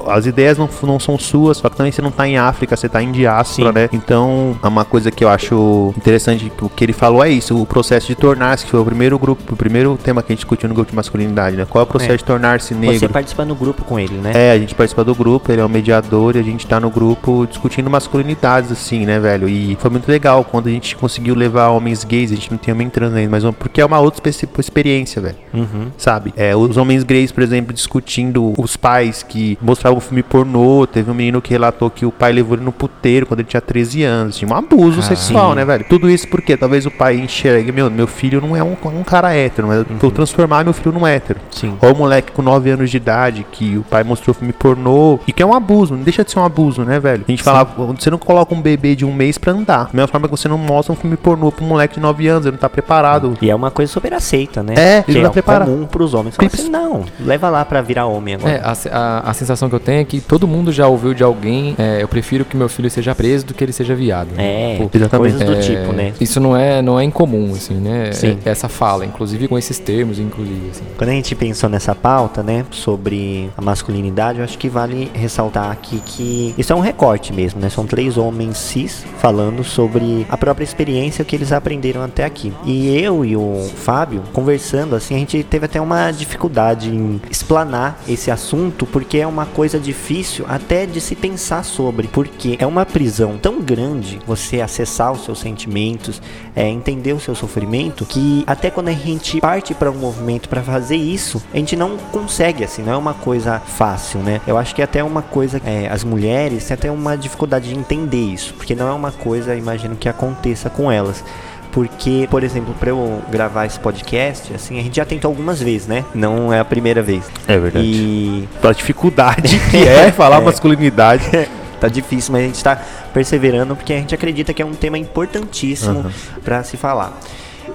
as 0.07 0.25
ideias 0.25 0.57
não, 0.57 0.69
não 0.83 0.99
são 0.99 1.19
suas, 1.19 1.57
só 1.57 1.69
que 1.69 1.75
também 1.75 1.91
você 1.91 2.01
não 2.01 2.11
tá 2.11 2.25
em 2.25 2.37
África, 2.37 2.77
você 2.77 2.87
tá 2.87 3.03
em 3.03 3.11
diáspora, 3.11 3.67
Sim. 3.67 3.73
né? 3.73 3.89
Então, 3.91 4.57
é 4.63 4.67
uma 4.67 4.85
coisa 4.85 5.11
que 5.11 5.23
eu 5.23 5.29
acho 5.29 5.93
interessante 5.97 6.49
que 6.49 6.63
o 6.63 6.69
que 6.69 6.83
ele 6.83 6.92
ele 6.93 6.99
falou 6.99 7.23
é 7.23 7.29
isso, 7.29 7.59
o 7.59 7.65
processo 7.65 8.07
de 8.07 8.15
tornar-se, 8.15 8.65
que 8.65 8.71
foi 8.71 8.79
o 8.79 8.85
primeiro 8.85 9.17
grupo, 9.19 9.53
o 9.53 9.57
primeiro 9.57 9.97
tema 10.01 10.21
que 10.21 10.31
a 10.31 10.33
gente 10.33 10.39
discutiu 10.39 10.69
no 10.69 10.75
grupo 10.75 10.89
de 10.91 10.95
masculinidade, 10.95 11.57
né? 11.57 11.65
Qual 11.69 11.81
é 11.81 11.83
o 11.83 11.87
processo 11.87 12.13
É. 12.13 12.17
de 12.17 12.23
tornar-se 12.23 12.73
Você 12.73 12.79
negro? 12.79 13.09
participa 13.09 13.43
no 13.45 13.55
grupo 13.55 13.83
com 13.83 13.99
ele, 13.99 14.13
né? 14.15 14.31
É, 14.33 14.51
a 14.51 14.59
gente 14.59 14.75
participa 14.75 15.03
do 15.03 15.15
grupo, 15.15 15.51
ele 15.51 15.61
é 15.61 15.65
o 15.65 15.69
mediador 15.69 16.35
e 16.35 16.39
a 16.39 16.43
gente 16.43 16.65
tá 16.67 16.79
no 16.79 16.89
grupo 16.89 17.45
discutindo 17.47 17.89
masculinidades, 17.89 18.71
assim, 18.71 19.05
né, 19.05 19.19
velho? 19.19 19.49
E 19.49 19.75
foi 19.79 19.89
muito 19.89 20.07
legal 20.09 20.43
quando 20.43 20.67
a 20.67 20.71
gente 20.71 20.95
conseguiu 20.95 21.35
levar 21.35 21.69
homens 21.69 22.03
gays, 22.03 22.31
a 22.31 22.35
gente 22.35 22.51
não 22.51 22.57
tem 22.57 22.73
homem 22.73 22.89
trans 22.89 23.13
ainda, 23.13 23.29
mas 23.31 23.43
porque 23.57 23.81
é 23.81 23.85
uma 23.85 23.99
outra 23.99 24.21
experiência, 24.59 25.21
velho. 25.21 25.35
Uhum. 25.53 25.87
Sabe? 25.97 26.33
É, 26.37 26.55
os 26.55 26.77
homens 26.77 27.03
gays, 27.03 27.31
por 27.31 27.43
exemplo, 27.43 27.73
discutindo 27.73 28.53
os 28.57 28.75
pais 28.77 29.23
que 29.23 29.57
mostravam 29.61 29.99
filme 29.99 30.21
pornô. 30.23 30.85
Teve 30.85 31.09
um 31.09 31.13
menino 31.13 31.41
que 31.41 31.51
relatou 31.51 31.89
que 31.89 32.05
o 32.05 32.11
pai 32.11 32.31
levou 32.31 32.55
ele 32.55 32.63
no 32.65 32.71
puteiro 32.71 33.25
quando 33.25 33.39
ele 33.39 33.49
tinha 33.49 33.61
13 33.61 34.03
anos. 34.03 34.37
Tinha 34.37 34.49
um 34.51 34.55
abuso 34.55 34.99
Ah, 34.99 35.03
sexual, 35.03 35.49
sim. 35.51 35.55
né, 35.55 35.65
velho? 35.65 35.85
Tudo 35.89 36.09
isso 36.09 36.27
porque 36.27 36.55
talvez 36.57 36.82
o 36.85 36.91
pai 36.91 37.15
enxergue, 37.15 37.71
meu, 37.71 37.89
meu 37.89 38.07
filho 38.07 38.41
não 38.41 38.55
é 38.55 38.63
um, 38.63 38.75
um 38.85 39.03
cara 39.03 39.33
hétero, 39.33 39.67
mas 39.67 39.79
eu 39.79 39.85
vou 39.99 40.11
transformar 40.11 40.63
meu 40.63 40.73
filho 40.73 40.91
num 40.91 41.05
hétero. 41.05 41.39
Sim. 41.51 41.77
Ou 41.81 41.93
o 41.93 41.97
moleque 41.97 42.31
com 42.31 42.41
9 42.41 42.69
anos 42.71 42.89
de 42.89 42.97
idade 42.97 43.45
que 43.51 43.77
o 43.77 43.83
pai 43.83 44.03
mostrou 44.03 44.33
filme 44.33 44.53
pornô. 44.53 45.19
E 45.27 45.33
que 45.33 45.41
é 45.41 45.45
um 45.45 45.53
abuso, 45.53 45.95
não 45.95 46.03
deixa 46.03 46.23
de 46.23 46.31
ser 46.31 46.39
um 46.39 46.45
abuso, 46.45 46.83
né, 46.83 46.99
velho? 46.99 47.23
A 47.27 47.31
gente 47.31 47.43
falava, 47.43 47.93
você 47.93 48.09
não 48.09 48.17
coloca 48.17 48.53
um 48.53 48.61
bebê 48.61 48.95
de 48.95 49.05
um 49.05 49.13
mês 49.13 49.37
pra 49.37 49.51
andar. 49.51 49.85
Da 49.85 49.89
mesma 49.93 50.07
forma 50.07 50.27
que 50.27 50.31
você 50.31 50.47
não 50.47 50.57
mostra 50.57 50.93
um 50.93 50.95
filme 50.95 51.17
pornô 51.17 51.51
pra 51.51 51.63
um 51.63 51.67
moleque 51.67 51.95
de 51.95 51.99
9 52.01 52.27
anos, 52.27 52.45
ele 52.45 52.53
não 52.53 52.59
tá 52.59 52.69
preparado. 52.69 53.37
E 53.41 53.49
é 53.49 53.55
uma 53.55 53.71
coisa 53.71 53.91
super 53.91 54.13
aceita, 54.13 54.63
né? 54.63 54.73
É, 54.77 55.03
que 55.03 55.11
ele 55.11 55.19
é 55.19 55.23
vai 55.23 55.31
preparar. 55.31 55.67
comum 55.67 55.85
pros 55.85 56.13
homens. 56.13 56.35
Fala 56.35 56.49
assim, 56.53 56.69
não, 56.69 57.05
leva 57.19 57.49
lá 57.49 57.63
pra 57.65 57.81
virar 57.81 58.05
homem 58.05 58.35
agora. 58.35 58.53
É, 58.53 58.61
a, 58.63 58.73
a, 58.91 59.29
a 59.29 59.33
sensação 59.33 59.69
que 59.69 59.75
eu 59.75 59.79
tenho 59.79 60.01
é 60.01 60.03
que 60.03 60.19
todo 60.19 60.47
mundo 60.47 60.71
já 60.71 60.87
ouviu 60.87 61.13
de 61.13 61.23
alguém, 61.23 61.75
é, 61.77 62.01
eu 62.01 62.07
prefiro 62.07 62.45
que 62.45 62.55
meu 62.55 62.69
filho 62.69 62.89
seja 62.89 63.13
preso 63.13 63.45
do 63.45 63.53
que 63.53 63.63
ele 63.63 63.73
seja 63.73 63.95
viado. 63.95 64.29
É, 64.37 64.77
Pô, 64.77 64.89
exatamente. 64.93 65.37
coisas 65.37 65.47
do 65.47 65.55
é, 65.55 65.59
tipo, 65.59 65.93
né? 65.93 66.13
Isso 66.19 66.39
não 66.39 66.55
é, 66.55 66.62
não 66.81 66.99
é 66.99 67.03
incomum, 67.03 67.53
assim, 67.53 67.75
né? 67.75 68.11
Sim. 68.11 68.37
É- 68.45 68.49
essa 68.49 68.69
fala, 68.69 69.05
inclusive 69.05 69.47
com 69.47 69.57
esses 69.57 69.79
termos, 69.79 70.19
inclusive, 70.19 70.69
assim. 70.71 70.83
Quando 70.97 71.09
a 71.09 71.13
gente 71.13 71.35
pensou 71.35 71.69
nessa 71.69 71.95
pauta, 71.95 72.43
né, 72.43 72.65
sobre 72.71 73.49
a 73.57 73.61
masculinidade, 73.61 74.39
eu 74.39 74.45
acho 74.45 74.57
que 74.57 74.69
vale 74.69 75.11
ressaltar 75.13 75.71
aqui 75.71 76.01
que 76.05 76.53
isso 76.57 76.71
é 76.71 76.75
um 76.75 76.79
recorte 76.79 77.33
mesmo, 77.33 77.59
né? 77.59 77.69
São 77.69 77.85
três 77.85 78.17
homens 78.17 78.57
cis 78.57 79.05
falando 79.17 79.63
sobre 79.63 80.25
a 80.29 80.37
própria 80.37 80.63
experiência 80.63 81.25
que 81.25 81.35
eles 81.35 81.51
aprenderam 81.51 82.03
até 82.03 82.23
aqui. 82.23 82.53
E 82.65 82.95
eu 82.97 83.25
e 83.25 83.35
o 83.35 83.69
Fábio 83.75 84.21
conversando 84.33 84.95
assim, 84.95 85.15
a 85.15 85.17
gente 85.17 85.43
teve 85.43 85.65
até 85.65 85.81
uma 85.81 86.11
dificuldade 86.11 86.89
em 86.89 87.21
explanar 87.29 87.99
esse 88.07 88.29
assunto, 88.29 88.85
porque 88.85 89.17
é 89.17 89.27
uma 89.27 89.45
coisa 89.45 89.79
difícil 89.79 90.45
até 90.47 90.85
de 90.85 91.01
se 91.01 91.15
pensar 91.15 91.63
sobre, 91.63 92.07
porque 92.07 92.55
é 92.59 92.65
uma 92.65 92.85
prisão 92.85 93.37
tão 93.41 93.61
grande 93.61 94.19
você 94.27 94.61
acessar 94.61 95.11
os 95.11 95.25
seus 95.25 95.39
sentimentos, 95.39 96.21
é, 96.55 96.67
entender 96.67 97.13
o 97.13 97.19
seu 97.19 97.35
sofrimento, 97.35 98.05
que 98.05 98.43
até 98.45 98.69
quando 98.69 98.89
a 98.89 98.93
gente 98.93 99.39
parte 99.39 99.73
para 99.73 99.89
um 99.89 99.95
movimento 99.95 100.49
para 100.49 100.61
fazer 100.61 100.95
isso, 100.95 101.41
a 101.53 101.57
gente 101.57 101.75
não 101.75 101.97
consegue, 101.97 102.63
assim, 102.63 102.83
não 102.83 102.93
é 102.93 102.97
uma 102.97 103.13
coisa 103.13 103.59
fácil, 103.59 104.19
né? 104.19 104.41
Eu 104.45 104.57
acho 104.57 104.73
que 104.75 104.81
é 104.81 104.85
até 104.85 105.03
uma 105.03 105.21
coisa, 105.21 105.61
é, 105.65 105.87
as 105.87 106.03
mulheres 106.03 106.65
têm 106.65 106.75
até 106.75 106.91
uma 106.91 107.17
dificuldade 107.17 107.69
de 107.69 107.75
entender 107.77 108.21
isso, 108.21 108.53
porque 108.53 108.75
não 108.75 108.87
é 108.87 108.93
uma 108.93 109.11
coisa, 109.11 109.55
imagino 109.55 109.95
que 109.95 110.07
aconteça 110.07 110.69
com 110.69 110.91
elas. 110.91 111.23
Porque, 111.71 112.27
por 112.29 112.43
exemplo, 112.43 112.75
para 112.79 112.91
eu 112.91 113.19
gravar 113.31 113.65
esse 113.65 113.79
podcast, 113.79 114.53
assim, 114.53 114.79
a 114.79 114.83
gente 114.83 114.95
já 114.97 115.05
tentou 115.05 115.29
algumas 115.29 115.59
vezes, 115.59 115.87
né? 115.87 116.05
Não 116.13 116.53
é 116.53 116.59
a 116.59 116.65
primeira 116.65 117.01
vez. 117.01 117.25
É 117.47 117.57
verdade. 117.57 117.83
E 117.83 118.47
Pela 118.61 118.75
dificuldade 118.75 119.59
que 119.71 119.77
é 119.77 120.11
falar 120.13 120.39
masculinidade. 120.39 121.25
tá 121.83 121.89
difícil, 121.89 122.31
mas 122.31 122.43
a 122.43 122.45
gente 122.47 122.63
tá 122.63 122.81
perseverando 123.13 123.75
porque 123.75 123.91
a 123.93 123.97
gente 123.97 124.15
acredita 124.15 124.53
que 124.53 124.61
é 124.61 124.65
um 124.65 124.73
tema 124.73 124.97
importantíssimo 124.97 125.99
Aham. 125.99 126.11
pra 126.43 126.63
se 126.63 126.77
falar. 126.77 127.19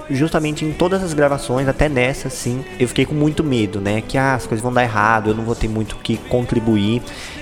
Justamente 0.09 0.65
em 0.65 0.71
todas 0.71 1.03
as 1.03 1.13
gravações, 1.13 1.67
até 1.67 1.87
nessa, 1.87 2.29
sim, 2.31 2.63
eu 2.79 2.87
fiquei 2.87 3.05
com 3.05 3.13
muito 3.13 3.43
medo, 3.43 3.79
né? 3.79 4.01
Que 4.07 4.17
ah, 4.17 4.33
as 4.33 4.47
coisas 4.47 4.63
vão 4.63 4.73
dar 4.73 4.81
errado, 4.83 5.29
eu 5.29 5.35
não 5.35 5.43
vou 5.43 5.53
ter 5.55 5.67
muito 5.67 5.93
o 5.93 5.95
que 5.97 6.17
contribuir. 6.17 7.01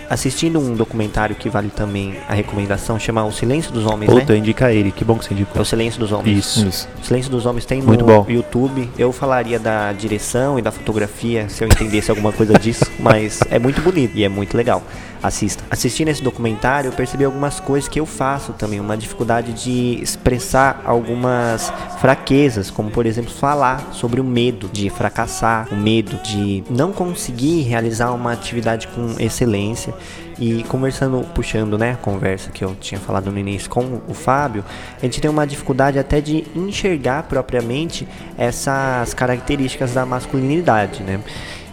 Assistindo 0.09 0.57
um 0.59 0.74
documentário 0.74 1.36
que 1.36 1.50
vale 1.50 1.69
também 1.69 2.15
a 2.29 2.33
recomendação, 2.33 2.97
chama 2.97 3.25
O 3.25 3.31
Silêncio 3.31 3.71
dos 3.74 3.86
Homens, 3.86 4.09
Puta, 4.09 4.31
né? 4.33 4.39
indica 4.39 4.71
ele. 4.71 4.89
Que 4.91 5.03
bom 5.03 5.17
que 5.17 5.25
você 5.25 5.33
É 5.33 5.33
indicou. 5.33 5.62
o 5.62 5.65
Silêncio 5.65 6.00
dos 6.00 6.12
Homens. 6.13 6.38
Isso. 6.38 6.65
Isso. 6.67 6.88
O 7.01 7.05
Silêncio 7.05 7.29
dos 7.31 7.45
Homens 7.45 7.65
tem 7.65 7.79
no 7.81 7.88
Muito 7.88 8.05
bom. 8.05 8.25
YouTube. 8.29 8.89
Eu 8.97 9.12
falaria 9.12 9.59
da 9.59 9.91
direção 9.91 10.57
e 10.57 10.62
da 10.62 10.71
fotografia, 10.71 11.50
se 11.50 11.62
eu 11.63 11.67
entendesse 11.67 12.09
alguma 12.09 12.31
coisa 12.31 12.53
disso, 12.57 12.86
mas 13.00 13.39
é 13.50 13.59
muito 13.59 13.81
bonito 13.81 14.15
e 14.15 14.24
é 14.24 14.29
muito 14.29 14.55
legal. 14.55 14.81
Assista. 15.21 15.63
Assistindo 15.69 16.09
esse 16.09 16.24
documentário, 16.24 16.89
eu 16.89 16.93
percebi 16.93 17.24
algumas 17.24 17.59
coisas 17.59 17.89
que 17.89 18.00
eu 18.00 18.05
faço 18.05 18.53
também, 18.53 18.79
uma 18.79 18.95
dificuldade 18.95 19.53
de 19.53 20.01
expressar 20.01 20.81
algumas 20.86 21.71
fraquezas, 22.00 22.69
como 22.69 22.89
por 22.91 23.05
exemplo, 23.05 23.31
falar 23.31 23.89
sobre 23.91 24.21
o 24.21 24.24
medo 24.24 24.69
de 24.71 24.89
fracassar, 24.89 25.67
o 25.71 25.75
medo 25.75 26.17
de 26.24 26.63
não 26.69 26.91
conseguir 26.91 27.62
realizar 27.63 28.12
uma 28.12 28.31
atividade 28.31 28.88
com 28.88 29.15
excelência. 29.19 29.93
E 30.39 30.63
conversando, 30.65 31.25
puxando, 31.33 31.79
né, 31.79 31.93
a 31.93 31.95
conversa 31.95 32.51
que 32.51 32.63
eu 32.63 32.75
tinha 32.75 33.00
falado 33.00 33.31
no 33.31 33.39
início 33.39 33.68
com 33.68 34.01
o 34.07 34.13
Fábio, 34.13 34.63
a 34.96 35.03
gente 35.03 35.20
tem 35.20 35.31
uma 35.31 35.48
dificuldade 35.48 35.98
até 35.98 36.22
de 36.22 36.46
enxergar 36.55 37.24
propriamente 37.24 38.07
essas 38.37 39.15
características 39.15 39.96
da 39.96 40.05
masculinidade, 40.05 41.01
né? 41.01 41.20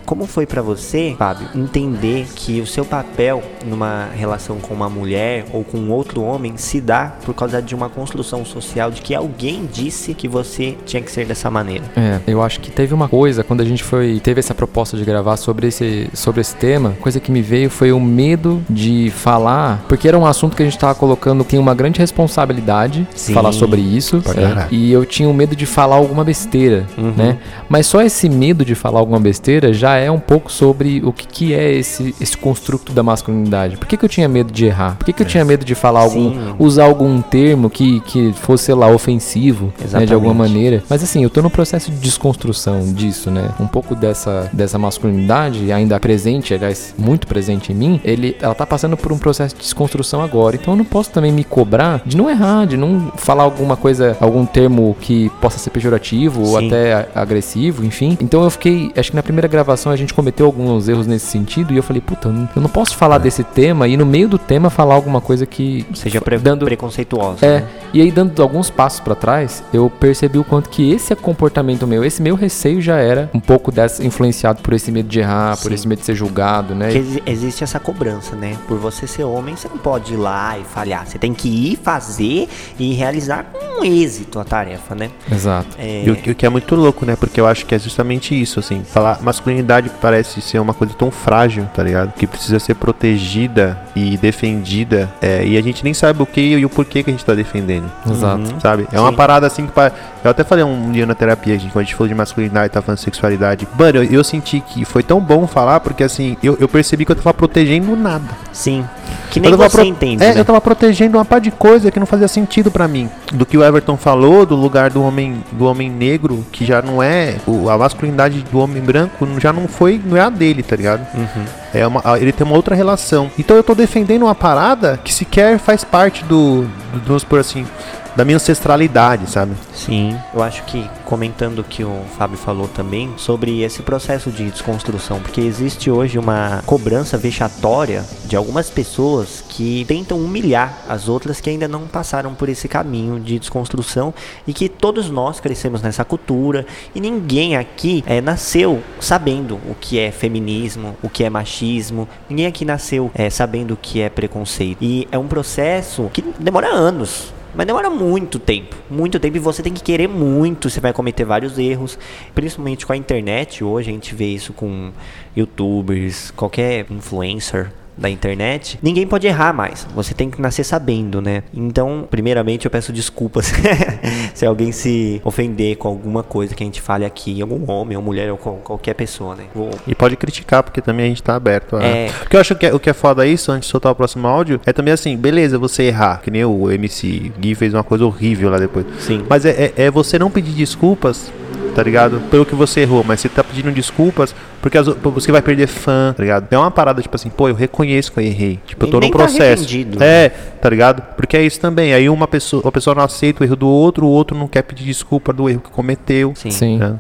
Como 0.06 0.26
foi 0.26 0.46
pra 0.46 0.60
você, 0.62 1.14
Fábio, 1.18 1.48
entender 1.54 2.26
que 2.34 2.60
o 2.60 2.66
seu 2.66 2.84
papel 2.84 3.42
numa 3.66 4.08
relação 4.14 4.58
com 4.58 4.74
uma 4.74 4.88
mulher 4.88 5.44
ou 5.52 5.64
com 5.64 5.88
outro 5.90 6.22
homem 6.22 6.54
se 6.56 6.80
dá 6.80 7.14
por 7.24 7.34
causa 7.34 7.60
de 7.62 7.74
uma 7.74 7.88
construção 7.88 8.44
social 8.44 8.90
de 8.90 9.00
que 9.00 9.14
alguém 9.14 9.68
disse 9.72 10.14
que 10.14 10.28
você 10.28 10.76
tinha 10.84 11.02
que 11.02 11.10
ser 11.10 11.26
dessa 11.26 11.50
maneira? 11.50 11.84
É, 11.96 12.20
eu 12.26 12.42
acho 12.42 12.60
que 12.60 12.70
teve 12.70 12.92
uma 12.92 13.08
coisa 13.08 13.42
quando 13.42 13.60
a 13.60 13.64
gente 13.64 13.82
foi 13.82 14.20
teve 14.22 14.40
essa 14.40 14.54
proposta 14.54 14.96
de 14.96 15.04
gravar 15.04 15.36
sobre 15.36 15.68
esse 15.68 16.08
sobre 16.12 16.40
esse 16.40 16.54
tema, 16.54 16.94
coisa 17.00 17.18
que 17.18 17.32
me 17.32 17.40
veio 17.42 17.70
foi 17.70 17.92
o 17.92 18.00
medo 18.00 18.62
de 18.68 19.10
falar, 19.10 19.84
porque 19.88 20.06
era 20.06 20.18
um 20.18 20.26
assunto 20.26 20.56
que 20.56 20.62
a 20.62 20.66
gente 20.66 20.78
tava 20.78 20.94
colocando 20.94 21.44
tem 21.44 21.58
uma 21.58 21.74
grande 21.74 21.98
responsabilidade 22.00 23.06
Sim. 23.14 23.32
falar 23.34 23.52
sobre 23.52 23.80
isso, 23.80 24.22
é, 24.36 24.66
e 24.70 24.92
eu 24.92 25.04
tinha 25.04 25.28
o 25.28 25.34
medo 25.34 25.56
de 25.56 25.66
falar 25.66 25.96
alguma 25.96 26.24
besteira, 26.24 26.86
Uhum. 26.98 27.12
né? 27.16 27.38
Mas 27.68 27.86
só 27.86 28.02
esse 28.02 28.28
medo 28.28 28.64
de 28.64 28.74
falar 28.74 29.00
alguma 29.00 29.18
besteira 29.20 29.72
já 29.72 29.93
é 29.96 30.10
um 30.10 30.18
pouco 30.18 30.50
sobre 30.52 31.00
o 31.04 31.12
que, 31.12 31.26
que 31.26 31.54
é 31.54 31.72
esse 31.72 32.14
esse 32.20 32.36
construto 32.36 32.92
da 32.92 33.02
masculinidade. 33.02 33.76
Por 33.76 33.86
que, 33.86 33.96
que 33.96 34.04
eu 34.04 34.08
tinha 34.08 34.28
medo 34.28 34.52
de 34.52 34.66
errar? 34.66 34.96
Por 34.96 35.04
que, 35.04 35.12
que 35.12 35.22
eu 35.22 35.26
tinha 35.26 35.44
medo 35.44 35.64
de 35.64 35.74
falar 35.74 36.00
algum 36.00 36.30
Sim. 36.32 36.54
usar 36.58 36.84
algum 36.84 37.20
termo 37.20 37.68
que 37.70 38.00
que 38.00 38.32
fosse 38.32 38.64
sei 38.64 38.74
lá 38.74 38.88
ofensivo, 38.88 39.72
né, 39.92 40.06
de 40.06 40.14
alguma 40.14 40.32
maneira? 40.34 40.82
Mas 40.88 41.02
assim, 41.02 41.22
eu 41.22 41.30
tô 41.30 41.42
no 41.42 41.50
processo 41.50 41.90
de 41.90 41.98
desconstrução 41.98 42.92
disso, 42.92 43.30
né? 43.30 43.50
Um 43.60 43.66
pouco 43.66 43.94
dessa, 43.94 44.48
dessa 44.52 44.78
masculinidade, 44.78 45.70
ainda 45.72 45.98
presente, 46.00 46.54
aliás, 46.54 46.94
muito 46.96 47.26
presente 47.26 47.72
em 47.72 47.74
mim, 47.74 48.00
ele, 48.04 48.36
ela 48.40 48.54
tá 48.54 48.66
passando 48.66 48.96
por 48.96 49.12
um 49.12 49.18
processo 49.18 49.54
de 49.54 49.60
desconstrução 49.62 50.22
agora. 50.22 50.56
Então 50.56 50.74
eu 50.74 50.78
não 50.78 50.84
posso 50.84 51.10
também 51.10 51.30
me 51.32 51.44
cobrar 51.44 52.00
de 52.06 52.16
não 52.16 52.30
errar, 52.30 52.66
de 52.66 52.76
não 52.76 53.12
falar 53.16 53.42
alguma 53.42 53.76
coisa, 53.76 54.16
algum 54.20 54.46
termo 54.46 54.96
que 55.00 55.30
possa 55.40 55.58
ser 55.58 55.70
pejorativo 55.70 56.40
ou 56.40 56.58
Sim. 56.58 56.66
até 56.68 56.92
a- 56.94 57.06
agressivo, 57.14 57.84
enfim. 57.84 58.16
Então 58.20 58.42
eu 58.42 58.50
fiquei, 58.50 58.90
acho 58.96 59.10
que 59.10 59.16
na 59.16 59.22
primeira 59.22 59.46
gravação 59.48 59.83
a 59.92 59.96
gente 59.96 60.12
cometeu 60.14 60.46
alguns 60.46 60.88
erros 60.88 61.06
nesse 61.06 61.26
sentido 61.26 61.72
e 61.72 61.76
eu 61.76 61.82
falei, 61.82 62.00
puta, 62.00 62.28
eu 62.28 62.32
não, 62.32 62.48
eu 62.56 62.62
não 62.62 62.68
posso 62.68 62.96
falar 62.96 63.18
desse 63.18 63.42
tema 63.44 63.86
e 63.88 63.96
no 63.96 64.06
meio 64.06 64.28
do 64.28 64.38
tema 64.38 64.70
falar 64.70 64.94
alguma 64.94 65.20
coisa 65.20 65.46
que 65.46 65.86
Seja 65.94 66.20
pre 66.20 66.38
dando 66.38 66.64
preconceituosa. 66.64 67.44
é, 67.44 67.60
né? 67.60 67.66
e 67.92 68.00
aí 68.00 68.10
dando 68.10 68.42
alguns 68.42 68.70
passos 68.70 69.00
pra 69.00 69.14
trás, 69.14 69.62
eu 69.72 69.88
percebi 69.90 70.38
o 70.38 70.44
quanto 70.44 70.68
que 70.68 70.92
esse 70.92 71.14
comportamento 71.16 71.86
meu, 71.86 72.04
esse 72.04 72.20
meu 72.22 72.34
receio 72.34 72.80
já 72.80 72.96
era 72.96 73.30
um 73.34 73.40
pouco 73.40 73.70
dessa, 73.72 74.04
influenciado 74.04 74.62
por 74.62 74.72
esse 74.74 74.90
medo 74.90 75.08
de 75.08 75.20
errar, 75.20 75.56
por 75.56 75.68
Sim. 75.68 75.74
esse 75.74 75.88
medo 75.88 75.98
de 76.00 76.06
ser 76.06 76.14
julgado, 76.14 76.74
né? 76.74 76.94
Exi- 76.94 77.22
existe 77.26 77.62
essa 77.64 77.78
cobrança, 77.80 78.34
né? 78.36 78.56
Por 78.66 78.78
você 78.78 79.06
ser 79.06 79.24
homem, 79.24 79.56
você 79.56 79.68
não 79.68 79.78
pode 79.78 80.14
ir 80.14 80.16
lá 80.16 80.58
e 80.58 80.64
falhar. 80.64 81.06
Você 81.06 81.18
tem 81.18 81.32
que 81.34 81.48
ir 81.48 81.76
fazer 81.82 82.48
e 82.78 82.92
realizar 82.94 83.44
com 83.52 83.84
êxito 83.84 84.38
a 84.38 84.44
tarefa, 84.44 84.94
né? 84.94 85.10
Exato. 85.30 85.68
É, 85.78 86.04
E 86.04 86.16
que- 86.16 86.30
o 86.30 86.34
que 86.34 86.46
é 86.46 86.48
muito 86.48 86.74
louco, 86.74 87.04
né? 87.06 87.16
Porque 87.16 87.40
eu 87.40 87.46
acho 87.46 87.64
que 87.66 87.74
é 87.74 87.78
justamente 87.78 88.40
isso, 88.40 88.58
assim. 88.60 88.82
Falar 88.84 89.20
masculinidade 89.22 89.73
parece 90.00 90.40
ser 90.40 90.58
uma 90.58 90.74
coisa 90.74 90.92
tão 90.94 91.10
frágil, 91.10 91.66
tá 91.74 91.82
ligado? 91.82 92.12
Que 92.12 92.26
precisa 92.26 92.58
ser 92.58 92.74
protegida 92.74 93.78
e 93.94 94.16
defendida. 94.16 95.08
é, 95.20 95.44
e 95.46 95.56
a 95.56 95.62
gente 95.62 95.82
nem 95.84 95.94
sabe 95.94 96.22
o 96.22 96.26
que 96.26 96.40
e 96.40 96.64
o 96.64 96.70
porquê 96.70 97.02
que 97.02 97.10
a 97.10 97.12
gente 97.12 97.24
tá 97.24 97.34
defendendo. 97.34 97.90
Exato. 98.10 98.38
Uhum. 98.54 98.60
Sabe? 98.60 98.86
É 98.92 99.00
uma 99.00 99.10
Sim. 99.10 99.16
parada 99.16 99.46
assim 99.46 99.66
que. 99.66 99.72
pa- 99.72 99.92
Eu 100.22 100.30
até 100.30 100.42
falei 100.44 100.64
um 100.64 100.90
dia 100.90 101.06
na 101.06 101.14
terapia, 101.14 101.58
gente, 101.58 101.70
quando 101.72 101.82
a 101.82 101.84
gente 101.84 101.94
falou 101.94 102.08
de 102.08 102.14
masculinidade, 102.14 102.72
tá 102.72 102.80
falando 102.82 102.98
de 102.98 103.04
sexualidade. 103.04 103.68
Mano, 103.78 103.98
eu, 103.98 104.04
eu 104.04 104.24
senti 104.24 104.60
que 104.60 104.84
foi 104.84 105.02
tão 105.02 105.20
bom 105.20 105.46
falar, 105.46 105.80
porque 105.80 106.02
assim, 106.02 106.36
eu, 106.42 106.56
eu 106.60 106.68
percebi 106.68 107.04
que 107.04 107.12
eu 107.12 107.16
tava 107.16 107.32
protegendo 107.34 107.94
nada. 107.96 108.24
Sim. 108.52 108.84
Que 109.30 109.40
nem 109.40 109.50
eu 109.50 109.56
você 109.58 109.78
pro- 109.78 109.84
entende, 109.86 110.22
É, 110.22 110.34
né? 110.34 110.40
eu 110.40 110.44
tava 110.44 110.60
protegendo 110.60 111.18
uma 111.18 111.24
par 111.24 111.40
de 111.40 111.50
coisa 111.50 111.90
que 111.90 111.98
não 111.98 112.06
fazia 112.06 112.28
sentido 112.28 112.70
pra 112.70 112.86
mim. 112.86 113.10
Do 113.32 113.44
que 113.44 113.58
o 113.58 113.64
Everton 113.64 113.96
falou, 113.96 114.46
do 114.46 114.54
lugar 114.54 114.90
do 114.90 115.02
homem, 115.02 115.42
do 115.52 115.64
homem 115.64 115.90
negro, 115.90 116.44
que 116.52 116.64
já 116.64 116.80
não 116.80 117.02
é. 117.02 117.36
o- 117.46 117.68
a 117.68 117.76
masculinidade 117.76 118.44
do 118.50 118.58
homem 118.60 118.82
branco 118.82 119.26
já 119.40 119.52
não 119.52 119.66
foi. 119.66 120.00
Não 120.04 120.16
é 120.16 120.20
a 120.20 120.30
dele, 120.30 120.62
tá 120.62 120.76
ligado? 120.76 121.06
Uhum. 121.14 121.44
É 121.72 121.86
uma, 121.86 122.00
ele 122.20 122.30
tem 122.32 122.46
uma 122.46 122.54
outra 122.56 122.74
relação. 122.76 123.30
Então 123.38 123.56
eu 123.56 123.62
tô 123.64 123.74
defendendo 123.74 124.22
uma 124.22 124.34
parada 124.34 124.98
que 125.02 125.12
sequer 125.12 125.58
faz 125.58 125.82
parte 125.84 126.22
do. 126.24 126.62
do 126.92 127.00
vamos 127.06 127.22
supor 127.22 127.40
assim. 127.40 127.66
Da 128.16 128.24
minha 128.24 128.36
ancestralidade, 128.36 129.28
sabe? 129.28 129.54
Sim, 129.72 130.16
eu 130.32 130.42
acho 130.42 130.62
que 130.64 130.88
comentando 131.04 131.60
o 131.60 131.64
que 131.64 131.84
o 131.84 132.02
Fábio 132.16 132.38
falou 132.38 132.68
também 132.68 133.12
sobre 133.16 133.62
esse 133.62 133.82
processo 133.82 134.30
de 134.30 134.50
desconstrução, 134.50 135.20
porque 135.20 135.40
existe 135.40 135.90
hoje 135.90 136.18
uma 136.18 136.62
cobrança 136.64 137.18
vexatória 137.18 138.04
de 138.24 138.36
algumas 138.36 138.70
pessoas 138.70 139.44
que 139.48 139.84
tentam 139.86 140.18
humilhar 140.18 140.78
as 140.88 141.08
outras 141.08 141.40
que 141.40 141.50
ainda 141.50 141.66
não 141.66 141.86
passaram 141.86 142.34
por 142.34 142.48
esse 142.48 142.68
caminho 142.68 143.18
de 143.18 143.38
desconstrução 143.38 144.14
e 144.46 144.52
que 144.52 144.68
todos 144.68 145.10
nós 145.10 145.40
crescemos 145.40 145.82
nessa 145.82 146.04
cultura 146.04 146.66
e 146.94 147.00
ninguém 147.00 147.56
aqui 147.56 148.04
é, 148.06 148.20
nasceu 148.20 148.82
sabendo 149.00 149.56
o 149.68 149.76
que 149.80 149.98
é 149.98 150.10
feminismo, 150.10 150.96
o 151.02 151.08
que 151.08 151.24
é 151.24 151.30
machismo, 151.30 152.08
ninguém 152.28 152.46
aqui 152.46 152.64
nasceu 152.64 153.10
é, 153.14 153.28
sabendo 153.28 153.74
o 153.74 153.76
que 153.76 154.00
é 154.00 154.08
preconceito. 154.08 154.78
E 154.80 155.08
é 155.10 155.18
um 155.18 155.26
processo 155.26 156.10
que 156.12 156.22
demora 156.38 156.68
anos. 156.68 157.32
Mas 157.54 157.66
demora 157.66 157.88
muito 157.88 158.38
tempo, 158.38 158.74
muito 158.90 159.20
tempo 159.20 159.36
e 159.36 159.40
você 159.40 159.62
tem 159.62 159.72
que 159.72 159.82
querer 159.82 160.08
muito, 160.08 160.68
você 160.68 160.80
vai 160.80 160.92
cometer 160.92 161.24
vários 161.24 161.56
erros, 161.56 161.96
principalmente 162.34 162.84
com 162.84 162.92
a 162.92 162.96
internet. 162.96 163.62
Hoje 163.62 163.90
a 163.90 163.92
gente 163.92 164.14
vê 164.14 164.26
isso 164.26 164.52
com 164.52 164.90
youtubers, 165.36 166.32
qualquer 166.32 166.86
influencer 166.90 167.70
da 167.96 168.10
internet, 168.10 168.78
ninguém 168.82 169.06
pode 169.06 169.26
errar 169.26 169.52
mais. 169.52 169.86
Você 169.94 170.14
tem 170.14 170.30
que 170.30 170.40
nascer 170.40 170.64
sabendo, 170.64 171.20
né? 171.20 171.42
Então, 171.52 172.06
primeiramente, 172.10 172.64
eu 172.64 172.70
peço 172.70 172.92
desculpas 172.92 173.52
se 174.34 174.44
alguém 174.44 174.72
se 174.72 175.20
ofender 175.24 175.76
com 175.76 175.88
alguma 175.88 176.22
coisa 176.22 176.54
que 176.54 176.62
a 176.62 176.66
gente 176.66 176.80
fale 176.80 177.04
aqui, 177.04 177.40
algum 177.40 177.70
homem 177.70 177.96
ou 177.96 178.02
mulher 178.02 178.30
ou 178.30 178.36
qualquer 178.36 178.94
pessoa, 178.94 179.34
né? 179.34 179.44
Vou... 179.54 179.70
E 179.86 179.94
pode 179.94 180.16
criticar, 180.16 180.62
porque 180.62 180.80
também 180.80 181.06
a 181.06 181.08
gente 181.08 181.22
tá 181.22 181.34
aberto 181.34 181.76
a. 181.76 181.84
É... 181.84 182.08
Porque 182.08 182.36
eu 182.36 182.40
acho 182.40 182.54
que 182.54 182.66
é, 182.66 182.74
o 182.74 182.80
que 182.80 182.90
é 182.90 182.92
foda 182.92 183.26
isso, 183.26 183.52
antes 183.52 183.66
de 183.66 183.72
soltar 183.72 183.92
o 183.92 183.94
próximo 183.94 184.26
áudio, 184.26 184.60
é 184.66 184.72
também 184.72 184.92
assim, 184.92 185.16
beleza, 185.16 185.58
você 185.58 185.84
errar, 185.84 186.20
que 186.22 186.30
nem 186.30 186.44
o 186.44 186.70
MC 186.70 187.32
Gui 187.38 187.54
fez 187.54 187.74
uma 187.74 187.84
coisa 187.84 188.04
horrível 188.04 188.50
lá 188.50 188.58
depois. 188.58 188.86
Sim. 188.98 189.24
Mas 189.28 189.44
é, 189.44 189.72
é, 189.76 189.84
é 189.84 189.90
você 189.90 190.18
não 190.18 190.30
pedir 190.30 190.52
desculpas 190.52 191.30
tá 191.74 191.82
ligado? 191.82 192.20
Pelo 192.30 192.46
que 192.46 192.54
você 192.54 192.80
errou, 192.80 193.04
mas 193.04 193.20
você 193.20 193.28
tá 193.28 193.42
pedindo 193.42 193.70
desculpas 193.72 194.34
porque 194.64 194.78
as, 194.78 194.86
você 194.86 195.30
vai 195.30 195.42
perder 195.42 195.66
fã, 195.66 196.14
tá 196.16 196.22
ligado? 196.22 196.50
É 196.50 196.56
uma 196.56 196.70
parada 196.70 197.02
tipo 197.02 197.14
assim, 197.14 197.28
pô, 197.28 197.48
eu 197.48 197.54
reconheço 197.54 198.10
que 198.12 198.18
eu 198.18 198.24
errei. 198.24 198.58
Tipo, 198.64 198.86
eu 198.86 198.90
tô 198.90 199.00
no 199.00 199.10
tá 199.10 199.18
processo. 199.18 199.66
Tá 199.98 200.04
é, 200.04 200.28
tá 200.30 200.70
ligado? 200.70 201.02
Porque 201.16 201.36
é 201.36 201.42
isso 201.42 201.60
também. 201.60 201.92
Aí 201.92 202.08
uma 202.08 202.26
pessoa, 202.26 202.62
a 202.66 202.72
pessoa 202.72 202.94
não 202.94 203.02
aceita 203.02 203.42
o 203.42 203.46
erro 203.46 203.56
do 203.56 203.68
outro, 203.68 204.06
o 204.06 204.08
outro 204.08 204.36
não 204.36 204.48
quer 204.48 204.62
pedir 204.62 204.84
desculpa 204.84 205.34
do 205.34 205.50
erro 205.50 205.60
que 205.60 205.70
cometeu. 205.70 206.32
Sim. 206.34 206.50
Sim. 206.50 206.78
Né? 206.78 206.98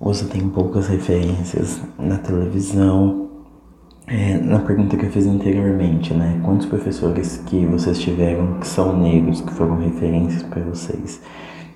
Você 0.00 0.24
tem 0.24 0.48
poucas 0.48 0.88
referências 0.88 1.80
na 1.98 2.18
televisão. 2.18 3.28
É, 4.08 4.36
na 4.38 4.58
pergunta 4.58 4.96
que 4.96 5.06
eu 5.06 5.10
fiz 5.10 5.24
anteriormente, 5.28 6.12
né? 6.12 6.40
Quantos 6.42 6.66
professores 6.66 7.40
que 7.46 7.64
vocês 7.66 8.00
tiveram 8.00 8.54
que 8.58 8.66
são 8.66 8.98
negros, 8.98 9.40
que 9.40 9.52
foram 9.52 9.76
referências 9.76 10.42
para 10.42 10.62
vocês? 10.62 11.20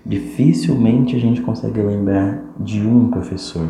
Dificilmente 0.04 1.16
a 1.16 1.18
gente 1.18 1.40
consegue 1.40 1.80
lembrar 1.80 2.44
de 2.58 2.80
um 2.80 3.08
professor, 3.08 3.68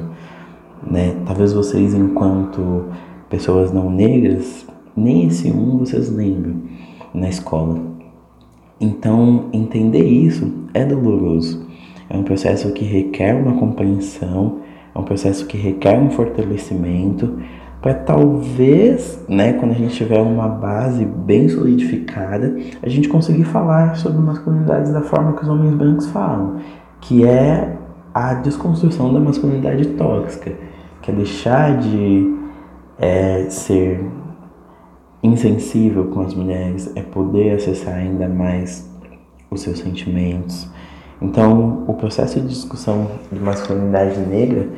né? 0.85 1.17
Talvez 1.25 1.53
vocês, 1.53 1.95
enquanto 1.95 2.87
pessoas 3.29 3.73
não 3.73 3.91
negras, 3.91 4.67
nem 4.97 5.27
esse 5.27 5.51
um 5.51 5.79
vocês 5.79 6.11
lembram 6.11 6.57
na 7.13 7.29
escola. 7.29 7.81
Então, 8.81 9.47
entender 9.53 10.05
isso 10.05 10.53
é 10.75 10.85
doloroso. 10.85 11.65
É 12.11 12.17
um 12.17 12.23
processo 12.23 12.71
que 12.73 12.85
requer 12.85 13.35
uma 13.35 13.59
compreensão, 13.59 14.61
é 14.95 14.99
um 14.99 15.05
processo 15.05 15.47
que 15.47 15.57
requer 15.57 15.99
um 15.99 16.11
fortalecimento, 16.11 17.39
para 17.85 17.93
talvez, 17.93 19.23
né, 19.29 19.53
quando 19.53 19.73
a 19.73 19.75
gente 19.75 19.95
tiver 19.95 20.19
uma 20.19 20.49
base 20.49 21.05
bem 21.05 21.51
solidificada, 21.51 22.57
a 22.83 22.89
gente 22.89 23.11
conseguir 23.11 23.45
falar 23.45 23.95
sobre 23.97 24.23
masculinidades 24.23 24.91
da 24.91 25.03
forma 25.03 25.35
que 25.35 25.43
os 25.43 25.49
homens 25.51 25.75
brancos 25.75 26.07
falam, 26.07 26.61
que 26.99 27.27
é 27.27 27.77
a 28.15 28.33
desconstrução 28.33 29.13
da 29.13 29.21
masculinidade 29.21 29.85
tóxica, 29.89 30.55
que 31.03 31.11
é 31.11 31.15
deixar 31.15 31.77
de 31.77 32.35
é, 32.99 33.51
ser 33.51 34.03
insensível 35.23 36.07
com 36.07 36.23
as 36.23 36.33
mulheres, 36.33 36.91
é 36.97 37.03
poder 37.03 37.57
acessar 37.57 37.97
ainda 37.97 38.27
mais 38.27 38.91
os 39.51 39.61
seus 39.61 39.81
sentimentos. 39.81 40.71
Então, 41.21 41.85
o 41.87 41.93
processo 41.93 42.41
de 42.41 42.49
discussão 42.49 43.11
de 43.31 43.39
masculinidade 43.39 44.19
negra 44.21 44.71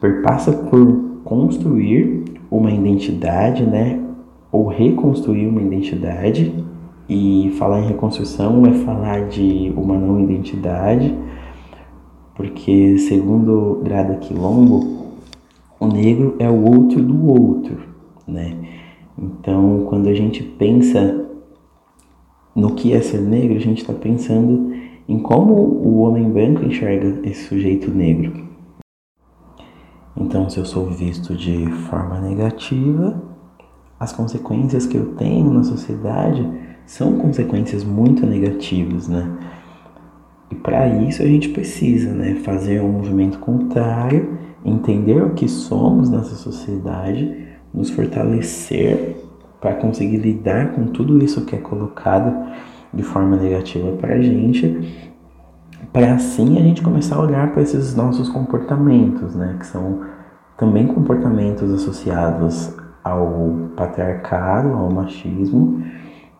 perpassa 0.00 0.52
por 0.52 1.10
construir 1.24 2.21
uma 2.52 2.70
identidade, 2.70 3.64
né? 3.64 3.98
Ou 4.50 4.68
reconstruir 4.68 5.46
uma 5.46 5.62
identidade. 5.62 6.52
E 7.08 7.52
falar 7.58 7.80
em 7.80 7.88
reconstrução 7.88 8.64
é 8.66 8.72
falar 8.72 9.28
de 9.28 9.72
uma 9.76 9.98
não 9.98 10.20
identidade, 10.20 11.14
porque 12.34 12.96
segundo 12.98 13.80
Grada 13.82 14.14
Quilombo, 14.14 15.02
o 15.80 15.86
negro 15.88 16.36
é 16.38 16.48
o 16.48 16.64
outro 16.64 17.02
do 17.02 17.28
outro, 17.28 17.76
né? 18.26 18.56
Então, 19.18 19.84
quando 19.88 20.08
a 20.08 20.14
gente 20.14 20.42
pensa 20.42 21.26
no 22.54 22.74
que 22.74 22.92
é 22.92 23.00
ser 23.00 23.20
negro, 23.20 23.56
a 23.56 23.60
gente 23.60 23.82
está 23.82 23.92
pensando 23.92 24.72
em 25.08 25.18
como 25.18 25.54
o 25.54 25.98
homem 25.98 26.30
branco 26.30 26.64
enxerga 26.64 27.20
esse 27.28 27.48
sujeito 27.48 27.90
negro. 27.90 28.51
Então, 30.16 30.48
se 30.48 30.58
eu 30.58 30.64
sou 30.64 30.90
visto 30.90 31.34
de 31.34 31.66
forma 31.88 32.20
negativa, 32.20 33.20
as 33.98 34.12
consequências 34.12 34.86
que 34.86 34.96
eu 34.96 35.14
tenho 35.14 35.52
na 35.52 35.64
sociedade 35.64 36.46
são 36.84 37.18
consequências 37.18 37.84
muito 37.84 38.26
negativas, 38.26 39.08
né? 39.08 39.38
E 40.50 40.54
para 40.54 40.86
isso 40.88 41.22
a 41.22 41.26
gente 41.26 41.48
precisa, 41.48 42.12
né, 42.12 42.34
fazer 42.44 42.82
um 42.82 42.92
movimento 42.92 43.38
contrário, 43.38 44.38
entender 44.64 45.22
o 45.22 45.30
que 45.30 45.48
somos 45.48 46.10
nessa 46.10 46.34
sociedade, 46.34 47.48
nos 47.72 47.88
fortalecer 47.88 49.16
para 49.60 49.74
conseguir 49.74 50.18
lidar 50.18 50.72
com 50.72 50.86
tudo 50.88 51.22
isso 51.24 51.46
que 51.46 51.56
é 51.56 51.58
colocado 51.58 52.50
de 52.92 53.02
forma 53.02 53.36
negativa 53.36 53.92
para 53.92 54.14
a 54.14 54.20
gente 54.20 55.11
para 55.92 56.14
assim 56.14 56.58
a 56.58 56.62
gente 56.62 56.82
começar 56.82 57.16
a 57.16 57.20
olhar 57.20 57.52
para 57.52 57.62
esses 57.62 57.94
nossos 57.94 58.28
comportamentos, 58.28 59.34
né, 59.34 59.56
que 59.58 59.66
são 59.66 60.00
também 60.56 60.86
comportamentos 60.86 61.70
associados 61.70 62.74
ao 63.04 63.70
patriarcado, 63.76 64.72
ao 64.72 64.90
machismo, 64.90 65.84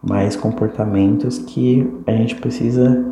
mas 0.02 0.36
comportamentos 0.36 1.38
que 1.38 1.92
a 2.06 2.12
gente 2.12 2.36
precisa 2.36 3.04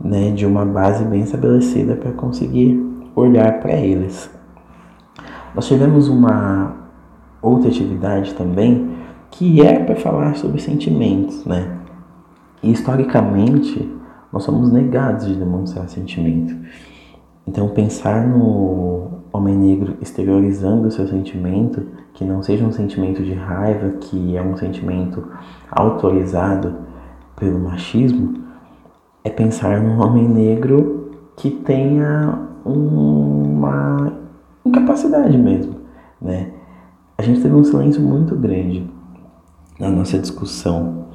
né, 0.00 0.30
de 0.30 0.46
uma 0.46 0.64
base 0.64 1.04
bem 1.04 1.20
estabelecida 1.20 1.94
para 1.94 2.12
conseguir 2.12 2.80
olhar 3.14 3.60
para 3.60 3.72
eles. 3.72 4.30
Nós 5.54 5.66
tivemos 5.66 6.08
uma 6.08 6.74
outra 7.42 7.68
atividade 7.68 8.34
também 8.34 8.96
que 9.30 9.62
é 9.62 9.78
para 9.78 9.96
falar 9.96 10.34
sobre 10.36 10.60
sentimentos, 10.60 11.44
né? 11.44 11.76
E 12.62 12.72
historicamente 12.72 13.99
nós 14.32 14.42
somos 14.44 14.70
negados 14.72 15.26
de 15.26 15.34
demonstrar 15.34 15.88
sentimento. 15.88 16.54
Então, 17.46 17.68
pensar 17.68 18.26
no 18.26 19.20
homem 19.32 19.56
negro 19.56 19.96
exteriorizando 20.00 20.88
o 20.88 20.90
seu 20.90 21.06
sentimento, 21.06 21.86
que 22.12 22.24
não 22.24 22.42
seja 22.42 22.64
um 22.64 22.72
sentimento 22.72 23.22
de 23.22 23.34
raiva, 23.34 23.90
que 24.00 24.36
é 24.36 24.42
um 24.42 24.56
sentimento 24.56 25.26
autorizado 25.70 26.74
pelo 27.36 27.58
machismo, 27.58 28.34
é 29.24 29.30
pensar 29.30 29.80
num 29.80 30.00
homem 30.00 30.28
negro 30.28 31.10
que 31.36 31.50
tenha 31.50 32.38
uma 32.64 34.12
incapacidade 34.64 35.36
mesmo, 35.36 35.76
né? 36.20 36.52
A 37.16 37.22
gente 37.22 37.40
teve 37.40 37.54
um 37.54 37.64
silêncio 37.64 38.00
muito 38.00 38.34
grande 38.36 38.88
na 39.78 39.90
nossa 39.90 40.18
discussão 40.18 41.06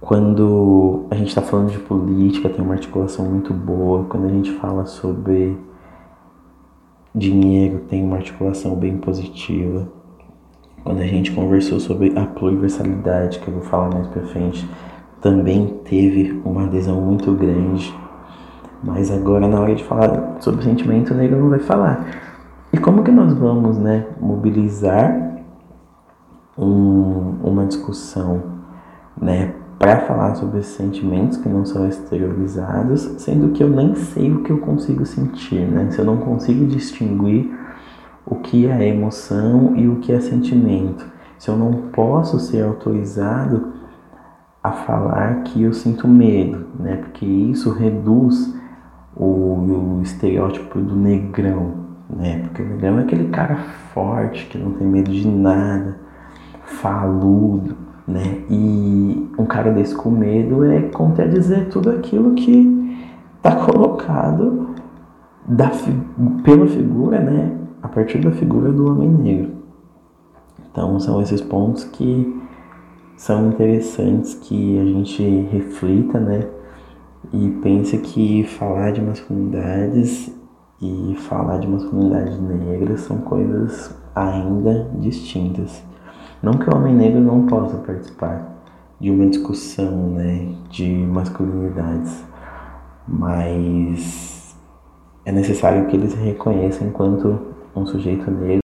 quando 0.00 1.06
a 1.10 1.14
gente 1.14 1.28
está 1.28 1.42
falando 1.42 1.70
de 1.70 1.78
política, 1.78 2.48
tem 2.48 2.64
uma 2.64 2.74
articulação 2.74 3.24
muito 3.24 3.52
boa. 3.52 4.04
Quando 4.04 4.26
a 4.26 4.30
gente 4.30 4.52
fala 4.52 4.84
sobre 4.84 5.58
dinheiro, 7.14 7.80
tem 7.88 8.04
uma 8.04 8.16
articulação 8.16 8.76
bem 8.76 8.98
positiva. 8.98 9.88
Quando 10.84 11.00
a 11.00 11.06
gente 11.06 11.32
conversou 11.32 11.80
sobre 11.80 12.16
a 12.16 12.26
pluriversalidade, 12.26 13.40
que 13.40 13.48
eu 13.48 13.54
vou 13.54 13.62
falar 13.62 13.92
mais 13.92 14.06
pra 14.08 14.22
frente, 14.22 14.68
também 15.20 15.80
teve 15.84 16.40
uma 16.44 16.64
adesão 16.64 17.00
muito 17.00 17.32
grande. 17.32 17.92
Mas 18.84 19.10
agora, 19.10 19.48
na 19.48 19.58
hora 19.58 19.74
de 19.74 19.82
falar 19.82 20.36
sobre 20.40 20.62
sentimento, 20.62 21.14
o 21.14 21.16
negro 21.16 21.40
não 21.40 21.48
vai 21.48 21.58
falar. 21.58 22.06
E 22.72 22.78
como 22.78 23.02
que 23.02 23.10
nós 23.10 23.32
vamos 23.32 23.78
né, 23.78 24.06
mobilizar 24.20 25.42
um, 26.56 27.38
uma 27.42 27.64
discussão 27.64 28.42
né, 29.20 29.54
para 29.78 30.00
falar 30.00 30.34
sobre 30.36 30.60
esses 30.60 30.74
sentimentos 30.74 31.36
que 31.36 31.48
não 31.48 31.64
são 31.64 31.86
exteriorizados, 31.86 33.02
sendo 33.18 33.52
que 33.52 33.62
eu 33.62 33.68
nem 33.68 33.94
sei 33.94 34.32
o 34.32 34.42
que 34.42 34.50
eu 34.50 34.58
consigo 34.58 35.04
sentir, 35.04 35.66
né? 35.66 35.90
Se 35.90 35.98
eu 35.98 36.04
não 36.04 36.16
consigo 36.16 36.66
distinguir 36.66 37.54
o 38.24 38.36
que 38.36 38.66
é 38.66 38.88
emoção 38.88 39.76
e 39.76 39.86
o 39.86 39.96
que 39.96 40.12
é 40.12 40.20
sentimento, 40.20 41.06
se 41.38 41.48
eu 41.48 41.56
não 41.56 41.72
posso 41.92 42.40
ser 42.40 42.64
autorizado 42.64 43.74
a 44.62 44.72
falar 44.72 45.42
que 45.42 45.62
eu 45.62 45.72
sinto 45.72 46.08
medo, 46.08 46.66
né? 46.80 46.96
Porque 46.96 47.26
isso 47.26 47.70
reduz 47.70 48.54
o, 49.14 49.98
o 49.98 50.00
estereótipo 50.02 50.80
do 50.80 50.96
negrão, 50.96 51.74
né? 52.08 52.40
Porque 52.40 52.62
o 52.62 52.66
negrão 52.66 52.98
é 52.98 53.02
aquele 53.02 53.28
cara 53.28 53.56
forte 53.92 54.46
que 54.46 54.56
não 54.56 54.72
tem 54.72 54.86
medo 54.86 55.10
de 55.10 55.28
nada, 55.28 55.98
faludo, 56.64 57.85
né? 58.06 58.44
E 58.48 59.28
um 59.38 59.44
cara 59.46 59.72
desse 59.72 59.94
com 59.94 60.10
medo 60.10 60.64
é 60.64 60.82
contradizer 60.82 61.68
tudo 61.68 61.90
aquilo 61.90 62.34
que 62.34 63.04
está 63.36 63.56
colocado 63.56 64.70
da, 65.46 65.70
pela 66.42 66.66
figura, 66.66 67.20
né? 67.20 67.58
A 67.82 67.88
partir 67.88 68.18
da 68.18 68.30
figura 68.32 68.72
do 68.72 68.90
homem 68.90 69.08
negro. 69.08 69.52
Então 70.70 70.98
são 71.00 71.20
esses 71.20 71.40
pontos 71.40 71.84
que 71.84 72.42
são 73.16 73.48
interessantes 73.48 74.34
que 74.34 74.78
a 74.78 74.84
gente 74.84 75.22
reflita, 75.50 76.20
né? 76.20 76.48
E 77.32 77.48
pense 77.62 77.98
que 77.98 78.44
falar 78.44 78.92
de 78.92 79.00
masculinidades 79.00 80.32
e 80.80 81.16
falar 81.20 81.58
de 81.58 81.66
masculinidade 81.66 82.40
negra 82.40 82.96
são 82.96 83.18
coisas 83.18 83.94
ainda 84.14 84.90
distintas. 84.98 85.82
Não 86.42 86.52
que 86.52 86.68
o 86.68 86.76
homem 86.76 86.94
negro 86.94 87.20
não 87.20 87.46
possa 87.46 87.76
participar 87.78 88.56
de 89.00 89.10
uma 89.10 89.26
discussão 89.26 90.10
né, 90.10 90.54
de 90.70 90.88
masculinidades, 90.88 92.24
mas 93.06 94.56
é 95.24 95.32
necessário 95.32 95.86
que 95.86 95.96
eles 95.96 96.12
se 96.12 96.18
reconheçam 96.18 96.88
enquanto 96.88 97.54
um 97.74 97.86
sujeito 97.86 98.30
negro 98.30 98.60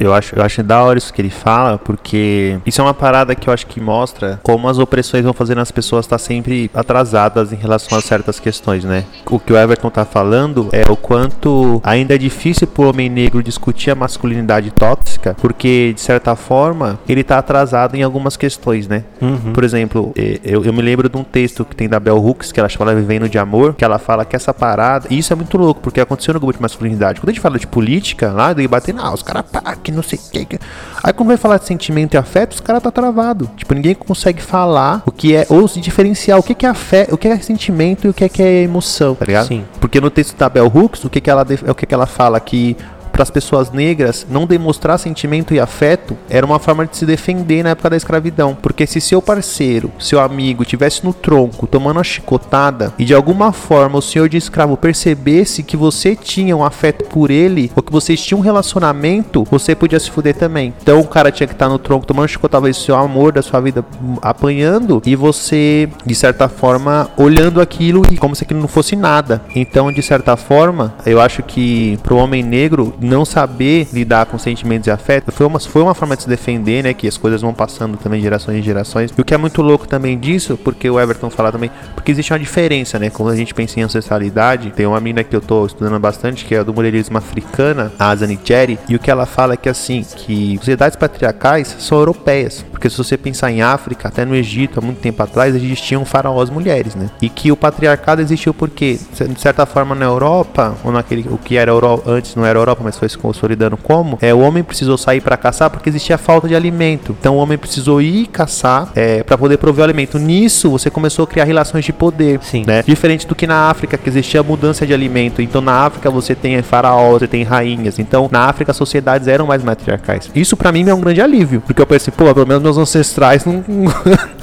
eu 0.00 0.14
acho, 0.14 0.34
eu 0.34 0.42
acho 0.42 0.62
da 0.62 0.82
hora 0.82 0.98
isso 0.98 1.12
que 1.12 1.20
ele 1.20 1.30
fala, 1.30 1.78
porque 1.78 2.58
isso 2.66 2.80
é 2.80 2.84
uma 2.84 2.94
parada 2.94 3.34
que 3.34 3.48
eu 3.48 3.54
acho 3.54 3.66
que 3.66 3.80
mostra 3.80 4.40
como 4.42 4.68
as 4.68 4.78
opressões 4.78 5.24
vão 5.24 5.32
fazendo 5.32 5.60
as 5.60 5.70
pessoas 5.70 6.06
estar 6.06 6.16
tá 6.16 6.22
sempre 6.22 6.70
atrasadas 6.74 7.52
em 7.52 7.56
relação 7.56 7.96
a 7.96 8.00
certas 8.00 8.40
questões, 8.40 8.84
né? 8.84 9.04
O 9.26 9.38
que 9.38 9.52
o 9.52 9.56
Everton 9.56 9.90
tá 9.90 10.04
falando 10.04 10.68
é 10.72 10.90
o 10.90 10.96
quanto 10.96 11.80
ainda 11.84 12.14
é 12.14 12.18
difícil 12.18 12.66
pro 12.66 12.88
homem 12.88 13.08
negro 13.08 13.42
discutir 13.42 13.90
a 13.90 13.94
masculinidade 13.94 14.70
tóxica, 14.70 15.36
porque 15.40 15.92
de 15.94 16.00
certa 16.00 16.34
forma 16.34 16.98
ele 17.08 17.22
tá 17.22 17.38
atrasado 17.38 17.94
em 17.94 18.02
algumas 18.02 18.36
questões, 18.36 18.88
né? 18.88 19.04
Uhum. 19.20 19.52
Por 19.52 19.64
exemplo, 19.64 20.12
eu, 20.16 20.64
eu 20.64 20.72
me 20.72 20.82
lembro 20.82 21.08
de 21.08 21.16
um 21.16 21.24
texto 21.24 21.64
que 21.64 21.76
tem 21.76 21.88
da 21.88 22.00
Bell 22.00 22.16
Hooks, 22.16 22.52
que 22.52 22.60
ela 22.60 22.68
chama 22.68 22.94
Vivendo 22.94 23.28
de 23.28 23.38
Amor, 23.38 23.74
que 23.74 23.84
ela 23.84 23.98
fala 23.98 24.24
que 24.24 24.34
essa 24.34 24.54
parada, 24.54 25.06
e 25.10 25.18
isso 25.18 25.32
é 25.32 25.36
muito 25.36 25.58
louco, 25.58 25.80
porque 25.80 26.00
aconteceu 26.00 26.34
no 26.34 26.40
grupo 26.40 26.54
de 26.54 26.62
masculinidade. 26.62 27.20
Quando 27.20 27.30
a 27.30 27.32
gente 27.32 27.42
fala 27.42 27.58
de 27.58 27.66
política, 27.66 28.32
lá, 28.32 28.52
debater, 28.52 28.94
não, 28.94 29.12
os 29.12 29.22
caras, 29.22 29.44
pá, 29.50 29.76
que 29.76 29.89
não 29.90 30.02
sei 30.02 30.18
o 30.18 30.46
que. 30.46 30.58
Aí 31.02 31.12
quando 31.12 31.28
vai 31.28 31.36
falar 31.36 31.58
de 31.58 31.66
sentimento 31.66 32.14
e 32.14 32.16
afeto, 32.16 32.52
os 32.52 32.60
caras 32.60 32.82
tá 32.82 32.90
travado. 32.90 33.50
Tipo, 33.56 33.74
ninguém 33.74 33.94
consegue 33.94 34.42
falar 34.42 35.02
o 35.06 35.12
que 35.12 35.34
é, 35.34 35.46
ou 35.48 35.66
se 35.66 35.80
diferenciar 35.80 36.38
o 36.38 36.42
que, 36.42 36.54
que 36.54 36.66
é 36.66 36.68
afeto, 36.68 37.14
o 37.14 37.18
que 37.18 37.28
é 37.28 37.38
sentimento 37.38 38.06
e 38.06 38.10
o 38.10 38.14
que 38.14 38.24
é, 38.24 38.28
que 38.28 38.42
é 38.42 38.62
emoção, 38.62 39.14
tá 39.14 39.24
ligado? 39.24 39.48
Sim. 39.48 39.64
Porque 39.80 40.00
no 40.00 40.10
texto 40.10 40.36
da 40.36 40.48
Bell 40.48 40.70
Hooks, 40.72 41.04
o 41.04 41.10
que, 41.10 41.20
que 41.20 41.30
ela, 41.30 41.46
o 41.68 41.74
que, 41.74 41.86
que 41.86 41.94
ela 41.94 42.06
fala 42.06 42.38
que 42.40 42.76
para 43.20 43.24
as 43.24 43.30
pessoas 43.30 43.70
negras, 43.70 44.26
não 44.30 44.46
demonstrar 44.46 44.98
sentimento 44.98 45.52
e 45.52 45.60
afeto 45.60 46.16
era 46.30 46.46
uma 46.46 46.58
forma 46.58 46.86
de 46.86 46.96
se 46.96 47.04
defender 47.04 47.62
na 47.62 47.70
época 47.70 47.90
da 47.90 47.96
escravidão. 47.96 48.56
Porque 48.62 48.86
se 48.86 48.98
seu 48.98 49.20
parceiro, 49.20 49.92
seu 49.98 50.18
amigo, 50.20 50.64
tivesse 50.64 51.04
no 51.04 51.12
tronco 51.12 51.66
tomando 51.66 51.98
uma 51.98 52.04
chicotada 52.04 52.94
e 52.98 53.04
de 53.04 53.12
alguma 53.12 53.52
forma 53.52 53.98
o 53.98 54.02
senhor 54.02 54.26
de 54.26 54.38
escravo 54.38 54.74
percebesse 54.74 55.62
que 55.62 55.76
você 55.76 56.16
tinha 56.16 56.56
um 56.56 56.64
afeto 56.64 57.04
por 57.10 57.30
ele 57.30 57.70
ou 57.76 57.82
que 57.82 57.92
vocês 57.92 58.18
tinham 58.24 58.40
um 58.40 58.42
relacionamento, 58.42 59.46
você 59.50 59.74
podia 59.74 60.00
se 60.00 60.10
fuder 60.10 60.34
também. 60.34 60.72
Então 60.82 60.98
o 60.98 61.06
cara 61.06 61.30
tinha 61.30 61.46
que 61.46 61.52
estar 61.52 61.68
no 61.68 61.78
tronco 61.78 62.06
tomando 62.06 62.28
chicotada, 62.28 62.70
esse 62.70 62.80
seu 62.80 62.96
amor 62.96 63.32
da 63.32 63.42
sua 63.42 63.60
vida 63.60 63.84
apanhando 64.22 65.02
e 65.04 65.14
você, 65.14 65.90
de 66.06 66.14
certa 66.14 66.48
forma, 66.48 67.10
olhando 67.18 67.60
aquilo 67.60 68.00
e 68.10 68.16
como 68.16 68.34
se 68.34 68.44
aquilo 68.44 68.60
não 68.60 68.68
fosse 68.68 68.96
nada. 68.96 69.42
Então, 69.54 69.92
de 69.92 70.00
certa 70.02 70.38
forma, 70.38 70.94
eu 71.04 71.20
acho 71.20 71.42
que 71.42 71.98
pro 72.02 72.16
homem 72.16 72.42
negro 72.42 72.94
não 73.10 73.24
saber 73.24 73.88
lidar 73.92 74.24
com 74.26 74.38
sentimentos 74.38 74.86
e 74.86 74.90
afetos 74.90 75.34
foi 75.34 75.44
uma, 75.44 75.58
foi 75.58 75.82
uma 75.82 75.94
forma 75.94 76.16
de 76.16 76.22
se 76.22 76.28
defender, 76.28 76.84
né? 76.84 76.94
Que 76.94 77.08
as 77.08 77.16
coisas 77.16 77.42
vão 77.42 77.52
passando 77.52 77.98
também 77.98 78.20
gerações 78.20 78.58
em 78.58 78.62
gerações. 78.62 79.12
E 79.16 79.20
o 79.20 79.24
que 79.24 79.34
é 79.34 79.36
muito 79.36 79.60
louco 79.60 79.86
também 79.86 80.18
disso, 80.18 80.56
porque 80.56 80.88
o 80.88 80.98
Everton 80.98 81.28
fala 81.28 81.50
também, 81.50 81.70
porque 81.94 82.12
existe 82.12 82.32
uma 82.32 82.38
diferença, 82.38 82.98
né? 82.98 83.10
Quando 83.10 83.30
a 83.30 83.36
gente 83.36 83.52
pensa 83.52 83.80
em 83.80 83.82
ancestralidade, 83.82 84.70
tem 84.70 84.86
uma 84.86 85.00
mina 85.00 85.24
que 85.24 85.34
eu 85.34 85.40
tô 85.40 85.66
estudando 85.66 85.98
bastante, 85.98 86.44
que 86.44 86.54
é 86.54 86.62
do 86.62 86.72
mulherismo 86.72 87.18
africana, 87.18 87.92
a 87.98 88.10
Azani 88.10 88.38
Cherry, 88.42 88.78
e 88.88 88.94
o 88.94 88.98
que 88.98 89.10
ela 89.10 89.26
fala 89.26 89.54
é 89.54 89.56
que 89.56 89.68
assim, 89.68 90.04
que 90.04 90.56
sociedades 90.58 90.96
patriarcais 90.96 91.76
são 91.80 91.98
europeias. 91.98 92.64
Porque 92.70 92.88
se 92.88 92.96
você 92.96 93.18
pensar 93.18 93.50
em 93.50 93.60
África, 93.60 94.08
até 94.08 94.24
no 94.24 94.34
Egito, 94.34 94.78
há 94.78 94.82
muito 94.82 95.00
tempo 95.00 95.22
atrás, 95.22 95.54
existiam 95.54 96.04
faraós 96.04 96.48
mulheres, 96.48 96.94
né? 96.94 97.10
E 97.20 97.28
que 97.28 97.50
o 97.50 97.56
patriarcado 97.56 98.22
existiu 98.22 98.54
porque, 98.54 98.98
de 99.28 99.40
certa 99.40 99.66
forma, 99.66 99.94
na 99.94 100.04
Europa, 100.04 100.76
ou 100.84 100.92
naquele, 100.92 101.26
o 101.28 101.36
que 101.36 101.56
era 101.56 101.70
Europa, 101.70 102.10
antes 102.10 102.34
não 102.36 102.46
era 102.46 102.58
Europa, 102.58 102.82
mas 102.84 102.99
foi 103.00 103.08
se 103.08 103.18
consolidando 103.18 103.76
como, 103.76 104.18
é, 104.20 104.32
o 104.32 104.40
homem 104.40 104.62
precisou 104.62 104.96
sair 104.98 105.20
para 105.20 105.36
caçar 105.36 105.70
porque 105.70 105.88
existia 105.88 106.18
falta 106.18 106.46
de 106.46 106.54
alimento. 106.54 107.16
Então 107.18 107.36
o 107.36 107.38
homem 107.38 107.56
precisou 107.56 108.00
ir 108.00 108.26
caçar 108.26 108.90
é, 108.94 109.22
para 109.22 109.36
poder 109.36 109.56
prover 109.56 109.80
o 109.80 109.84
alimento. 109.84 110.18
Nisso 110.18 110.70
você 110.70 110.90
começou 110.90 111.24
a 111.24 111.26
criar 111.26 111.44
relações 111.44 111.84
de 111.84 111.92
poder, 111.92 112.38
Sim. 112.42 112.64
né? 112.66 112.82
Diferente 112.82 113.26
do 113.26 113.34
que 113.34 113.46
na 113.46 113.70
África, 113.70 113.96
que 113.96 114.08
existia 114.08 114.42
mudança 114.42 114.86
de 114.86 114.92
alimento. 114.92 115.40
Então 115.40 115.60
na 115.60 115.86
África 115.86 116.10
você 116.10 116.34
tem 116.34 116.60
faraós, 116.62 117.20
você 117.20 117.26
tem 117.26 117.42
rainhas. 117.42 117.98
Então 117.98 118.28
na 118.30 118.40
África 118.44 118.70
as 118.72 118.76
sociedades 118.76 119.26
eram 119.26 119.46
mais 119.46 119.64
matriarcais. 119.64 120.30
Isso 120.34 120.56
para 120.56 120.70
mim 120.70 120.88
é 120.88 120.94
um 120.94 121.00
grande 121.00 121.22
alívio, 121.22 121.62
porque 121.62 121.80
eu 121.80 121.86
pensei, 121.86 122.12
pô, 122.14 122.32
pelo 122.34 122.46
menos 122.46 122.62
meus 122.62 122.76
ancestrais 122.76 123.44
não 123.44 123.64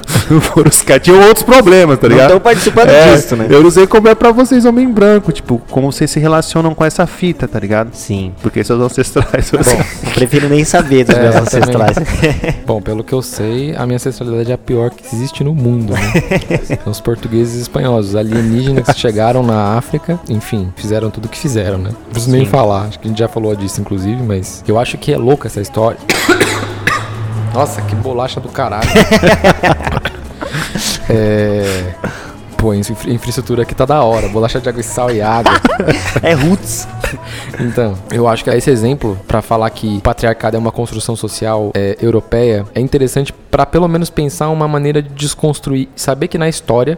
os 0.68 0.82
caras. 0.82 1.04
Tinham 1.04 1.22
outros 1.22 1.44
problemas, 1.44 2.00
tá 2.00 2.08
ligado? 2.08 2.30
Não 2.30 2.38
estão 2.38 2.40
participando 2.40 2.90
é, 2.90 3.16
disso, 3.16 3.36
né? 3.36 3.48
Eu 3.50 3.64
não 3.64 3.72
sei 3.72 3.88
como 3.88 4.08
é 4.08 4.16
pra 4.16 4.32
vocês, 4.32 4.66
homem 4.66 4.90
branco. 4.90 5.32
Tipo, 5.32 5.62
como 5.70 5.92
vocês 5.92 6.10
se 6.10 6.20
relacionam 6.20 6.74
com 6.74 6.84
essa 6.84 7.06
fita, 7.06 7.48
tá 7.48 7.60
ligado? 7.60 7.94
Sim. 7.94 8.34
Porque 8.42 8.64
seus 8.64 8.82
ancestrais. 8.82 9.52
Bom, 9.52 9.60
eu 9.60 10.12
prefiro 10.14 10.50
nem 10.50 10.64
saber 10.64 11.04
dos 11.04 11.16
é, 11.16 11.22
meus 11.22 11.36
ancestrais. 11.36 11.98
Bom, 12.66 12.82
pelo 12.82 13.04
que 13.04 13.14
eu 13.14 13.22
sei, 13.22 13.76
a 13.76 13.86
minha 13.86 13.96
ancestralidade 13.96 14.52
é 14.52 14.56
a 14.56 14.58
pior 14.58 14.90
que 14.90 15.04
existe 15.16 15.44
no 15.44 15.54
mundo. 15.54 15.94
Né? 15.94 16.80
São 16.84 16.92
os 16.92 17.02
portugueses 17.02 17.56
e 17.56 17.62
espanhóis, 17.62 18.08
os 18.08 18.16
alienígenas 18.16 18.86
que 18.88 19.00
chegaram 19.00 19.44
na 19.44 19.78
África, 19.78 20.20
enfim, 20.30 20.72
fizeram 20.76 21.10
tudo 21.10 21.26
o 21.26 21.30
que 21.30 21.38
fizeram, 21.38 21.78
né? 21.78 21.90
Não 21.90 22.12
preciso 22.12 22.32
nem 22.32 22.46
falar, 22.46 22.84
acho 22.84 23.00
que 23.00 23.08
a 23.08 23.10
gente 23.10 23.20
já 23.20 23.28
falou 23.28 23.56
disso, 23.56 23.82
inclusive, 23.82 24.22
mas 24.22 24.64
eu 24.68 24.80
acho 24.80 24.98
que 24.98 25.14
é 25.14 25.18
louca 25.18 25.48
essa 25.48 25.62
história. 25.62 25.98
Nossa, 27.54 27.82
que 27.82 27.96
bolacha 27.96 28.40
do 28.40 28.50
caralho. 28.50 28.90
é. 31.10 31.94
Pô, 32.58 32.74
infraestrutura 32.74 33.62
aqui 33.62 33.76
tá 33.76 33.86
da 33.86 34.04
hora. 34.04 34.28
Bolacha 34.30 34.60
de 34.60 34.68
água 34.68 34.82
e 34.82 34.84
sal 34.84 35.12
e 35.12 35.22
água. 35.22 35.54
é 36.24 36.34
roots. 36.34 36.88
Então, 37.60 37.96
eu 38.12 38.28
acho 38.28 38.44
que 38.44 38.50
esse 38.50 38.72
exemplo, 38.72 39.18
para 39.28 39.44
falar 39.44 39.70
que 39.70 39.98
o 39.98 40.02
patriarcado 40.02 40.58
é 40.58 40.60
uma 40.60 40.72
construção 40.72 41.16
social 41.16 41.72
é, 41.76 41.96
europeia, 42.02 42.66
é 42.74 42.82
interessante 42.82 43.32
para 43.32 43.66
pelo 43.66 43.88
menos 43.88 44.10
pensar 44.10 44.50
uma 44.50 44.68
maneira 44.68 45.04
de 45.04 45.10
desconstruir. 45.10 45.88
Saber 45.96 46.28
que 46.28 46.38
na 46.38 46.50
história 46.50 46.98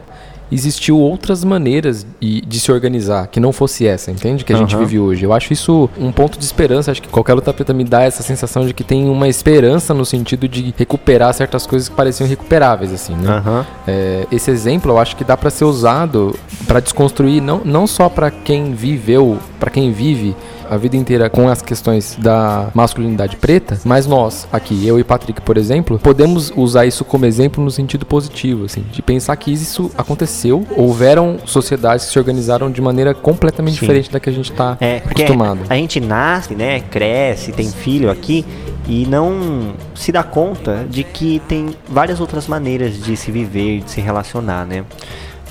existiu 0.51 0.97
outras 0.97 1.43
maneiras 1.43 2.05
de, 2.19 2.41
de, 2.41 2.59
se 2.59 2.71
organizar 2.71 3.27
que 3.27 3.39
não 3.39 3.51
fosse 3.51 3.85
essa, 3.85 4.11
entende? 4.11 4.43
Que 4.43 4.53
a 4.53 4.55
uhum. 4.55 4.67
gente 4.67 4.75
vive 4.77 4.99
hoje. 4.99 5.25
Eu 5.25 5.33
acho 5.33 5.53
isso 5.53 5.89
um 5.97 6.11
ponto 6.11 6.37
de 6.37 6.45
esperança. 6.45 6.91
Acho 6.91 7.01
que 7.01 7.09
qualquer 7.09 7.33
luta 7.33 7.53
preta 7.53 7.73
me 7.73 7.83
dá 7.83 8.03
essa 8.03 8.23
sensação 8.23 8.65
de 8.65 8.73
que 8.73 8.83
tem 8.83 9.09
uma 9.09 9.27
esperança 9.27 9.93
no 9.93 10.05
sentido 10.05 10.47
de 10.47 10.73
recuperar 10.77 11.33
certas 11.33 11.65
coisas 11.67 11.89
que 11.89 11.95
pareciam 11.95 12.25
irrecuperáveis, 12.25 12.91
assim, 12.91 13.15
né? 13.15 13.43
Uhum. 13.45 13.65
É, 13.87 14.27
esse 14.31 14.49
exemplo 14.51 14.91
eu 14.91 14.97
acho 14.97 15.15
que 15.15 15.23
dá 15.23 15.37
para 15.37 15.49
ser 15.49 15.65
usado 15.65 16.35
para 16.67 16.79
desconstruir 16.79 17.41
não, 17.41 17.61
não 17.63 17.87
só 17.87 18.09
para 18.09 18.31
quem 18.31 18.73
viveu, 18.73 19.37
para 19.59 19.69
quem 19.69 19.91
vive 19.91 20.35
a 20.69 20.77
vida 20.77 20.95
inteira 20.95 21.29
com 21.29 21.47
as 21.49 21.61
questões 21.61 22.17
da 22.19 22.69
masculinidade 22.73 23.35
preta, 23.37 23.79
mas 23.83 24.05
nós, 24.05 24.47
aqui, 24.51 24.87
eu 24.87 24.99
e 24.99 25.03
Patrick, 25.03 25.41
por 25.41 25.57
exemplo, 25.57 25.99
podemos 25.99 26.51
usar 26.55 26.85
isso 26.85 27.03
como 27.03 27.25
exemplo 27.25 27.63
no 27.63 27.71
sentido 27.71 28.05
positivo, 28.05 28.65
assim, 28.65 28.83
de 28.91 29.01
pensar 29.01 29.35
que 29.35 29.51
isso 29.51 29.91
aconteceu, 29.97 30.65
houveram 30.75 31.37
sociedades 31.45 32.05
que 32.05 32.11
se 32.11 32.19
organizaram 32.19 32.71
de 32.71 32.81
maneira 32.81 33.13
completamente 33.13 33.75
Sim. 33.75 33.81
diferente 33.81 34.11
da 34.11 34.19
que 34.19 34.29
a 34.29 34.33
gente 34.33 34.51
está 34.51 34.77
é, 34.79 34.97
acostumado. 34.97 35.59
A 35.69 35.75
gente 35.75 35.99
nasce, 35.99 36.55
né, 36.55 36.81
cresce, 36.81 37.51
tem 37.51 37.69
filho 37.69 38.09
aqui 38.09 38.45
e 38.87 39.05
não 39.05 39.73
se 39.93 40.11
dá 40.11 40.23
conta 40.23 40.85
de 40.89 41.03
que 41.03 41.41
tem 41.47 41.75
várias 41.87 42.19
outras 42.19 42.47
maneiras 42.47 43.01
de 43.01 43.15
se 43.15 43.31
viver, 43.31 43.81
de 43.81 43.91
se 43.91 44.01
relacionar, 44.01 44.65
né? 44.65 44.83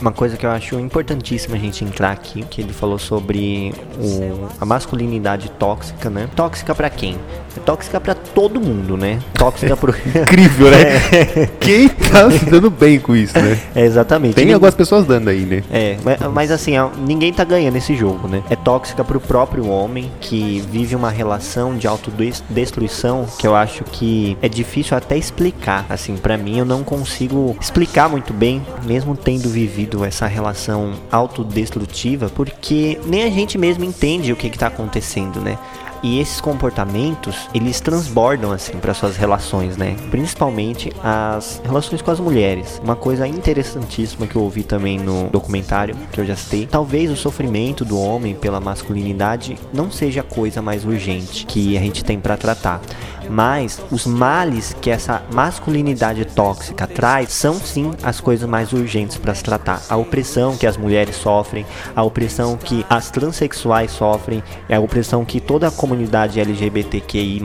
Uma 0.00 0.12
coisa 0.12 0.36
que 0.36 0.46
eu 0.46 0.50
acho 0.50 0.78
importantíssima 0.78 1.56
a 1.56 1.58
gente 1.58 1.84
entrar 1.84 2.12
aqui, 2.12 2.42
que 2.44 2.60
ele 2.60 2.72
falou 2.72 2.98
sobre 2.98 3.72
o, 3.98 4.48
a 4.60 4.64
masculinidade 4.64 5.50
tóxica, 5.52 6.08
né? 6.08 6.28
Tóxica 6.34 6.74
para 6.74 6.88
quem? 6.88 7.18
É 7.58 7.60
tóxica 7.60 8.00
pra 8.00 8.14
todo 8.14 8.60
mundo, 8.60 8.96
né? 8.96 9.18
Tóxica 9.34 9.76
pro. 9.76 9.92
Incrível, 10.14 10.70
né? 10.70 11.48
Quem 11.58 11.88
tá 11.88 12.30
se 12.30 12.44
dando 12.44 12.70
bem 12.70 13.00
com 13.00 13.16
isso, 13.16 13.36
né? 13.36 13.58
é, 13.74 13.84
exatamente. 13.84 14.34
Tem 14.34 14.44
Ninguém- 14.44 14.54
algumas 14.54 14.76
pessoas 14.76 15.04
dando 15.04 15.28
aí, 15.28 15.40
né? 15.40 15.64
É, 15.70 15.96
mas, 16.04 16.20
mas 16.32 16.50
assim, 16.52 16.74
ninguém 17.04 17.32
tá 17.32 17.42
ganhando 17.42 17.74
esse 17.76 17.96
jogo, 17.96 18.28
né? 18.28 18.42
É 18.48 18.54
tóxica 18.54 19.02
pro 19.04 19.18
próprio 19.20 19.68
homem 19.68 20.08
que 20.20 20.64
vive 20.70 20.94
uma 20.94 21.10
relação 21.10 21.76
de 21.76 21.88
autodestruição 21.88 23.26
que 23.38 23.46
eu 23.46 23.56
acho 23.56 23.82
que 23.84 24.36
é 24.40 24.48
difícil 24.48 24.96
até 24.96 25.16
explicar. 25.16 25.84
Assim, 25.88 26.16
pra 26.16 26.36
mim 26.36 26.58
eu 26.58 26.64
não 26.64 26.84
consigo 26.84 27.56
explicar 27.60 28.08
muito 28.08 28.32
bem, 28.32 28.64
mesmo 28.84 29.16
tendo 29.16 29.48
vivido 29.48 30.04
essa 30.04 30.26
relação 30.28 30.92
autodestrutiva, 31.10 32.28
porque 32.34 32.98
nem 33.06 33.24
a 33.24 33.30
gente 33.30 33.58
mesmo 33.58 33.84
entende 33.84 34.32
o 34.32 34.36
que 34.36 34.48
que 34.48 34.58
tá 34.58 34.68
acontecendo, 34.68 35.40
né? 35.40 35.58
E 36.02 36.20
esses 36.20 36.40
comportamentos, 36.40 37.48
eles 37.52 37.80
transbordam 37.80 38.52
assim 38.52 38.78
para 38.78 38.94
suas 38.94 39.16
relações, 39.16 39.76
né? 39.76 39.96
Principalmente 40.10 40.92
as 41.02 41.60
relações 41.64 42.02
com 42.02 42.10
as 42.10 42.20
mulheres. 42.20 42.80
Uma 42.84 42.96
coisa 42.96 43.26
interessantíssima 43.26 44.26
que 44.26 44.36
eu 44.36 44.42
ouvi 44.42 44.62
também 44.62 44.98
no 44.98 45.28
documentário 45.28 45.96
que 46.12 46.20
eu 46.20 46.26
já 46.26 46.36
citei, 46.36 46.66
talvez 46.66 47.10
o 47.10 47.16
sofrimento 47.16 47.84
do 47.84 48.00
homem 48.00 48.34
pela 48.34 48.60
masculinidade 48.60 49.56
não 49.72 49.90
seja 49.90 50.20
a 50.20 50.24
coisa 50.24 50.62
mais 50.62 50.84
urgente 50.84 51.44
que 51.46 51.76
a 51.76 51.80
gente 51.80 52.04
tem 52.04 52.18
para 52.20 52.36
tratar. 52.36 52.80
Mas 53.28 53.80
os 53.90 54.06
males 54.06 54.74
que 54.80 54.90
essa 54.90 55.22
masculinidade 55.32 56.24
tóxica 56.24 56.86
traz 56.86 57.32
são 57.32 57.54
sim 57.54 57.92
as 58.02 58.20
coisas 58.20 58.48
mais 58.48 58.72
urgentes 58.72 59.16
para 59.16 59.34
se 59.34 59.42
tratar. 59.42 59.82
A 59.88 59.96
opressão 59.96 60.56
que 60.56 60.66
as 60.66 60.76
mulheres 60.76 61.16
sofrem, 61.16 61.66
a 61.94 62.02
opressão 62.02 62.56
que 62.56 62.84
as 62.88 63.10
transexuais 63.10 63.90
sofrem, 63.90 64.42
é 64.68 64.76
a 64.76 64.80
opressão 64.80 65.24
que 65.24 65.40
toda 65.40 65.68
a 65.68 65.70
comunidade 65.70 66.40
LGBTQI 66.40 67.40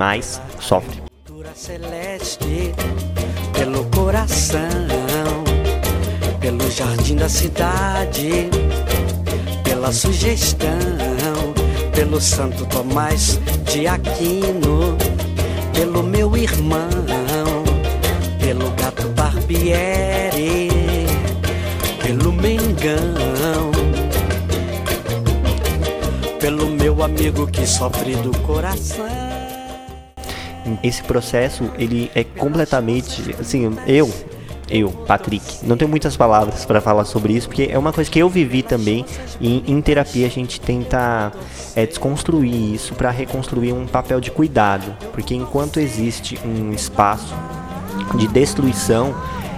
sofre. 0.60 1.04
Celeste 1.54 2.74
pelo 3.54 3.86
coração, 3.86 4.60
pelo 6.40 6.70
jardim 6.70 7.16
da 7.16 7.30
cidade, 7.30 8.50
pela 9.64 9.92
sugestão, 9.92 10.70
pelo 11.94 12.20
Santo 12.20 12.66
Tomás 12.66 13.40
de 13.72 13.88
Aquino, 13.88 14.98
pelo 15.74 16.04
meu 16.04 16.38
irmão, 16.38 16.90
pelo 18.40 18.70
gato 18.72 19.08
Barbieri, 19.10 20.70
pelo 22.02 22.32
Mengão, 22.32 23.72
pelo 26.40 26.70
meu 26.70 27.04
amigo 27.04 27.48
que 27.48 27.66
sofre 27.66 28.16
do 28.18 28.32
coração. 28.40 29.06
Esse 30.82 31.04
processo, 31.04 31.70
ele 31.78 32.10
é 32.16 32.24
completamente, 32.24 33.36
assim, 33.40 33.70
eu, 33.86 34.10
eu, 34.70 34.90
Patrick, 34.90 35.66
não 35.66 35.78
tenho 35.78 35.90
muitas 35.90 36.16
palavras 36.16 36.66
para 36.66 36.80
falar 36.82 37.06
sobre 37.06 37.34
isso, 37.34 37.48
porque 37.48 37.70
é 37.72 37.78
uma 37.78 37.92
coisa 37.92 38.10
que 38.10 38.20
eu 38.20 38.30
vivi 38.30 38.64
também 38.64 39.06
e 39.40 39.64
em 39.72 39.82
terapia 39.82 40.26
a 40.26 40.30
gente 40.30 40.60
tenta 40.60 41.32
é, 41.76 41.86
desconstruir 41.86 42.74
isso 42.74 42.96
para 42.96 43.10
reconstruir 43.10 43.74
um 43.74 43.86
papel 43.86 44.20
de 44.20 44.32
cuidado, 44.32 44.96
porque 45.12 45.36
enquanto 45.36 45.80
existe 45.80 46.40
um 46.46 46.72
espaço 46.72 47.34
de 48.16 48.28
destruição 48.28 49.16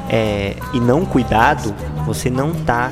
é, 0.09 0.55
e 0.73 0.79
não 0.79 1.05
cuidado, 1.05 1.73
você 2.05 2.29
não 2.29 2.53
tá 2.53 2.91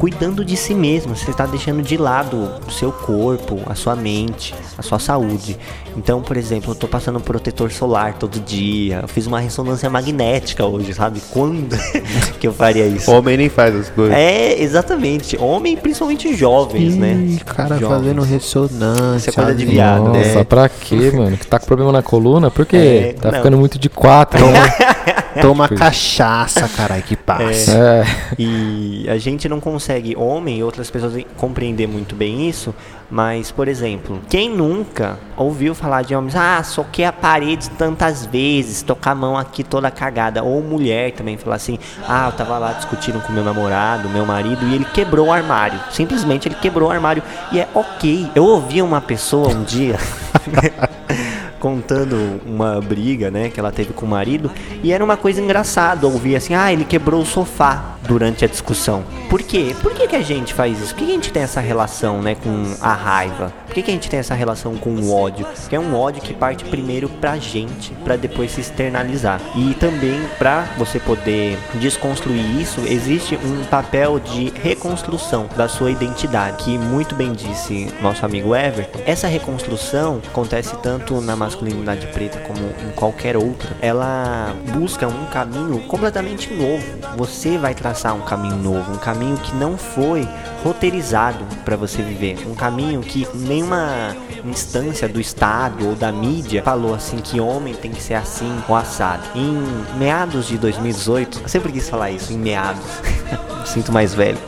cuidando 0.00 0.42
de 0.42 0.56
si 0.56 0.74
mesmo, 0.74 1.14
você 1.14 1.30
está 1.30 1.44
deixando 1.44 1.82
de 1.82 1.98
lado 1.98 2.50
o 2.66 2.70
seu 2.70 2.90
corpo, 2.90 3.60
a 3.66 3.74
sua 3.74 3.94
mente, 3.94 4.54
a 4.78 4.80
sua 4.80 4.98
saúde. 4.98 5.58
Então, 5.94 6.22
por 6.22 6.38
exemplo, 6.38 6.70
eu 6.70 6.74
tô 6.74 6.88
passando 6.88 7.18
um 7.18 7.20
protetor 7.20 7.70
solar 7.70 8.14
todo 8.14 8.40
dia, 8.40 9.00
eu 9.02 9.08
fiz 9.08 9.26
uma 9.26 9.38
ressonância 9.38 9.90
magnética 9.90 10.64
hoje, 10.64 10.94
sabe? 10.94 11.20
Quando 11.30 11.76
que 12.40 12.48
eu 12.48 12.52
faria 12.54 12.86
isso? 12.86 13.10
Homem 13.10 13.36
nem 13.36 13.50
faz 13.50 13.76
as 13.76 13.90
coisas. 13.90 14.16
É, 14.16 14.58
exatamente. 14.62 15.36
Homem, 15.36 15.76
principalmente 15.76 16.34
jovens, 16.34 16.96
né? 16.96 17.12
Ih, 17.12 17.40
cara 17.44 17.76
Jovens. 17.76 17.98
fazendo 17.98 18.22
ressonância. 18.22 19.28
Isso 19.28 19.38
é 19.38 19.42
coisa 19.42 19.54
de 19.54 19.66
viado, 19.66 20.04
Nossa, 20.04 20.34
né? 20.36 20.44
pra 20.44 20.66
quê, 20.70 21.10
mano? 21.14 21.36
Que 21.36 21.46
tá 21.46 21.58
com 21.58 21.66
problema 21.66 21.92
na 21.92 22.02
coluna? 22.02 22.50
Por 22.50 22.64
quê? 22.64 22.76
É, 22.76 23.12
tá 23.20 23.30
não. 23.30 23.38
ficando 23.38 23.58
muito 23.58 23.78
de 23.78 23.90
quatro. 23.90 24.40
Toma 25.40 25.68
cachaça, 25.68 26.68
caralho, 26.76 27.02
que 27.02 27.16
passa. 27.16 27.72
é. 27.72 28.04
E 28.38 29.06
a 29.08 29.18
gente 29.18 29.48
não 29.48 29.60
consegue, 29.60 30.16
homem 30.16 30.58
e 30.58 30.62
outras 30.62 30.90
pessoas, 30.90 31.22
compreender 31.36 31.86
muito 31.86 32.14
bem 32.14 32.48
isso. 32.48 32.74
Mas, 33.10 33.50
por 33.50 33.66
exemplo, 33.66 34.20
quem 34.28 34.48
nunca 34.48 35.18
ouviu 35.36 35.74
falar 35.74 36.02
de 36.02 36.14
homens, 36.14 36.36
ah, 36.36 36.62
soquei 36.62 37.04
a 37.04 37.12
parede 37.12 37.68
tantas 37.70 38.24
vezes, 38.24 38.82
tocar 38.82 39.10
a 39.10 39.14
mão 39.16 39.36
aqui 39.36 39.64
toda 39.64 39.90
cagada. 39.90 40.44
Ou 40.44 40.62
mulher 40.62 41.10
também 41.12 41.36
falar 41.36 41.56
assim, 41.56 41.76
ah, 42.08 42.28
eu 42.28 42.32
tava 42.32 42.56
lá 42.58 42.72
discutindo 42.72 43.20
com 43.20 43.32
meu 43.32 43.42
namorado, 43.42 44.08
meu 44.08 44.24
marido, 44.24 44.64
e 44.68 44.76
ele 44.76 44.84
quebrou 44.84 45.26
o 45.26 45.32
armário. 45.32 45.80
Simplesmente 45.90 46.46
ele 46.46 46.54
quebrou 46.54 46.88
o 46.88 46.92
armário. 46.92 47.22
E 47.50 47.58
é 47.58 47.68
ok. 47.74 48.30
Eu 48.32 48.44
ouvi 48.44 48.80
uma 48.80 49.00
pessoa 49.00 49.48
um 49.48 49.64
dia. 49.64 49.96
contando 51.60 52.40
uma 52.44 52.80
briga, 52.80 53.30
né, 53.30 53.50
que 53.50 53.60
ela 53.60 53.70
teve 53.70 53.92
com 53.92 54.06
o 54.06 54.08
marido, 54.08 54.50
e 54.82 54.92
era 54.92 55.04
uma 55.04 55.16
coisa 55.16 55.40
engraçada 55.40 56.06
ouvir 56.06 56.34
assim, 56.34 56.54
ah, 56.54 56.72
ele 56.72 56.84
quebrou 56.84 57.22
o 57.22 57.26
sofá 57.26 57.96
durante 58.02 58.44
a 58.44 58.48
discussão. 58.48 59.04
Por 59.28 59.42
quê? 59.42 59.76
Por 59.80 59.92
que, 59.92 60.08
que 60.08 60.16
a 60.16 60.22
gente 60.22 60.52
faz 60.52 60.80
isso? 60.80 60.94
Por 60.94 61.00
que, 61.00 61.06
que 61.06 61.12
a 61.12 61.14
gente 61.14 61.32
tem 61.32 61.42
essa 61.42 61.60
relação, 61.60 62.20
né, 62.20 62.34
com 62.34 62.74
a 62.80 62.92
raiva? 62.92 63.52
Por 63.66 63.74
que, 63.74 63.82
que 63.82 63.90
a 63.90 63.94
gente 63.94 64.10
tem 64.10 64.18
essa 64.18 64.34
relação 64.34 64.76
com 64.76 64.90
o 64.90 65.14
ódio? 65.14 65.46
Porque 65.46 65.76
é 65.76 65.80
um 65.80 65.94
ódio 65.94 66.20
que 66.20 66.34
parte 66.34 66.64
primeiro 66.64 67.08
pra 67.08 67.38
gente, 67.38 67.92
pra 68.02 68.16
depois 68.16 68.50
se 68.50 68.60
externalizar. 68.60 69.40
E 69.54 69.74
também 69.74 70.20
pra 70.38 70.66
você 70.76 70.98
poder 70.98 71.56
desconstruir 71.74 72.60
isso, 72.60 72.80
existe 72.80 73.36
um 73.36 73.64
papel 73.66 74.18
de 74.18 74.52
reconstrução 74.60 75.48
da 75.56 75.68
sua 75.68 75.92
identidade, 75.92 76.64
que 76.64 76.76
muito 76.76 77.14
bem 77.14 77.32
disse 77.32 77.88
nosso 78.02 78.26
amigo 78.26 78.56
Everton. 78.56 78.98
Essa 79.06 79.28
reconstrução 79.28 80.20
acontece 80.26 80.76
tanto 80.82 81.20
na 81.20 81.36
masculinidade 81.50 82.06
preta 82.08 82.38
como 82.40 82.60
em 82.60 82.92
qualquer 82.94 83.36
outra. 83.36 83.76
Ela 83.80 84.54
busca 84.72 85.08
um 85.08 85.26
caminho 85.26 85.80
completamente 85.82 86.52
novo. 86.54 86.84
Você 87.16 87.58
vai 87.58 87.74
traçar 87.74 88.14
um 88.14 88.22
caminho 88.22 88.56
novo, 88.56 88.92
um 88.92 88.98
caminho 88.98 89.36
que 89.38 89.54
não 89.56 89.76
foi 89.76 90.26
roteirizado 90.62 91.44
para 91.64 91.76
você 91.76 92.02
viver, 92.02 92.46
um 92.46 92.54
caminho 92.54 93.00
que 93.00 93.26
nenhuma 93.34 94.14
instância 94.44 95.08
do 95.08 95.20
Estado 95.20 95.88
ou 95.88 95.94
da 95.94 96.12
mídia 96.12 96.62
falou 96.62 96.94
assim 96.94 97.16
que 97.16 97.40
homem 97.40 97.74
tem 97.74 97.90
que 97.90 98.02
ser 98.02 98.14
assim 98.14 98.62
ou 98.68 98.76
assado. 98.76 99.22
Em 99.34 99.58
meados 99.98 100.46
de 100.46 100.56
2018, 100.58 101.40
eu 101.42 101.48
sempre 101.48 101.72
quis 101.72 101.88
falar 101.88 102.10
isso, 102.10 102.32
em 102.32 102.38
meados, 102.38 102.84
me 103.60 103.66
sinto 103.66 103.92
mais 103.92 104.14
velho. 104.14 104.38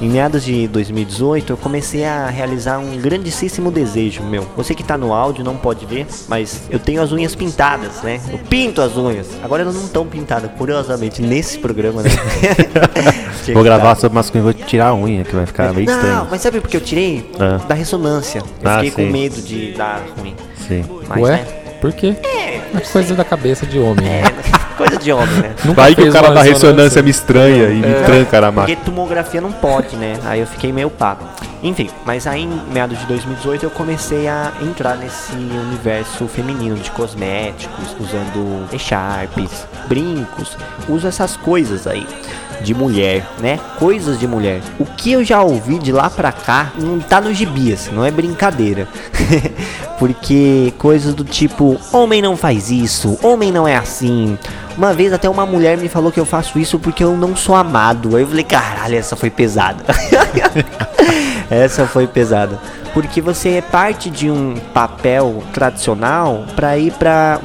Em 0.00 0.08
meados 0.08 0.42
de 0.44 0.66
2018, 0.68 1.52
eu 1.52 1.56
comecei 1.58 2.06
a 2.06 2.26
realizar 2.28 2.78
um 2.78 2.96
grandíssimo 2.96 3.70
desejo 3.70 4.22
meu. 4.22 4.46
Você 4.56 4.74
que 4.74 4.82
tá 4.82 4.96
no 4.96 5.12
áudio 5.12 5.44
não 5.44 5.56
pode 5.58 5.84
ver, 5.84 6.06
mas 6.26 6.62
eu 6.70 6.78
tenho 6.78 7.02
as 7.02 7.12
unhas 7.12 7.34
pintadas, 7.34 8.00
né? 8.02 8.18
Eu 8.32 8.38
pinto 8.38 8.80
as 8.80 8.96
unhas. 8.96 9.26
Agora 9.42 9.62
elas 9.62 9.74
não 9.74 9.84
estão 9.84 10.06
pintadas, 10.06 10.50
curiosamente, 10.56 11.20
nesse 11.20 11.58
programa, 11.58 12.02
né? 12.02 12.08
Vou 13.52 13.62
gravar 13.62 13.94
sobre 13.96 14.14
masculino 14.14 14.50
e 14.50 14.52
vou 14.54 14.66
tirar 14.66 14.88
a 14.88 14.94
unha, 14.94 15.24
que 15.24 15.34
vai 15.34 15.44
ficar 15.44 15.72
meio 15.74 15.86
Não, 15.86 15.94
estranho. 15.96 16.28
mas 16.30 16.40
sabe 16.40 16.60
por 16.60 16.70
que 16.70 16.76
eu 16.76 16.80
tirei? 16.80 17.30
Ah. 17.38 17.58
Da 17.66 17.74
ressonância. 17.74 18.38
Eu 18.62 18.70
Ah, 18.70 18.74
fiquei 18.76 18.90
com 18.90 19.02
sim. 19.02 19.10
medo 19.10 19.42
de 19.42 19.72
dar 19.72 20.02
ruim. 20.18 20.34
Sim. 20.68 20.84
Mas, 21.08 21.20
Ué? 21.22 21.32
né? 21.32 21.44
Por 21.80 21.92
quê? 21.92 22.14
É, 22.22 22.56
É 22.76 22.80
coisa 22.92 23.14
da 23.14 23.24
cabeça 23.24 23.66
de 23.66 23.78
homem. 23.78 24.04
né? 24.06 24.22
coisa 24.80 24.96
de 24.96 25.12
homem, 25.12 25.34
né? 25.36 25.54
Nunca 25.64 25.80
Vai 25.82 25.94
que 25.94 26.02
o 26.02 26.12
cara 26.12 26.30
da 26.30 26.42
ressonância 26.42 27.02
me 27.02 27.10
estranha 27.10 27.68
e 27.70 27.74
me 27.80 27.86
É. 27.86 28.02
tranca 28.02 28.40
na 28.40 28.46
Porque 28.52 28.60
máquina. 28.72 28.80
tomografia 28.84 29.40
não 29.40 29.52
pode, 29.52 29.96
né? 29.96 30.18
Aí 30.24 30.40
eu 30.40 30.46
fiquei 30.46 30.72
meio 30.72 30.88
papo. 30.90 31.24
Enfim, 31.62 31.90
mas 32.06 32.26
aí 32.26 32.42
em 32.44 32.60
meados 32.72 32.98
de 32.98 33.04
2018 33.06 33.64
eu 33.64 33.70
comecei 33.70 34.26
a 34.28 34.50
entrar 34.62 34.96
nesse 34.96 35.32
universo 35.34 36.26
feminino 36.26 36.76
de 36.76 36.90
cosméticos, 36.92 37.94
usando 38.00 38.66
echarpes, 38.72 39.66
brincos, 39.86 40.56
uso 40.88 41.06
essas 41.06 41.36
coisas 41.36 41.86
aí 41.86 42.06
de 42.62 42.74
mulher, 42.74 43.26
né? 43.38 43.58
Coisas 43.78 44.18
de 44.18 44.26
mulher. 44.26 44.60
O 44.78 44.84
que 44.84 45.12
eu 45.12 45.24
já 45.24 45.42
ouvi 45.42 45.78
de 45.78 45.92
lá 45.92 46.08
pra 46.08 46.32
cá 46.32 46.72
não 46.78 46.98
tá 47.00 47.20
no 47.20 47.32
gibi, 47.32 47.72
assim, 47.72 47.90
não 47.92 48.04
é 48.04 48.10
brincadeira. 48.10 48.88
Porque 49.98 50.72
coisas 50.78 51.14
do 51.14 51.24
tipo, 51.24 51.78
homem 51.92 52.22
não 52.22 52.36
faz 52.36 52.70
isso, 52.70 53.18
homem 53.22 53.52
não 53.52 53.68
é 53.68 53.76
assim. 53.76 54.38
Uma 54.76 54.94
vez 54.94 55.12
até 55.12 55.28
uma 55.28 55.44
mulher 55.44 55.76
me 55.76 55.88
falou 55.88 56.10
que 56.10 56.18
eu 56.18 56.24
faço 56.24 56.58
isso 56.58 56.78
porque 56.78 57.04
eu 57.04 57.14
não 57.14 57.36
sou 57.36 57.54
amado. 57.54 58.16
Aí 58.16 58.22
eu 58.22 58.28
falei, 58.28 58.44
caralho, 58.44 58.96
essa 58.96 59.14
foi 59.14 59.28
pesada. 59.28 59.84
essa 61.50 61.86
foi 61.86 62.06
pesada. 62.06 62.58
porque 62.92 63.20
você 63.20 63.50
é 63.50 63.62
parte 63.62 64.10
de 64.10 64.30
um 64.30 64.56
papel 64.72 65.42
tradicional 65.52 66.44
para 66.56 66.76
ir 66.76 66.92
para 66.92 67.40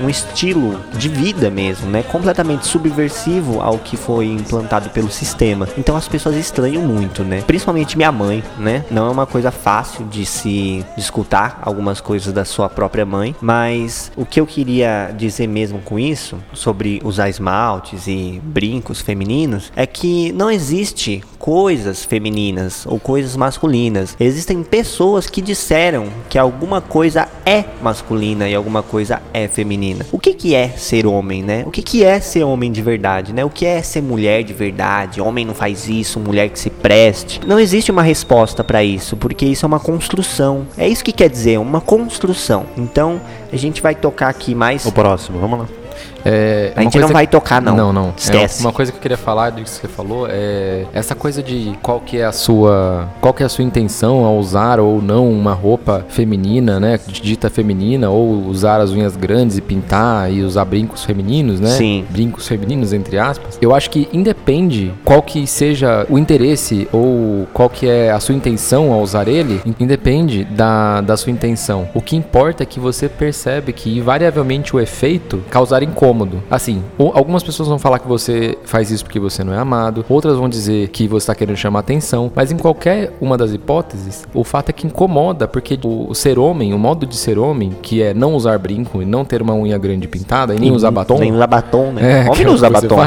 um 0.00 0.08
estilo 0.08 0.80
de 0.96 1.08
vida 1.08 1.50
mesmo, 1.50 1.90
né? 1.90 2.02
Completamente 2.02 2.66
subversivo 2.66 3.60
ao 3.60 3.78
que 3.78 3.96
foi 3.96 4.26
implantado 4.26 4.90
pelo 4.90 5.10
sistema. 5.10 5.68
Então 5.76 5.96
as 5.96 6.08
pessoas 6.08 6.36
estranham 6.36 6.82
muito, 6.82 7.22
né? 7.22 7.42
Principalmente 7.46 7.96
minha 7.96 8.12
mãe, 8.12 8.42
né? 8.58 8.84
Não 8.90 9.06
é 9.06 9.10
uma 9.10 9.26
coisa 9.26 9.50
fácil 9.50 10.06
de 10.06 10.24
se 10.24 10.50
de 10.50 11.00
escutar 11.00 11.58
algumas 11.62 12.00
coisas 12.00 12.32
da 12.32 12.44
sua 12.44 12.68
própria 12.68 13.04
mãe, 13.04 13.34
mas 13.40 14.10
o 14.16 14.24
que 14.24 14.40
eu 14.40 14.46
queria 14.46 15.12
dizer 15.16 15.46
mesmo 15.46 15.80
com 15.80 15.98
isso 15.98 16.38
sobre 16.52 17.00
usar 17.04 17.28
esmaltes 17.28 18.06
e 18.06 18.40
brincos 18.42 19.00
femininos 19.00 19.72
é 19.76 19.86
que 19.86 20.32
não 20.32 20.50
existe 20.50 21.22
coisas 21.40 22.04
femininas 22.04 22.84
ou 22.86 23.00
coisas 23.00 23.34
masculinas. 23.34 24.14
Existem 24.20 24.62
pessoas 24.62 25.26
que 25.26 25.40
disseram 25.40 26.08
que 26.28 26.38
alguma 26.38 26.82
coisa 26.82 27.26
é 27.46 27.64
masculina 27.82 28.46
e 28.48 28.54
alguma 28.54 28.82
coisa 28.82 29.22
é 29.32 29.48
feminina. 29.48 30.04
O 30.12 30.18
que, 30.18 30.34
que 30.34 30.54
é 30.54 30.68
ser 30.68 31.06
homem, 31.06 31.42
né? 31.42 31.64
O 31.66 31.70
que, 31.70 31.82
que 31.82 32.04
é 32.04 32.20
ser 32.20 32.44
homem 32.44 32.70
de 32.70 32.82
verdade, 32.82 33.32
né? 33.32 33.42
O 33.42 33.48
que 33.50 33.64
é 33.64 33.82
ser 33.82 34.02
mulher 34.02 34.44
de 34.44 34.52
verdade? 34.52 35.20
Homem 35.20 35.46
não 35.46 35.54
faz 35.54 35.88
isso, 35.88 36.20
mulher 36.20 36.50
que 36.50 36.58
se 36.58 36.68
preste. 36.68 37.40
Não 37.46 37.58
existe 37.58 37.90
uma 37.90 38.02
resposta 38.02 38.62
para 38.62 38.84
isso, 38.84 39.16
porque 39.16 39.46
isso 39.46 39.64
é 39.64 39.68
uma 39.68 39.80
construção. 39.80 40.66
É 40.76 40.86
isso 40.86 41.02
que 41.02 41.12
quer 41.12 41.30
dizer, 41.30 41.58
uma 41.58 41.80
construção. 41.80 42.66
Então, 42.76 43.18
a 43.50 43.56
gente 43.56 43.80
vai 43.80 43.94
tocar 43.94 44.28
aqui 44.28 44.54
mais. 44.54 44.84
O 44.84 44.92
próximo, 44.92 45.38
vamos 45.38 45.60
lá. 45.60 45.79
É, 46.24 46.72
a 46.76 46.82
gente 46.82 46.98
não 46.98 47.08
vai 47.08 47.26
tocar, 47.26 47.60
não. 47.60 47.76
Não, 47.76 47.92
não. 47.92 48.14
Esquece. 48.16 48.62
É, 48.62 48.66
uma 48.66 48.72
coisa 48.72 48.92
que 48.92 48.98
eu 48.98 49.02
queria 49.02 49.16
falar 49.16 49.50
disso 49.50 49.80
que 49.80 49.86
você 49.86 49.92
falou 49.92 50.26
é 50.28 50.84
essa 50.92 51.14
coisa 51.14 51.42
de 51.42 51.72
qual 51.82 52.00
que 52.00 52.18
é 52.18 52.24
a 52.24 52.32
sua. 52.32 53.08
Qual 53.20 53.32
que 53.32 53.42
é 53.42 53.46
a 53.46 53.48
sua 53.48 53.64
intenção 53.64 54.24
ao 54.24 54.36
usar 54.36 54.78
ou 54.80 55.00
não 55.00 55.30
uma 55.30 55.52
roupa 55.52 56.04
feminina, 56.08 56.78
né? 56.78 56.98
Dita 57.06 57.48
feminina, 57.48 58.10
ou 58.10 58.46
usar 58.46 58.80
as 58.80 58.90
unhas 58.90 59.16
grandes 59.16 59.56
e 59.56 59.60
pintar 59.60 60.32
e 60.32 60.42
usar 60.42 60.64
brincos 60.64 61.04
femininos, 61.04 61.60
né? 61.60 61.70
Sim. 61.70 62.04
Brincos 62.10 62.46
femininos, 62.46 62.92
entre 62.92 63.18
aspas. 63.18 63.58
Eu 63.60 63.74
acho 63.74 63.90
que 63.90 64.08
independe 64.12 64.92
qual 65.04 65.22
que 65.22 65.46
seja 65.46 66.06
o 66.08 66.18
interesse 66.18 66.88
ou 66.92 67.46
qual 67.52 67.68
que 67.70 67.88
é 67.88 68.10
a 68.10 68.20
sua 68.20 68.34
intenção 68.34 68.92
ao 68.92 69.00
usar 69.00 69.28
ele, 69.28 69.60
independe 69.78 70.44
da, 70.44 71.00
da 71.00 71.16
sua 71.16 71.32
intenção. 71.32 71.88
O 71.94 72.02
que 72.02 72.16
importa 72.16 72.62
é 72.62 72.66
que 72.66 72.78
você 72.78 73.08
percebe 73.08 73.72
que 73.72 73.98
invariavelmente 73.98 74.74
o 74.74 74.80
efeito 74.80 75.42
causar 75.50 75.82
incômodo 75.82 76.09
incômodo. 76.10 76.42
Assim, 76.50 76.82
algumas 76.98 77.42
pessoas 77.42 77.68
vão 77.68 77.78
falar 77.78 77.98
que 77.98 78.08
você 78.08 78.58
faz 78.64 78.90
isso 78.90 79.04
porque 79.04 79.20
você 79.20 79.44
não 79.44 79.54
é 79.54 79.58
amado, 79.58 80.04
outras 80.08 80.36
vão 80.36 80.48
dizer 80.48 80.88
que 80.88 81.06
você 81.06 81.24
está 81.24 81.34
querendo 81.34 81.56
chamar 81.56 81.80
atenção, 81.80 82.30
mas 82.34 82.50
em 82.50 82.56
qualquer 82.56 83.12
uma 83.20 83.36
das 83.38 83.52
hipóteses, 83.52 84.26
o 84.34 84.44
fato 84.44 84.70
é 84.70 84.72
que 84.72 84.86
incomoda, 84.86 85.46
porque 85.46 85.78
o 85.84 86.14
ser 86.14 86.38
homem, 86.38 86.74
o 86.74 86.78
modo 86.78 87.06
de 87.06 87.16
ser 87.16 87.38
homem, 87.38 87.72
que 87.82 88.02
é 88.02 88.12
não 88.12 88.34
usar 88.34 88.58
brinco 88.58 89.00
e 89.00 89.04
não 89.04 89.24
ter 89.24 89.40
uma 89.40 89.54
unha 89.54 89.78
grande 89.78 90.08
pintada 90.08 90.54
e 90.54 90.58
nem 90.58 90.70
e, 90.70 90.72
usar 90.72 90.90
batom. 90.90 91.18
Nem 91.18 91.32
usar 91.32 91.46
batom, 91.46 91.92
né? 91.92 92.00
É, 92.10 92.28
homem 92.28 92.44
não 92.44 92.54
usa 92.54 92.68
batom. 92.68 92.98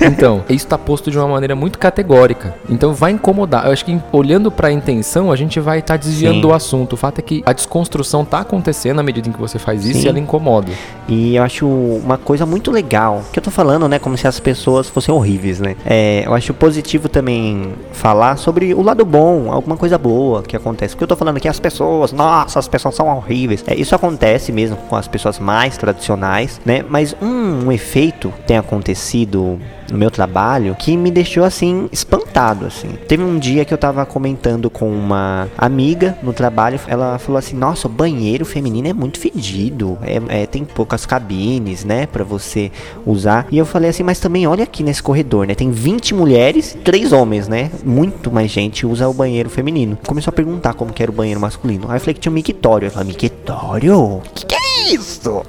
Então, 0.00 0.44
isso 0.48 0.64
está 0.64 0.78
posto 0.78 1.10
de 1.10 1.18
uma 1.18 1.26
maneira 1.26 1.56
muito 1.56 1.78
categórica. 1.78 2.54
Então 2.68 2.94
vai 2.94 3.10
incomodar. 3.10 3.66
Eu 3.66 3.72
acho 3.72 3.84
que 3.84 3.98
olhando 4.12 4.52
para 4.52 4.68
a 4.68 4.72
intenção, 4.72 5.32
a 5.32 5.36
gente 5.36 5.58
vai 5.58 5.80
estar 5.80 5.94
tá 5.94 5.96
desviando 5.98 6.36
Sim. 6.36 6.40
do 6.42 6.52
assunto. 6.52 6.92
O 6.92 6.96
fato 6.96 7.18
é 7.18 7.22
que 7.22 7.42
a 7.44 7.52
desconstrução 7.52 8.22
está 8.22 8.40
acontecendo 8.40 9.00
à 9.00 9.02
medida 9.02 9.28
em 9.28 9.32
que 9.32 9.40
você 9.40 9.58
faz 9.58 9.84
isso 9.84 10.00
Sim. 10.00 10.06
e 10.06 10.08
ela 10.08 10.18
incomoda. 10.18 10.70
E 11.08 11.36
eu 11.36 11.42
acho 11.42 11.66
uma 11.66 12.16
coisa 12.16 12.46
muito 12.52 12.70
legal. 12.70 13.24
Que 13.32 13.38
eu 13.38 13.42
tô 13.42 13.50
falando, 13.50 13.88
né? 13.88 13.98
Como 13.98 14.16
se 14.16 14.28
as 14.28 14.38
pessoas 14.38 14.88
fossem 14.88 15.14
horríveis, 15.14 15.58
né? 15.58 15.74
É, 15.86 16.22
eu 16.26 16.34
acho 16.34 16.52
positivo 16.52 17.08
também 17.08 17.72
falar 17.92 18.36
sobre 18.36 18.74
o 18.74 18.82
lado 18.82 19.04
bom, 19.06 19.50
alguma 19.50 19.76
coisa 19.76 19.96
boa 19.96 20.42
que 20.42 20.54
acontece. 20.54 20.94
Porque 20.94 21.04
eu 21.04 21.08
tô 21.08 21.16
falando 21.16 21.38
aqui 21.38 21.48
as 21.48 21.58
pessoas, 21.58 22.12
nossa, 22.12 22.58
as 22.58 22.68
pessoas 22.68 22.94
são 22.94 23.08
horríveis. 23.08 23.64
É, 23.66 23.74
isso 23.74 23.94
acontece 23.94 24.52
mesmo 24.52 24.76
com 24.76 24.96
as 24.96 25.08
pessoas 25.08 25.38
mais 25.38 25.78
tradicionais, 25.78 26.60
né? 26.64 26.84
Mas 26.86 27.16
um, 27.22 27.66
um 27.66 27.72
efeito 27.72 28.32
tem 28.46 28.58
acontecido 28.58 29.58
no 29.90 29.98
meu 29.98 30.10
trabalho 30.10 30.76
que 30.78 30.96
me 30.96 31.10
deixou 31.10 31.44
assim 31.44 31.88
espantado 31.92 32.66
assim. 32.66 32.88
Teve 33.08 33.22
um 33.22 33.38
dia 33.38 33.64
que 33.64 33.72
eu 33.72 33.78
tava 33.78 34.04
comentando 34.06 34.70
com 34.70 34.90
uma 34.90 35.48
amiga 35.56 36.16
no 36.22 36.32
trabalho, 36.32 36.78
ela 36.86 37.18
falou 37.18 37.38
assim: 37.38 37.56
"Nossa, 37.56 37.86
o 37.86 37.90
banheiro 37.90 38.44
feminino 38.44 38.88
é 38.88 38.92
muito 38.92 39.18
fedido, 39.18 39.98
é, 40.02 40.42
é 40.42 40.46
tem 40.46 40.64
poucas 40.64 41.06
cabines, 41.06 41.84
né, 41.84 42.06
para 42.06 42.24
você 42.24 42.70
usar". 43.06 43.46
E 43.50 43.58
eu 43.58 43.66
falei 43.66 43.90
assim: 43.90 44.02
"Mas 44.02 44.20
também 44.20 44.46
olha 44.46 44.64
aqui 44.64 44.82
nesse 44.82 45.02
corredor, 45.02 45.46
né? 45.46 45.54
Tem 45.54 45.70
20 45.70 46.14
mulheres, 46.14 46.76
3 46.84 47.12
homens, 47.12 47.48
né? 47.48 47.70
Muito 47.84 48.30
mais 48.30 48.50
gente 48.50 48.86
usa 48.86 49.08
o 49.08 49.14
banheiro 49.14 49.50
feminino". 49.50 49.98
Começou 50.06 50.30
a 50.30 50.34
perguntar 50.34 50.74
como 50.74 50.92
que 50.92 51.02
era 51.02 51.10
o 51.10 51.14
banheiro 51.14 51.40
masculino. 51.40 51.86
Aí 51.88 51.96
eu 51.96 52.00
falei 52.00 52.14
que 52.14 52.20
tinha 52.20 52.32
um 52.32 52.34
mictório. 52.34 52.90
Falei: 52.90 53.08
"Mictório? 53.08 54.22
Que 54.34 54.46
que 54.46 54.54
é 54.54 54.61
isso?" 54.82 55.44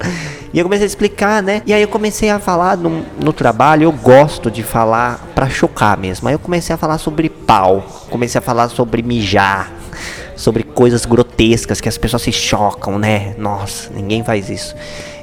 E 0.54 0.60
eu 0.60 0.64
comecei 0.66 0.86
a 0.86 0.88
explicar, 0.88 1.42
né? 1.42 1.62
E 1.66 1.74
aí 1.74 1.82
eu 1.82 1.88
comecei 1.88 2.30
a 2.30 2.40
falar 2.40 2.78
no, 2.78 3.04
no 3.20 3.34
trabalho, 3.34 3.84
eu 3.84 3.92
gosto 3.92 4.52
de 4.52 4.62
falar 4.62 5.32
para 5.34 5.50
chocar 5.50 5.98
mesmo. 5.98 6.28
Aí 6.28 6.36
eu 6.36 6.40
comecei 6.40 6.74
a 6.74 6.78
falar 6.78 7.00
sobre 7.00 7.30
pau, 7.30 7.84
comecei 8.10 8.38
a 8.38 8.42
falar 8.42 8.70
sobre 8.70 9.02
mijar, 9.02 9.72
sobre 10.36 10.64
coisas 10.64 11.06
grotescas 11.06 11.82
que 11.82 11.90
as 11.90 11.98
pessoas 11.98 12.22
se 12.22 12.32
chocam, 12.32 13.00
né? 13.00 13.34
Nossa, 13.38 13.90
ninguém 13.94 14.24
faz 14.24 14.50
isso. 14.50 14.76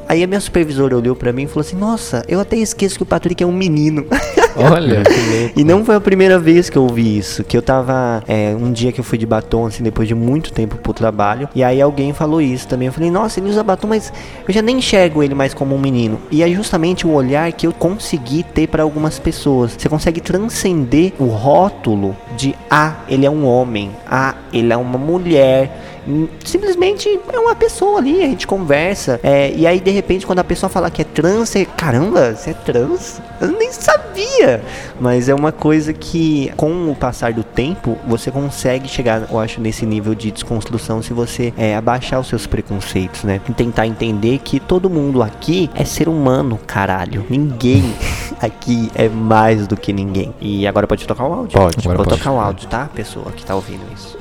Aí 0.09 0.25
a 0.25 0.27
minha 0.27 0.41
supervisora 0.41 0.97
olhou 0.97 1.15
para 1.15 1.33
mim 1.33 1.45
e 1.45 1.47
falou 1.47 1.61
assim: 1.61 1.77
Nossa, 1.77 2.25
eu 2.27 2.41
até 2.41 2.57
esqueço 2.57 2.97
que 2.97 3.05
o 3.05 3.07
Patrick 3.07 3.41
é 3.41 3.47
um 3.47 3.53
menino. 3.53 4.07
Olha, 4.61 5.03
que 5.03 5.39
louco. 5.39 5.61
E 5.61 5.65
não 5.65 5.85
foi 5.85 5.97
a 5.97 6.01
primeira 6.01 6.39
vez 6.39 6.69
que 6.71 6.77
eu 6.77 6.83
ouvi 6.83 7.19
isso. 7.19 7.45
Que 7.45 7.57
eu 7.57 7.63
tava. 7.63 8.23
É, 8.27 8.55
um 8.59 8.73
dia 8.73 8.93
que 8.93 9.01
eu 9.01 9.05
fui 9.05 9.19
de 9.19 9.27
batom, 9.27 9.67
assim, 9.67 9.83
depois 9.83 10.09
de 10.09 10.15
muito 10.15 10.53
tempo 10.53 10.77
pro 10.77 10.93
trabalho. 10.93 11.49
E 11.55 11.63
aí 11.63 11.81
alguém 11.81 12.13
falou 12.13 12.41
isso 12.41 12.67
também. 12.69 12.87
Eu 12.87 12.93
falei, 12.93 13.11
nossa, 13.11 13.41
ele 13.41 13.49
usa 13.49 13.63
batom, 13.63 13.89
mas 13.89 14.13
eu 14.47 14.53
já 14.53 14.63
nem 14.63 14.79
enxergo 14.79 15.23
ele 15.23 15.35
mais 15.35 15.55
como 15.55 15.75
um 15.75 15.79
menino. 15.79 16.19
E 16.31 16.43
é 16.43 16.49
justamente 16.49 17.07
o 17.07 17.13
olhar 17.13 17.51
que 17.53 17.67
eu 17.67 17.73
consegui 17.73 18.43
ter 18.43 18.67
para 18.67 18.83
algumas 18.83 19.19
pessoas. 19.19 19.77
Você 19.77 19.89
consegue 19.89 20.21
transcender 20.21 21.13
o 21.19 21.27
rótulo 21.27 22.17
de 22.37 22.55
ah, 22.71 22.97
ele 23.09 23.27
é 23.27 23.31
um 23.31 23.47
homem, 23.47 23.91
ah, 24.07 24.35
ele 24.53 24.73
é 24.73 24.77
uma 24.77 24.99
mulher 24.99 26.00
simplesmente 26.45 27.21
é 27.33 27.39
uma 27.39 27.55
pessoa 27.55 27.99
ali, 27.99 28.23
a 28.23 28.27
gente 28.27 28.47
conversa. 28.47 29.21
É, 29.23 29.53
e 29.55 29.67
aí, 29.67 29.81
de 29.81 29.91
repente, 29.91 30.27
quando 30.27 30.39
a 30.39 30.45
pessoa 30.45 30.71
fala 30.71 30.91
que 30.91 31.03
é 31.03 31.05
trans, 31.05 31.49
você, 31.49 31.65
caramba, 31.65 32.35
você 32.35 32.51
é 32.51 32.55
trans? 32.55 33.21
Eu 33.41 33.49
nem 33.49 33.73
sabia. 33.73 34.63
Mas 35.01 35.29
é 35.29 35.35
uma 35.35 35.53
coisa 35.53 35.93
que, 35.93 36.53
com 36.57 36.91
o 36.91 36.95
passar 36.95 37.33
do 37.33 37.43
tempo, 37.43 37.97
você 38.07 38.31
consegue 38.31 38.89
chegar, 38.89 39.27
eu 39.31 39.39
acho, 39.39 39.61
nesse 39.61 39.87
nível 39.87 40.15
de 40.15 40.31
desconstrução 40.31 41.03
se 41.03 41.13
você 41.13 41.53
é, 41.57 41.75
abaixar 41.75 42.21
os 42.21 42.29
seus 42.29 42.47
preconceitos, 42.47 43.25
né? 43.25 43.41
E 43.49 43.53
tentar 43.53 43.87
entender 43.87 44.39
que 44.39 44.61
todo 44.61 44.91
mundo 44.91 45.23
aqui 45.23 45.71
é 45.75 45.85
ser 45.85 46.09
humano, 46.09 46.59
caralho. 46.67 47.25
Ninguém 47.29 47.95
aqui 48.41 48.91
é 48.95 49.09
mais 49.09 49.67
do 49.67 49.77
que 49.77 49.93
ninguém. 49.93 50.35
E 50.41 50.67
agora 50.67 50.87
pode 50.87 51.07
tocar 51.07 51.25
o 51.25 51.33
áudio? 51.33 51.59
Pode, 51.59 51.87
Vou 51.87 51.97
pode. 51.97 52.09
tocar 52.11 52.33
o 52.33 52.41
áudio, 52.41 52.69
tá? 52.69 52.89
Pessoa 52.95 53.33
que 53.33 53.45
tá 53.45 53.55
ouvindo 53.55 53.83
isso. 53.95 54.20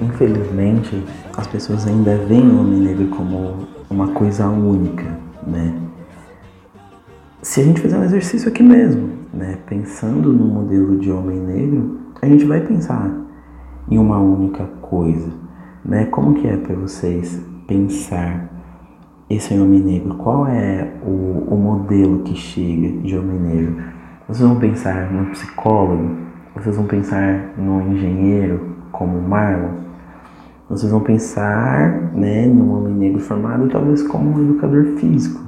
Infelizmente, 0.00 1.04
as 1.36 1.46
pessoas 1.46 1.86
ainda 1.86 2.16
veem 2.16 2.48
o 2.48 2.60
homem 2.60 2.80
negro 2.80 3.08
como 3.08 3.68
uma 3.90 4.08
coisa 4.08 4.48
única, 4.48 5.04
né? 5.46 5.74
Se 7.42 7.60
a 7.60 7.64
gente 7.64 7.80
fizer 7.80 7.98
um 7.98 8.04
exercício 8.04 8.48
aqui 8.48 8.62
mesmo, 8.62 9.10
né, 9.32 9.58
pensando 9.66 10.32
no 10.32 10.44
modelo 10.46 10.98
de 10.98 11.10
homem 11.10 11.38
negro, 11.38 11.98
a 12.22 12.26
gente 12.26 12.44
vai 12.44 12.60
pensar 12.60 13.10
em 13.90 13.98
uma 13.98 14.18
única 14.18 14.64
coisa, 14.80 15.28
né? 15.84 16.06
Como 16.06 16.34
que 16.34 16.46
é 16.46 16.56
para 16.56 16.74
vocês 16.76 17.42
pensar 17.66 18.48
esse 19.28 19.52
homem 19.54 19.80
negro? 19.80 20.14
Qual 20.14 20.46
é 20.46 20.94
o, 21.04 21.44
o 21.46 21.56
modelo 21.56 22.20
que 22.20 22.34
chega 22.34 22.88
de 23.02 23.18
homem 23.18 23.38
negro? 23.38 23.76
Vocês 24.26 24.48
vão 24.48 24.58
pensar 24.58 25.12
no 25.12 25.26
psicólogo? 25.30 26.16
Vocês 26.54 26.76
vão 26.76 26.86
pensar 26.86 27.52
no 27.58 27.82
engenheiro 27.82 28.76
como 28.92 29.20
Marlon? 29.20 29.89
Vocês 30.70 30.92
vão 30.92 31.00
pensar 31.00 32.12
né, 32.14 32.46
num 32.46 32.78
homem 32.78 32.94
negro 32.94 33.20
formado 33.20 33.68
talvez 33.68 34.04
como 34.04 34.30
um 34.30 34.44
educador 34.44 34.84
físico. 34.98 35.42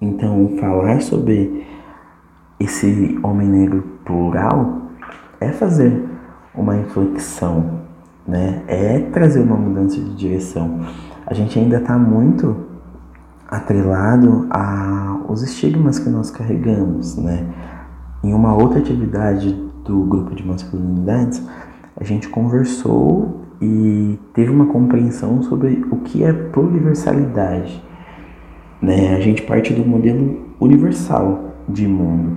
Então, 0.00 0.56
falar 0.60 1.02
sobre 1.02 1.66
esse 2.60 3.18
homem 3.24 3.48
negro 3.48 3.82
plural 4.04 4.82
é 5.40 5.50
fazer 5.50 6.08
uma 6.54 6.76
inflexão, 6.76 7.80
né? 8.24 8.62
é 8.68 9.00
trazer 9.00 9.40
uma 9.40 9.56
mudança 9.56 9.96
de 9.96 10.14
direção. 10.14 10.78
A 11.26 11.34
gente 11.34 11.58
ainda 11.58 11.78
está 11.78 11.98
muito 11.98 12.56
atrelado 13.48 14.46
aos 14.48 15.42
estigmas 15.42 15.98
que 15.98 16.08
nós 16.08 16.30
carregamos. 16.30 17.16
Né? 17.16 17.52
Em 18.22 18.32
uma 18.32 18.54
outra 18.54 18.78
atividade 18.78 19.52
do 19.84 20.04
grupo 20.04 20.36
de 20.36 20.46
masculinidades, 20.46 21.42
a 21.96 22.04
gente 22.04 22.28
conversou 22.28 23.47
e 23.60 24.18
teve 24.32 24.50
uma 24.50 24.66
compreensão 24.66 25.42
sobre 25.42 25.84
o 25.90 25.96
que 25.96 26.22
é 26.22 26.32
pluriversalidade. 26.32 27.82
Né? 28.80 29.16
A 29.16 29.20
gente 29.20 29.42
parte 29.42 29.72
do 29.72 29.84
modelo 29.84 30.46
universal 30.60 31.54
de 31.68 31.86
mundo. 31.86 32.36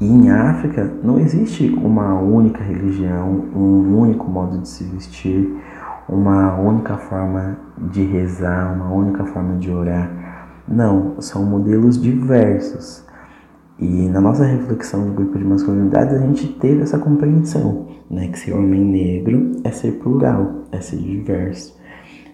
E 0.00 0.06
em 0.06 0.30
África 0.30 0.92
não 1.02 1.18
existe 1.18 1.68
uma 1.70 2.14
única 2.20 2.62
religião, 2.62 3.44
um 3.54 3.96
único 3.98 4.28
modo 4.30 4.58
de 4.58 4.68
se 4.68 4.84
vestir, 4.84 5.56
uma 6.08 6.56
única 6.56 6.96
forma 6.96 7.56
de 7.78 8.02
rezar, 8.04 8.74
uma 8.74 8.90
única 8.92 9.24
forma 9.24 9.56
de 9.56 9.70
orar. 9.70 10.10
Não, 10.66 11.20
são 11.20 11.44
modelos 11.44 12.00
diversos. 12.00 13.04
E 13.78 14.08
na 14.08 14.20
nossa 14.20 14.44
reflexão 14.44 15.06
do 15.06 15.12
grupo 15.12 15.36
de 15.36 15.44
masculinidades 15.44 16.14
a 16.14 16.18
gente 16.18 16.46
teve 16.60 16.82
essa 16.82 16.98
compreensão, 16.98 17.88
né, 18.08 18.28
que 18.28 18.38
ser 18.38 18.52
homem 18.52 18.80
negro 18.80 19.52
é 19.64 19.70
ser 19.70 19.92
plural, 19.98 20.64
é 20.70 20.80
ser 20.80 20.98
diverso, 20.98 21.76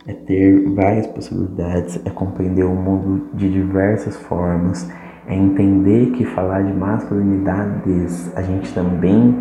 é 0.07 0.13
ter 0.13 0.69
várias 0.75 1.07
possibilidades, 1.07 1.99
é 2.05 2.11
compreender 2.11 2.65
o 2.65 2.75
mundo 2.75 3.29
de 3.35 3.51
diversas 3.51 4.17
formas, 4.17 4.87
é 5.27 5.35
entender 5.35 6.11
que 6.11 6.25
falar 6.25 6.63
de 6.63 6.73
masculinidades 6.75 8.31
a 8.37 8.43
gente 8.43 8.73
também 8.75 9.35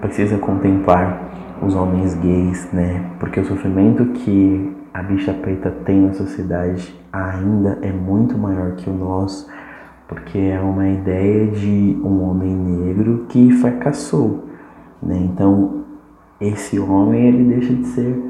precisa 0.00 0.38
contemplar 0.38 1.58
os 1.62 1.74
homens 1.74 2.14
gays, 2.14 2.68
né? 2.72 3.10
Porque 3.18 3.40
o 3.40 3.44
sofrimento 3.44 4.04
que 4.12 4.76
a 4.92 5.02
bicha 5.02 5.32
preta 5.32 5.70
tem 5.84 6.00
na 6.00 6.12
sociedade 6.12 6.94
ainda 7.12 7.78
é 7.82 7.92
muito 7.92 8.36
maior 8.38 8.72
que 8.72 8.88
o 8.88 8.94
nosso, 8.94 9.48
porque 10.10 10.38
é 10.38 10.60
uma 10.60 10.88
ideia 10.88 11.46
de 11.46 11.96
um 12.02 12.28
homem 12.28 12.52
negro 12.52 13.26
que 13.28 13.52
fracassou, 13.52 14.44
né? 15.00 15.16
Então, 15.16 15.84
esse 16.40 16.80
homem 16.80 17.28
ele 17.28 17.44
deixa 17.44 17.72
de 17.72 17.86
ser 17.86 18.20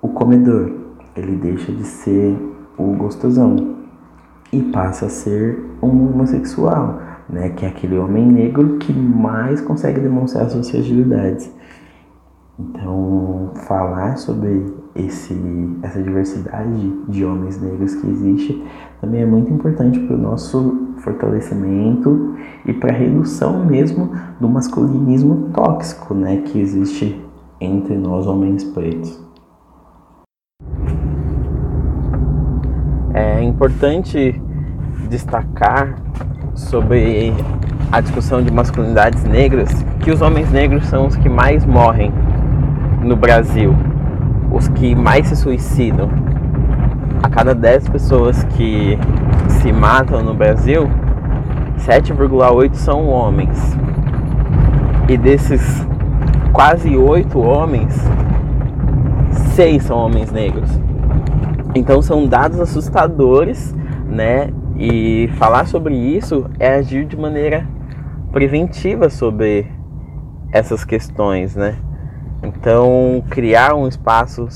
o 0.00 0.08
comedor, 0.08 0.72
ele 1.14 1.36
deixa 1.36 1.70
de 1.70 1.84
ser 1.84 2.34
o 2.78 2.94
gostosão, 2.94 3.76
e 4.50 4.62
passa 4.62 5.04
a 5.04 5.08
ser 5.10 5.62
um 5.82 6.08
homossexual, 6.08 6.98
né? 7.28 7.50
Que 7.50 7.66
é 7.66 7.68
aquele 7.68 7.98
homem 7.98 8.26
negro 8.26 8.78
que 8.78 8.94
mais 8.94 9.60
consegue 9.60 10.00
demonstrar 10.00 10.48
suas 10.48 10.70
fragilidades. 10.70 11.52
Então, 12.58 13.50
falar 13.66 14.16
sobre 14.16 14.64
esse, 14.94 15.38
essa 15.82 16.02
diversidade 16.02 16.90
de 17.06 17.22
homens 17.22 17.60
negros 17.60 17.94
que 17.96 18.08
existe 18.08 18.64
também 19.02 19.22
é 19.22 19.26
muito 19.26 19.52
importante 19.52 19.98
para 19.98 20.14
o 20.14 20.18
nosso 20.18 20.94
fortalecimento 20.98 22.36
e 22.64 22.72
para 22.72 22.92
a 22.92 22.96
redução 22.96 23.66
mesmo 23.66 24.12
do 24.38 24.48
masculinismo 24.48 25.50
tóxico 25.52 26.14
né, 26.14 26.36
que 26.36 26.60
existe 26.60 27.20
entre 27.60 27.96
nós 27.96 28.28
homens 28.28 28.62
pretos. 28.62 29.20
É 33.12 33.42
importante 33.42 34.40
destacar 35.10 35.96
sobre 36.54 37.32
a 37.90 38.00
discussão 38.00 38.40
de 38.40 38.52
masculinidades 38.52 39.24
negras 39.24 39.68
que 40.00 40.12
os 40.12 40.22
homens 40.22 40.48
negros 40.52 40.86
são 40.86 41.08
os 41.08 41.16
que 41.16 41.28
mais 41.28 41.64
morrem 41.64 42.12
no 43.02 43.16
Brasil, 43.16 43.74
os 44.52 44.68
que 44.68 44.94
mais 44.94 45.26
se 45.26 45.34
suicidam. 45.34 46.31
A 47.22 47.30
cada 47.30 47.54
10 47.54 47.88
pessoas 47.88 48.42
que 48.44 48.98
se 49.48 49.72
matam 49.72 50.22
no 50.22 50.34
Brasil, 50.34 50.88
7,8 51.78 52.74
são 52.74 53.06
homens. 53.06 53.76
E 55.08 55.16
desses 55.16 55.86
quase 56.52 56.96
8 56.96 57.38
homens, 57.38 57.94
6 59.54 59.84
são 59.84 59.98
homens 59.98 60.32
negros. 60.32 60.68
Então 61.74 62.02
são 62.02 62.26
dados 62.26 62.58
assustadores, 62.58 63.74
né? 64.06 64.50
E 64.76 65.30
falar 65.38 65.66
sobre 65.66 65.94
isso 65.94 66.50
é 66.58 66.74
agir 66.74 67.04
de 67.06 67.16
maneira 67.16 67.66
preventiva 68.32 69.08
sobre 69.08 69.70
essas 70.50 70.84
questões, 70.84 71.54
né? 71.54 71.76
Então, 72.42 73.22
criar 73.30 73.74
um 73.74 73.86
espaço 73.86 74.48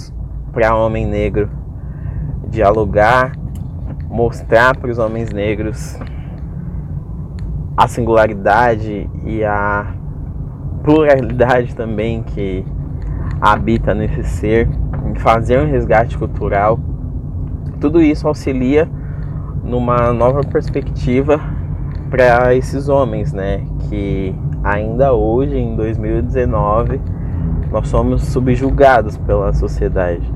para 0.52 0.74
homem 0.74 1.06
negro 1.06 1.48
dialogar, 2.56 3.32
mostrar 4.08 4.76
para 4.76 4.90
os 4.90 4.98
homens 4.98 5.30
negros 5.30 5.98
a 7.76 7.86
singularidade 7.86 9.08
e 9.24 9.44
a 9.44 9.94
pluralidade 10.82 11.74
também 11.74 12.22
que 12.22 12.64
habita 13.40 13.94
nesse 13.94 14.24
ser, 14.24 14.68
fazer 15.16 15.60
um 15.60 15.70
resgate 15.70 16.16
cultural 16.16 16.78
tudo 17.80 18.00
isso 18.00 18.26
auxilia 18.26 18.88
numa 19.62 20.12
nova 20.12 20.40
perspectiva 20.40 21.38
para 22.10 22.54
esses 22.54 22.88
homens, 22.88 23.32
né? 23.32 23.66
Que 23.88 24.34
ainda 24.64 25.12
hoje, 25.12 25.56
em 25.58 25.76
2019, 25.76 27.00
nós 27.70 27.88
somos 27.88 28.22
subjugados 28.22 29.18
pela 29.18 29.52
sociedade 29.52 30.26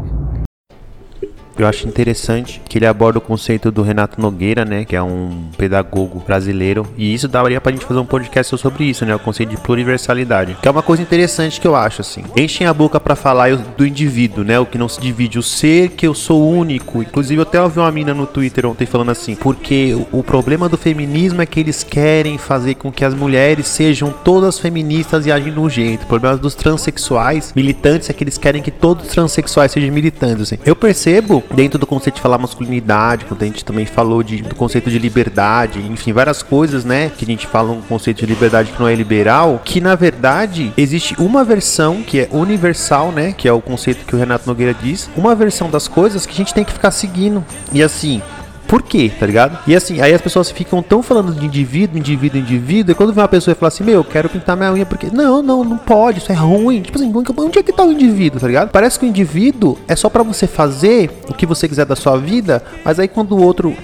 eu 1.62 1.66
acho 1.66 1.86
interessante 1.86 2.60
que 2.68 2.78
ele 2.78 2.86
aborda 2.86 3.18
o 3.18 3.20
conceito 3.20 3.70
do 3.70 3.82
Renato 3.82 4.20
Nogueira, 4.20 4.64
né, 4.64 4.84
que 4.84 4.96
é 4.96 5.02
um 5.02 5.44
pedagogo 5.56 6.22
brasileiro, 6.26 6.86
e 6.96 7.12
isso 7.12 7.28
daria 7.28 7.60
pra 7.60 7.72
gente 7.72 7.84
fazer 7.84 8.00
um 8.00 8.06
podcast 8.06 8.56
sobre 8.56 8.84
isso, 8.84 9.04
né, 9.04 9.14
o 9.14 9.18
conceito 9.18 9.50
de 9.50 9.56
pluriversalidade, 9.56 10.56
que 10.60 10.68
é 10.68 10.70
uma 10.70 10.82
coisa 10.82 11.02
interessante 11.02 11.60
que 11.60 11.66
eu 11.66 11.74
acho 11.76 12.00
assim. 12.00 12.24
Enchem 12.36 12.66
a 12.66 12.74
boca 12.74 12.98
para 12.98 13.14
falar 13.14 13.56
do 13.56 13.86
indivíduo, 13.86 14.44
né, 14.44 14.58
o 14.58 14.66
que 14.66 14.78
não 14.78 14.88
se 14.88 15.00
divide, 15.00 15.38
o 15.38 15.42
ser 15.42 15.90
que 15.90 16.06
eu 16.06 16.14
sou 16.14 16.48
único. 16.48 17.02
Inclusive 17.02 17.38
eu 17.38 17.42
até 17.42 17.60
ouvi 17.60 17.78
uma 17.78 17.90
mina 17.90 18.14
no 18.14 18.26
Twitter 18.26 18.66
ontem 18.66 18.86
falando 18.86 19.10
assim, 19.10 19.34
porque 19.34 19.96
o 20.12 20.22
problema 20.22 20.68
do 20.68 20.76
feminismo 20.76 21.42
é 21.42 21.46
que 21.46 21.60
eles 21.60 21.82
querem 21.82 22.38
fazer 22.38 22.74
com 22.74 22.90
que 22.90 23.04
as 23.04 23.14
mulheres 23.14 23.66
sejam 23.66 24.10
todas 24.24 24.58
feministas 24.58 25.26
e 25.26 25.32
agem 25.32 25.52
de 25.52 25.58
um 25.58 25.68
jeito. 25.68 26.04
O 26.04 26.06
problema 26.06 26.36
dos 26.36 26.54
transexuais 26.54 27.52
militantes 27.54 28.08
é 28.08 28.12
que 28.12 28.24
eles 28.24 28.38
querem 28.38 28.62
que 28.62 28.70
todos 28.70 29.06
os 29.06 29.12
transexuais 29.12 29.72
sejam 29.72 29.92
militantes. 29.92 30.42
Assim. 30.42 30.58
Eu 30.64 30.76
percebo 30.76 31.42
dentro 31.54 31.78
do 31.78 31.86
conceito 31.86 32.16
de 32.16 32.22
falar 32.22 32.38
masculinidade, 32.38 33.24
quando 33.24 33.42
a 33.42 33.46
gente 33.46 33.64
também 33.64 33.86
falou 33.86 34.22
de, 34.22 34.42
do 34.42 34.54
conceito 34.54 34.90
de 34.90 34.98
liberdade, 34.98 35.80
enfim, 35.80 36.12
várias 36.12 36.42
coisas, 36.42 36.84
né? 36.84 37.10
Que 37.16 37.24
a 37.24 37.28
gente 37.28 37.46
fala 37.46 37.72
um 37.72 37.80
conceito 37.80 38.18
de 38.18 38.26
liberdade 38.26 38.72
que 38.72 38.80
não 38.80 38.88
é 38.88 38.94
liberal, 38.94 39.60
que 39.64 39.80
na 39.80 39.94
verdade 39.94 40.72
existe 40.76 41.14
uma 41.18 41.44
versão 41.44 42.02
que 42.02 42.20
é 42.20 42.28
universal, 42.30 43.12
né? 43.12 43.32
Que 43.32 43.48
é 43.48 43.52
o 43.52 43.60
conceito 43.60 44.04
que 44.04 44.14
o 44.14 44.18
Renato 44.18 44.46
Nogueira 44.46 44.74
diz, 44.74 45.10
uma 45.16 45.34
versão 45.34 45.70
das 45.70 45.88
coisas 45.88 46.24
que 46.26 46.32
a 46.32 46.36
gente 46.36 46.54
tem 46.54 46.64
que 46.64 46.72
ficar 46.72 46.90
seguindo. 46.90 47.44
E 47.72 47.82
assim, 47.82 48.22
por 48.70 48.82
quê, 48.82 49.10
tá 49.18 49.26
ligado? 49.26 49.58
E 49.66 49.74
assim, 49.74 50.00
aí 50.00 50.14
as 50.14 50.20
pessoas 50.20 50.48
ficam 50.48 50.80
tão 50.80 51.02
falando 51.02 51.34
de 51.34 51.44
indivíduo, 51.44 51.98
indivíduo, 51.98 52.38
indivíduo, 52.38 52.92
e 52.92 52.94
quando 52.94 53.12
vem 53.12 53.20
uma 53.20 53.26
pessoa 53.26 53.50
e 53.50 53.56
fala 53.56 53.66
assim, 53.66 53.82
meu, 53.82 53.94
eu 53.94 54.04
quero 54.04 54.28
pintar 54.28 54.56
minha 54.56 54.72
unha 54.72 54.86
porque. 54.86 55.08
Não, 55.12 55.42
não, 55.42 55.64
não 55.64 55.76
pode, 55.76 56.18
isso 56.18 56.30
é 56.30 56.36
ruim. 56.36 56.80
Tipo 56.80 56.96
assim, 56.96 57.12
onde 57.12 57.58
é 57.58 57.62
que 57.64 57.72
tá 57.72 57.82
o 57.82 57.90
indivíduo, 57.90 58.38
tá 58.40 58.46
ligado? 58.46 58.70
Parece 58.70 58.96
que 58.96 59.04
o 59.04 59.08
indivíduo 59.08 59.76
é 59.88 59.96
só 59.96 60.08
para 60.08 60.22
você 60.22 60.46
fazer 60.46 61.10
o 61.28 61.34
que 61.34 61.44
você 61.44 61.66
quiser 61.66 61.84
da 61.84 61.96
sua 61.96 62.16
vida, 62.16 62.62
mas 62.84 63.00
aí 63.00 63.08
quando 63.08 63.32
o 63.32 63.42
outro 63.42 63.74